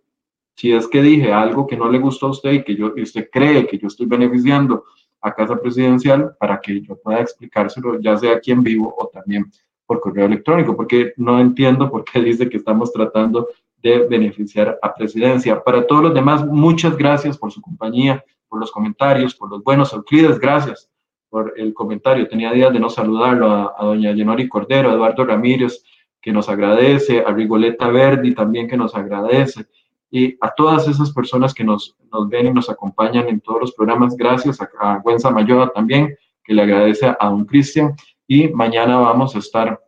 si 0.56 0.72
es 0.72 0.88
que 0.88 1.02
dije 1.02 1.34
algo 1.34 1.68
que 1.68 1.76
no 1.76 1.90
le 1.90 2.00
gustó 2.00 2.28
a 2.28 2.32
usted 2.32 2.52
y 2.54 2.64
que 2.64 2.76
yo, 2.76 2.94
usted 2.96 3.30
cree 3.30 3.68
que 3.68 3.78
yo 3.78 3.88
estoy 3.88 4.06
beneficiando 4.06 4.86
a 5.22 5.34
Casa 5.34 5.58
Presidencial 5.58 6.36
para 6.40 6.60
que 6.62 6.82
yo 6.82 6.96
pueda 6.98 7.20
explicárselo, 7.20 8.00
ya 8.00 8.16
sea 8.16 8.36
aquí 8.36 8.52
en 8.52 8.64
vivo 8.64 8.96
o 8.98 9.08
también 9.08 9.52
por 9.86 10.00
correo 10.00 10.26
electrónico, 10.26 10.76
porque 10.76 11.14
no 11.18 11.40
entiendo 11.40 11.90
por 11.90 12.04
qué 12.04 12.22
dice 12.22 12.50
que 12.50 12.58
estamos 12.58 12.92
tratando 12.92 13.48
de 13.78 14.08
beneficiar 14.08 14.80
a 14.82 14.94
Presidencia. 14.94 15.64
Para 15.64 15.86
todos 15.86 16.04
los 16.04 16.14
demás, 16.14 16.46
muchas 16.46 16.98
gracias 16.98 17.38
por 17.38 17.52
su 17.52 17.62
compañía, 17.62 18.24
por 18.48 18.60
los 18.60 18.72
comentarios, 18.72 19.36
por 19.36 19.50
los 19.50 19.64
buenos 19.64 19.94
Euclides, 19.94 20.40
gracias 20.40 20.90
por 21.30 21.54
el 21.58 21.74
comentario. 21.74 22.28
Tenía 22.28 22.52
días 22.52 22.74
de 22.74 22.80
no 22.80 22.90
saludarlo 22.90 23.52
a, 23.52 23.76
a 23.78 23.86
doña 23.86 24.12
Yenori 24.14 24.48
Cordero, 24.48 24.90
a 24.90 24.94
Eduardo 24.94 25.26
Ramírez, 25.26 25.84
que 26.22 26.32
nos 26.32 26.50
agradece, 26.50 27.24
a 27.24 27.32
Rigoleta 27.32 27.90
Verdi 27.90 28.34
también 28.34 28.68
que 28.68 28.78
nos 28.78 28.96
agradece, 28.96 29.68
y 30.10 30.36
a 30.42 30.52
todas 30.56 30.88
esas 30.88 31.12
personas 31.12 31.54
que 31.54 31.64
nos, 31.64 31.96
nos 32.12 32.30
ven 32.30 32.48
y 32.48 32.54
nos 32.54 32.70
acompañan 32.70 33.28
en 33.28 33.42
todos 33.42 33.62
los 33.62 33.74
programas. 33.74 34.16
Gracias 34.16 34.60
a, 34.62 34.70
a 34.80 35.00
Gwen 35.00 35.20
Samayoa 35.20 35.70
también, 35.70 36.16
que 36.44 36.54
le 36.54 36.62
agradece 36.62 37.08
a 37.20 37.30
don 37.30 37.46
Cristian. 37.46 37.96
Y 38.28 38.48
mañana 38.50 38.98
vamos 38.98 39.36
a 39.36 39.40
estar 39.40 39.82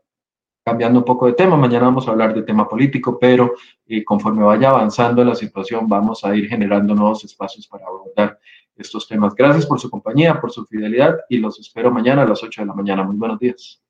cambiando 0.64 1.00
un 1.00 1.06
poco 1.06 1.28
de 1.28 1.34
tema. 1.34 1.56
Mañana 1.56 1.86
vamos 1.86 2.08
a 2.08 2.12
hablar 2.12 2.34
de 2.34 2.44
tema 2.44 2.68
político, 2.68 3.18
pero 3.18 3.54
eh, 3.86 4.04
conforme 4.04 4.44
vaya 4.44 4.70
avanzando 4.70 5.24
la 5.24 5.34
situación, 5.34 5.88
vamos 5.88 6.26
a 6.26 6.36
ir 6.36 6.48
generando 6.48 6.94
nuevos 6.94 7.24
espacios 7.24 7.68
para 7.68 7.86
abordar 7.86 8.38
estos 8.76 9.08
temas. 9.08 9.34
Gracias 9.34 9.66
por 9.66 9.80
su 9.80 9.90
compañía, 9.90 10.40
por 10.40 10.52
su 10.52 10.66
fidelidad 10.66 11.18
y 11.30 11.38
los 11.38 11.60
espero 11.60 11.90
mañana 11.90 12.24
a 12.24 12.28
las 12.28 12.44
8 12.44 12.62
de 12.62 12.68
la 12.68 12.74
mañana. 12.74 13.04
Muy 13.04 13.16
buenos 13.16 13.40
días. 13.40 13.82